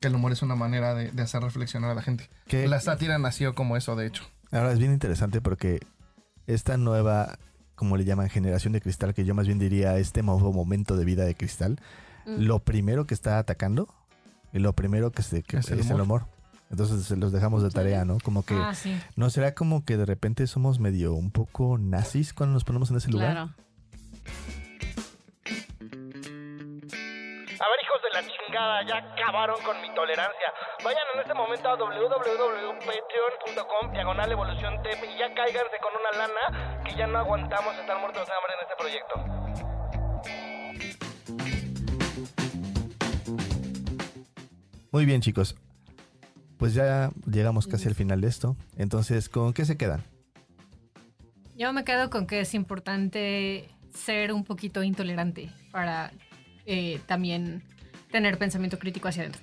Que 0.00 0.08
el 0.08 0.14
humor 0.14 0.32
es 0.32 0.40
una 0.42 0.56
manera 0.56 0.94
de, 0.94 1.10
de 1.12 1.22
hacer 1.22 1.42
reflexionar 1.42 1.90
a 1.90 1.94
la 1.94 2.00
gente. 2.02 2.30
Que 2.48 2.66
La 2.66 2.80
sátira 2.80 3.18
nació 3.18 3.54
como 3.54 3.76
eso, 3.76 3.96
de 3.96 4.06
hecho. 4.06 4.24
ahora 4.50 4.72
es 4.72 4.78
bien 4.78 4.92
interesante 4.92 5.40
porque 5.42 5.80
esta 6.46 6.76
nueva, 6.78 7.38
como 7.74 7.96
le 7.98 8.04
llaman, 8.06 8.30
generación 8.30 8.72
de 8.72 8.80
cristal, 8.80 9.12
que 9.12 9.24
yo 9.26 9.34
más 9.34 9.46
bien 9.46 9.58
diría 9.58 9.98
este 9.98 10.22
nuevo 10.22 10.52
momento 10.54 10.96
de 10.96 11.04
vida 11.04 11.24
de 11.24 11.34
cristal, 11.34 11.78
Mm. 12.26 12.40
lo 12.42 12.58
primero 12.58 13.06
que 13.06 13.14
está 13.14 13.38
atacando 13.38 13.88
Y 14.52 14.58
lo 14.58 14.72
primero 14.74 15.10
que, 15.12 15.22
se, 15.22 15.42
que 15.42 15.58
Es 15.58 15.66
es, 15.70 15.70
el 15.88 15.94
el 15.94 16.00
humor. 16.02 16.26
Entonces 16.70 17.04
se 17.04 17.16
los 17.16 17.32
dejamos 17.32 17.62
de 17.64 17.70
tarea, 17.70 18.04
¿no? 18.04 18.18
Como 18.22 18.44
que, 18.44 18.54
Ah, 18.54 18.72
sí. 18.74 18.96
¿no 19.16 19.28
será 19.28 19.54
como 19.54 19.84
que 19.84 19.96
de 19.96 20.06
repente 20.06 20.46
somos 20.46 20.78
medio 20.78 21.14
un 21.14 21.32
poco 21.32 21.78
nazis 21.78 22.32
cuando 22.32 22.54
nos 22.54 22.62
ponemos 22.64 22.90
en 22.90 22.96
ese 22.98 23.10
lugar? 23.10 23.32
Claro. 23.32 23.50
A 27.62 27.66
ver, 27.68 27.78
hijos 27.84 28.00
de 28.02 28.08
la 28.14 28.22
chingada, 28.24 28.82
ya 28.86 28.96
acabaron 28.98 29.60
con 29.64 29.78
mi 29.82 29.92
tolerancia. 29.94 30.46
Vayan 30.84 31.02
en 31.14 31.20
este 31.20 31.34
momento 31.34 31.68
a 31.68 31.76
www.patreon.com, 31.76 33.92
diagonal 33.92 34.32
evolución 34.32 34.80
TEP, 34.82 35.04
y 35.12 35.18
ya 35.18 35.34
cáiganse 35.34 35.76
con 35.82 35.92
una 36.00 36.10
lana 36.18 36.80
que 36.84 36.94
ya 36.96 37.06
no 37.08 37.18
aguantamos 37.18 37.76
estar 37.76 37.98
muertos 38.00 38.26
de 38.26 38.32
hambre 38.32 38.54
en 38.54 38.60
este 38.62 38.74
proyecto. 38.78 39.14
Muy 44.92 45.04
bien, 45.04 45.20
chicos. 45.20 45.56
Pues 46.60 46.74
ya 46.74 47.10
llegamos 47.24 47.66
casi 47.66 47.88
al 47.88 47.94
final 47.94 48.20
de 48.20 48.28
esto. 48.28 48.54
Entonces, 48.76 49.30
¿con 49.30 49.54
qué 49.54 49.64
se 49.64 49.78
quedan? 49.78 50.04
Yo 51.56 51.72
me 51.72 51.84
quedo 51.84 52.10
con 52.10 52.26
que 52.26 52.40
es 52.40 52.52
importante 52.52 53.70
ser 53.94 54.34
un 54.34 54.44
poquito 54.44 54.82
intolerante 54.82 55.50
para 55.72 56.12
eh, 56.66 57.00
también 57.06 57.64
tener 58.10 58.36
pensamiento 58.36 58.78
crítico 58.78 59.08
hacia 59.08 59.22
adentro. 59.22 59.40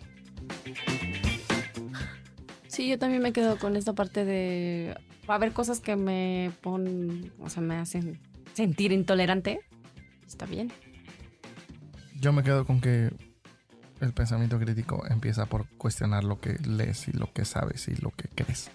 Sí, 2.68 2.88
yo 2.88 3.00
también 3.00 3.24
me 3.24 3.34
quedo 3.34 3.58
con 3.58 3.76
esta 3.76 3.94
parte 3.94 4.24
de. 4.24 4.96
Va 5.28 5.34
a 5.34 5.38
haber 5.38 5.54
cosas 5.54 5.80
que 5.80 5.96
me 5.96 6.52
ponen. 6.62 7.34
O 7.40 7.50
sea, 7.50 7.64
me 7.64 7.78
hacen 7.78 8.20
sentir 8.54 8.92
intolerante. 8.92 9.62
Está 10.28 10.46
bien. 10.46 10.72
Yo 12.20 12.32
me 12.32 12.44
quedo 12.44 12.64
con 12.64 12.80
que 12.80 13.10
el 14.02 14.14
pensamiento 14.14 14.60
crítico 14.60 15.04
empieza 15.10 15.46
por 15.46 15.68
cuestionar 15.78 16.24
lo 16.24 16.40
que 16.40 16.58
lees 16.68 17.08
y 17.08 17.12
lo 17.12 17.32
que 17.34 17.46
sabes 17.46 17.88
y 17.88 17.96
lo 17.96 18.12
que 18.12 18.28
crees. 18.30 18.72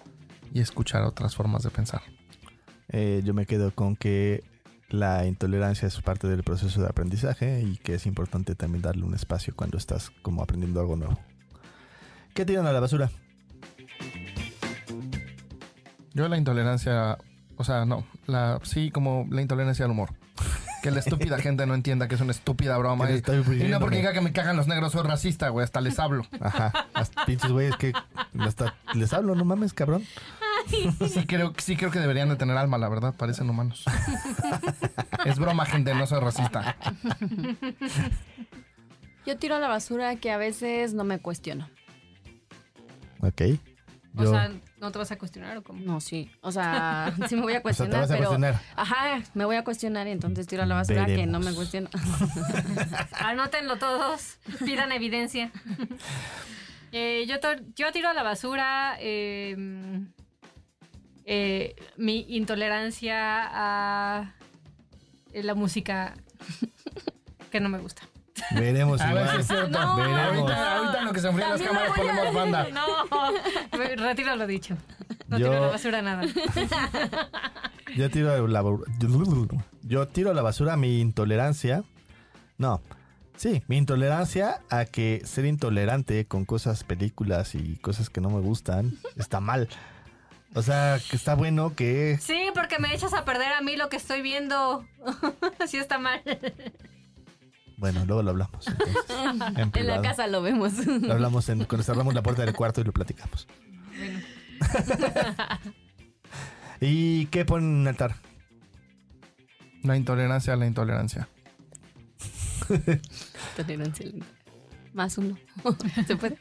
Y 0.53 0.59
escuchar 0.59 1.03
otras 1.03 1.35
formas 1.35 1.63
de 1.63 1.69
pensar. 1.69 2.01
Eh, 2.89 3.21
yo 3.23 3.33
me 3.33 3.45
quedo 3.45 3.73
con 3.73 3.95
que 3.95 4.43
la 4.89 5.25
intolerancia 5.25 5.87
es 5.87 5.99
parte 6.01 6.27
del 6.27 6.43
proceso 6.43 6.81
de 6.81 6.87
aprendizaje 6.87 7.61
y 7.61 7.77
que 7.77 7.95
es 7.95 8.05
importante 8.05 8.53
también 8.53 8.81
darle 8.81 9.03
un 9.03 9.15
espacio 9.15 9.55
cuando 9.55 9.77
estás 9.77 10.11
como 10.21 10.43
aprendiendo 10.43 10.79
algo 10.79 10.95
nuevo. 10.95 11.19
¿Qué 12.33 12.45
tiran 12.45 12.67
a 12.67 12.71
la 12.71 12.79
basura? 12.79 13.09
Yo 16.13 16.27
la 16.27 16.37
intolerancia, 16.37 17.17
o 17.57 17.63
sea, 17.63 17.85
no, 17.85 18.05
la 18.27 18.59
sí 18.63 18.91
como 18.91 19.25
la 19.31 19.41
intolerancia 19.41 19.85
al 19.85 19.91
humor. 19.91 20.13
Que 20.83 20.91
la 20.91 20.99
estúpida 20.99 21.37
gente 21.41 21.65
no 21.65 21.75
entienda 21.75 22.09
que 22.09 22.15
es 22.15 22.21
una 22.21 22.31
estúpida 22.31 22.77
broma. 22.77 23.09
Y, 23.09 23.15
estoy 23.15 23.37
y 23.37 23.69
no 23.69 23.79
porque 23.79 23.95
diga 23.95 24.11
que 24.11 24.19
me 24.19 24.33
cagan 24.33 24.57
los 24.57 24.67
negros, 24.67 24.91
soy 24.91 25.03
racista, 25.03 25.47
güey, 25.47 25.63
hasta 25.63 25.79
les 25.79 25.97
hablo. 25.97 26.27
Ajá, 26.41 26.87
hasta 26.93 27.25
pinches 27.25 27.51
güeyes 27.51 27.77
que 27.77 27.93
hasta 28.37 28.75
les 28.93 29.13
hablo, 29.13 29.33
no 29.33 29.45
mames, 29.45 29.73
cabrón. 29.73 30.05
Sí 30.67 31.25
creo, 31.25 31.53
sí 31.57 31.77
creo 31.77 31.89
que 31.89 31.99
deberían 31.99 32.27
de 32.27 32.35
tener 32.35 32.57
alma, 32.57 32.77
la 32.77 32.89
verdad, 32.89 33.13
parecen 33.15 33.49
humanos. 33.49 33.85
es 35.25 35.39
broma, 35.39 35.65
gente, 35.65 35.95
no 35.95 36.05
soy 36.05 36.19
racista. 36.19 36.75
Yo 39.25 39.37
tiro 39.37 39.55
a 39.55 39.59
la 39.59 39.69
basura 39.69 40.17
que 40.17 40.31
a 40.31 40.37
veces 40.37 40.93
no 40.93 41.05
me 41.05 41.19
cuestiono. 41.19 41.69
Ok. 43.21 43.41
O 44.17 44.23
Yo, 44.23 44.31
sea, 44.31 44.51
¿no 44.83 44.91
te 44.91 44.99
vas 44.99 45.11
a 45.11 45.17
cuestionar 45.17 45.57
o 45.57 45.63
cómo? 45.63 45.79
No, 45.79 46.01
sí. 46.01 46.29
O 46.41 46.51
sea, 46.51 47.15
sí 47.29 47.35
me 47.35 47.41
voy 47.41 47.53
a 47.53 47.61
o 47.63 47.73
sea, 47.73 47.87
te 47.87 47.91
cuestionar, 47.91 48.01
vas 48.01 48.11
a 48.11 48.13
pero. 48.13 48.27
cuestionar. 48.27 48.61
Ajá, 48.75 49.23
me 49.33 49.45
voy 49.45 49.55
a 49.55 49.63
cuestionar 49.63 50.07
y 50.07 50.11
entonces 50.11 50.45
tiro 50.45 50.63
a 50.63 50.65
la 50.65 50.75
basura 50.75 51.05
que 51.05 51.25
no 51.25 51.39
me 51.39 51.53
cuestiono. 51.53 51.89
Anótenlo 53.13 53.77
todos, 53.77 54.37
pidan 54.59 54.91
evidencia. 54.91 55.51
Eh, 56.95 57.25
yo, 57.27 57.37
yo 57.75 57.91
tiro 57.91 58.07
a 58.07 58.13
la 58.13 58.21
basura 58.21 58.97
eh, 58.99 59.57
eh, 61.25 61.75
mi 61.97 62.23
intolerancia 62.29 63.49
a 63.51 64.35
la 65.33 65.55
música 65.55 66.13
que 67.49 67.59
no 67.59 67.69
me 67.69 67.79
gusta. 67.79 68.03
Veremos 68.55 68.99
A 69.01 69.13
ver 69.13 69.23
igual. 69.23 69.35
si 69.35 69.41
es 69.41 69.47
cierto. 69.47 69.79
No, 69.79 69.95
Veremos. 69.95 70.21
ahorita, 70.51 70.77
ahorita 70.77 70.99
en 70.99 71.05
lo 71.05 71.13
que 71.13 71.19
se 71.21 71.27
enfrían 71.27 71.49
las 71.51 71.61
cámaras 71.61 71.89
voy 71.95 72.07
a 72.07 72.11
ponemos 72.13 72.33
banda. 72.33 72.67
No, 72.71 73.77
me- 73.77 73.95
retiro 73.95 74.35
lo 74.35 74.47
dicho. 74.47 74.75
No 75.27 75.37
Yo- 75.37 75.45
tiro 75.49 75.57
a 75.57 75.65
la 75.65 75.71
basura 75.71 76.01
nada. 76.01 76.23
Yo 77.95 78.09
tiro 78.09 78.47
la 78.47 78.63
yo 79.83 80.07
tiro 80.07 80.31
a 80.31 80.33
la 80.33 80.41
basura 80.41 80.77
mi 80.77 80.99
intolerancia. 80.99 81.83
No. 82.57 82.81
Sí, 83.35 83.61
mi 83.67 83.77
intolerancia 83.77 84.61
a 84.69 84.85
que 84.85 85.21
ser 85.25 85.45
intolerante 85.45 86.25
con 86.25 86.45
cosas, 86.45 86.83
películas 86.83 87.55
y 87.55 87.75
cosas 87.77 88.09
que 88.09 88.21
no 88.21 88.29
me 88.29 88.39
gustan 88.41 88.93
está 89.17 89.39
mal. 89.39 89.67
O 90.55 90.61
sea, 90.61 90.97
que 91.09 91.15
está 91.15 91.35
bueno 91.35 91.75
que 91.75 92.17
Sí, 92.21 92.45
porque 92.55 92.79
me 92.79 92.93
echas 92.93 93.13
a 93.13 93.25
perder 93.25 93.51
a 93.53 93.61
mí 93.61 93.75
lo 93.75 93.89
que 93.89 93.97
estoy 93.97 94.21
viendo. 94.21 94.85
Así 95.59 95.77
está 95.77 95.97
mal. 95.99 96.21
Bueno, 97.83 98.05
luego 98.05 98.23
lo 98.23 98.29
hablamos. 98.29 98.65
entonces, 98.65 98.95
en, 99.57 99.71
En 99.75 99.87
la 99.87 100.01
casa 100.01 100.25
lo 100.27 100.41
vemos. 100.41 100.87
Lo 100.87 101.11
hablamos 101.11 101.49
en, 101.49 101.65
cuando 101.65 101.83
cerramos 101.83 102.13
la 102.13 102.23
puerta 102.23 102.45
del 102.45 102.55
cuarto 102.55 102.79
y 102.79 102.85
lo 102.85 102.93
platicamos. 102.93 103.45
Bueno. 103.97 104.19
¿Y 106.79 107.25
qué 107.25 107.43
ponen 107.43 107.71
en 107.71 107.75
un 107.81 107.87
altar? 107.89 108.15
La 109.83 109.97
intolerancia 109.97 110.53
a 110.53 110.55
la 110.55 110.65
intolerancia. 110.65 111.27
Tolerancia. 113.57 114.07
Más 114.93 115.17
uno. 115.17 115.37
¿Se 116.07 116.15
puede? 116.15 116.37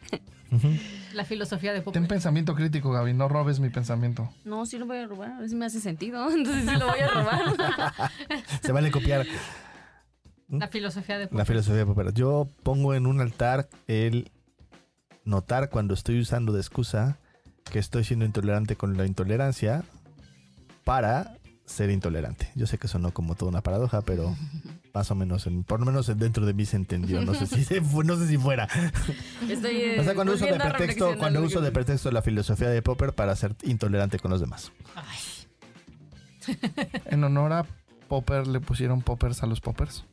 La 1.12 1.24
filosofía 1.24 1.72
de 1.72 1.78
Ten 1.78 1.84
Popper. 1.86 2.06
pensamiento 2.06 2.54
crítico, 2.54 2.92
Gaby. 2.92 3.14
No 3.14 3.28
robes 3.28 3.58
mi 3.58 3.70
pensamiento. 3.70 4.32
No, 4.44 4.64
sí 4.64 4.78
lo 4.78 4.86
voy 4.86 4.98
a 4.98 5.08
robar. 5.08 5.32
A 5.32 5.38
ver 5.40 5.48
si 5.48 5.56
me 5.56 5.66
hace 5.66 5.80
sentido. 5.80 6.30
Entonces 6.30 6.70
sí 6.70 6.76
lo 6.78 6.86
voy 6.86 7.00
a 7.00 7.08
robar. 7.08 7.42
Se 8.62 8.70
vale 8.70 8.92
copiar 8.92 9.26
La 10.52 10.68
filosofía 10.68 11.16
de 11.18 11.24
la 11.24 11.30
Popper. 11.30 11.46
filosofía 11.46 11.86
popular. 11.86 12.12
Yo 12.14 12.48
pongo 12.62 12.94
en 12.94 13.06
un 13.06 13.20
altar 13.20 13.68
el 13.88 14.30
notar 15.24 15.70
cuando 15.70 15.94
estoy 15.94 16.20
usando 16.20 16.52
de 16.52 16.60
excusa 16.60 17.18
que 17.70 17.78
estoy 17.78 18.04
siendo 18.04 18.24
intolerante 18.24 18.76
con 18.76 18.96
la 18.96 19.06
intolerancia 19.06 19.82
para 20.84 21.36
ser 21.64 21.90
intolerante. 21.90 22.50
Yo 22.54 22.66
sé 22.66 22.76
que 22.76 22.86
sonó 22.88 23.12
como 23.14 23.34
toda 23.34 23.50
una 23.50 23.62
paradoja, 23.62 24.02
pero 24.02 24.36
más 24.92 25.10
o 25.10 25.14
menos, 25.14 25.46
en- 25.46 25.64
por 25.64 25.80
lo 25.80 25.86
menos 25.86 26.06
dentro 26.18 26.44
de 26.44 26.52
mí 26.52 26.66
se 26.66 26.76
entendió. 26.76 27.22
No 27.22 27.32
sé 27.34 27.46
si, 27.46 27.64
se 27.64 27.80
fu- 27.80 28.02
no 28.02 28.16
sé 28.16 28.26
si 28.28 28.36
fuera. 28.36 28.68
Estoy, 29.48 29.76
eh, 29.76 30.00
O 30.00 30.04
sea, 30.04 30.14
cuando 30.14 30.34
uso 30.34 30.44
de 30.44 30.58
pretexto, 30.58 31.16
cuando 31.18 31.40
uso 31.40 31.60
de 31.62 31.70
pretexto 31.72 32.10
la 32.10 32.20
filosofía 32.20 32.68
de 32.68 32.82
Popper 32.82 33.14
para 33.14 33.34
ser 33.36 33.54
intolerante 33.62 34.18
con 34.18 34.30
los 34.30 34.40
demás. 34.40 34.70
En 37.06 37.22
honor 37.24 37.52
a 37.52 37.66
Popper 38.08 38.46
le 38.48 38.60
pusieron 38.60 39.00
poppers 39.02 39.42
a 39.42 39.46
los 39.46 39.60
poppers. 39.60 40.04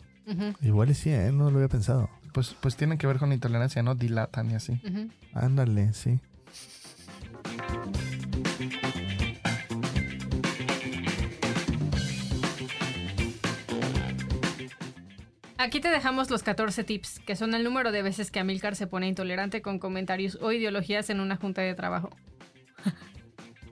Igual 0.62 0.92
y 0.92 0.94
sí, 0.94 1.10
¿eh? 1.10 1.32
no 1.32 1.50
lo 1.50 1.58
había 1.58 1.70
pensado. 1.70 2.10
Pues, 2.34 2.56
pues 2.60 2.76
tienen 2.76 2.98
que 2.98 3.08
ver 3.08 3.18
con 3.18 3.34
intolerancia, 3.34 3.82
¿no? 3.82 3.96
Dilatan 3.96 4.52
y 4.52 4.56
así. 4.56 4.80
Ándale, 5.34 5.94
sí. 5.94 6.20
Aquí 15.58 15.82
te 15.82 15.90
dejamos 15.90 16.30
los 16.30 16.42
14 16.42 16.86
tips, 16.86 17.20
que 17.20 17.36
son 17.36 17.54
el 17.54 17.66
número 17.66 17.92
de 17.92 18.02
veces 18.02 18.32
que 18.32 18.40
Amilcar 18.40 18.78
se 18.78 18.88
pone 18.88 19.10
intolerante 19.10 19.62
con 19.62 19.78
comentarios 19.78 20.38
o 20.42 20.54
ideologías 20.54 21.10
en 21.10 21.20
una 21.20 21.36
junta 21.36 21.62
de 21.62 21.76
trabajo. 21.76 22.12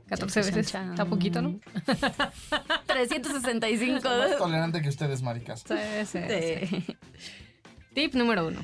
14 0.07 0.41
Chan, 0.41 0.55
veces. 0.55 0.75
Está 0.75 1.05
poquito, 1.05 1.41
¿no? 1.41 1.59
365. 2.87 4.01
Más 4.07 4.37
tolerante 4.37 4.81
que 4.81 4.89
ustedes, 4.89 5.21
maricas. 5.21 5.63
Sí, 5.67 5.75
sí, 6.05 6.19
sí. 6.27 6.67
Sí. 6.67 6.97
Tip 7.93 8.13
número 8.15 8.47
uno. 8.47 8.59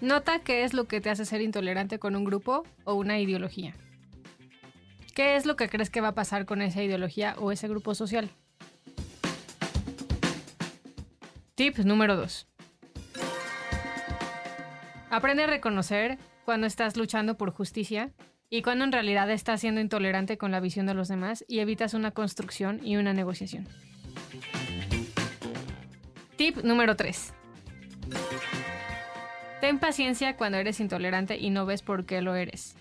Nota 0.00 0.40
qué 0.40 0.64
es 0.64 0.74
lo 0.74 0.86
que 0.86 1.00
te 1.00 1.10
hace 1.10 1.24
ser 1.24 1.40
intolerante 1.40 1.98
con 1.98 2.16
un 2.16 2.24
grupo 2.24 2.64
o 2.84 2.94
una 2.94 3.18
ideología. 3.20 3.74
¿Qué 5.14 5.36
es 5.36 5.46
lo 5.46 5.56
que 5.56 5.68
crees 5.68 5.90
que 5.90 6.00
va 6.00 6.08
a 6.08 6.14
pasar 6.14 6.44
con 6.46 6.60
esa 6.62 6.82
ideología 6.82 7.36
o 7.38 7.52
ese 7.52 7.68
grupo 7.68 7.94
social? 7.94 8.30
Tip 11.54 11.78
número 11.78 12.16
2. 12.16 12.48
Aprende 15.10 15.44
a 15.44 15.46
reconocer 15.46 16.18
cuando 16.44 16.66
estás 16.66 16.96
luchando 16.96 17.36
por 17.36 17.50
justicia 17.50 18.12
y 18.50 18.62
cuando 18.62 18.84
en 18.84 18.92
realidad 18.92 19.30
estás 19.30 19.60
siendo 19.60 19.80
intolerante 19.80 20.36
con 20.36 20.50
la 20.50 20.60
visión 20.60 20.86
de 20.86 20.94
los 20.94 21.08
demás 21.08 21.44
y 21.48 21.60
evitas 21.60 21.94
una 21.94 22.10
construcción 22.10 22.80
y 22.82 22.96
una 22.96 23.12
negociación. 23.12 23.66
Tip 26.36 26.58
número 26.58 26.96
3. 26.96 27.32
Ten 29.60 29.78
paciencia 29.78 30.36
cuando 30.36 30.58
eres 30.58 30.80
intolerante 30.80 31.38
y 31.38 31.50
no 31.50 31.66
ves 31.66 31.82
por 31.82 32.04
qué 32.04 32.20
lo 32.20 32.34
eres. 32.34 32.76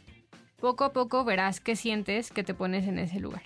Poco 0.59 0.83
a 0.83 0.93
poco 0.93 1.23
verás 1.23 1.59
qué 1.59 1.75
sientes 1.75 2.31
que 2.31 2.43
te 2.43 2.53
pones 2.53 2.87
en 2.87 2.99
ese 2.99 3.19
lugar. 3.19 3.43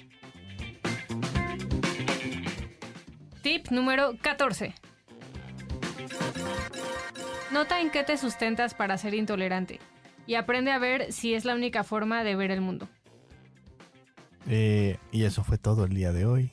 Tip 3.42 3.70
número 3.70 4.14
14. 4.22 4.74
Nota 7.52 7.82
en 7.82 7.90
qué 7.92 8.04
te 8.04 8.18
sustentas 8.18 8.74
para 8.74 8.98
ser 8.98 9.14
intolerante 9.14 9.80
y 10.28 10.36
aprende 10.36 10.72
a 10.72 10.80
ver 10.80 11.12
si 11.12 11.34
es 11.34 11.46
la 11.46 11.56
única 11.56 11.84
forma 11.84 12.24
de 12.24 12.36
ver 12.36 12.52
el 12.52 12.62
mundo. 12.62 12.88
Eh, 14.48 14.98
y 15.12 15.24
eso 15.24 15.44
fue 15.44 15.58
todo 15.58 15.86
el 15.86 15.94
día 15.94 16.12
de 16.12 16.26
hoy. 16.26 16.52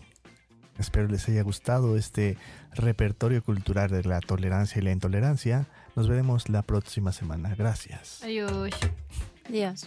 Espero 0.78 1.08
les 1.08 1.28
haya 1.28 1.42
gustado 1.42 1.96
este 1.96 2.38
repertorio 2.74 3.42
cultural 3.42 3.90
de 3.90 4.02
la 4.04 4.20
tolerancia 4.20 4.80
y 4.80 4.82
la 4.82 4.92
intolerancia. 4.92 5.66
Nos 5.94 6.08
veremos 6.08 6.48
la 6.48 6.62
próxima 6.62 7.12
semana. 7.12 7.54
Gracias. 7.54 8.22
Adiós. 8.22 8.72
Adiós. 9.48 9.86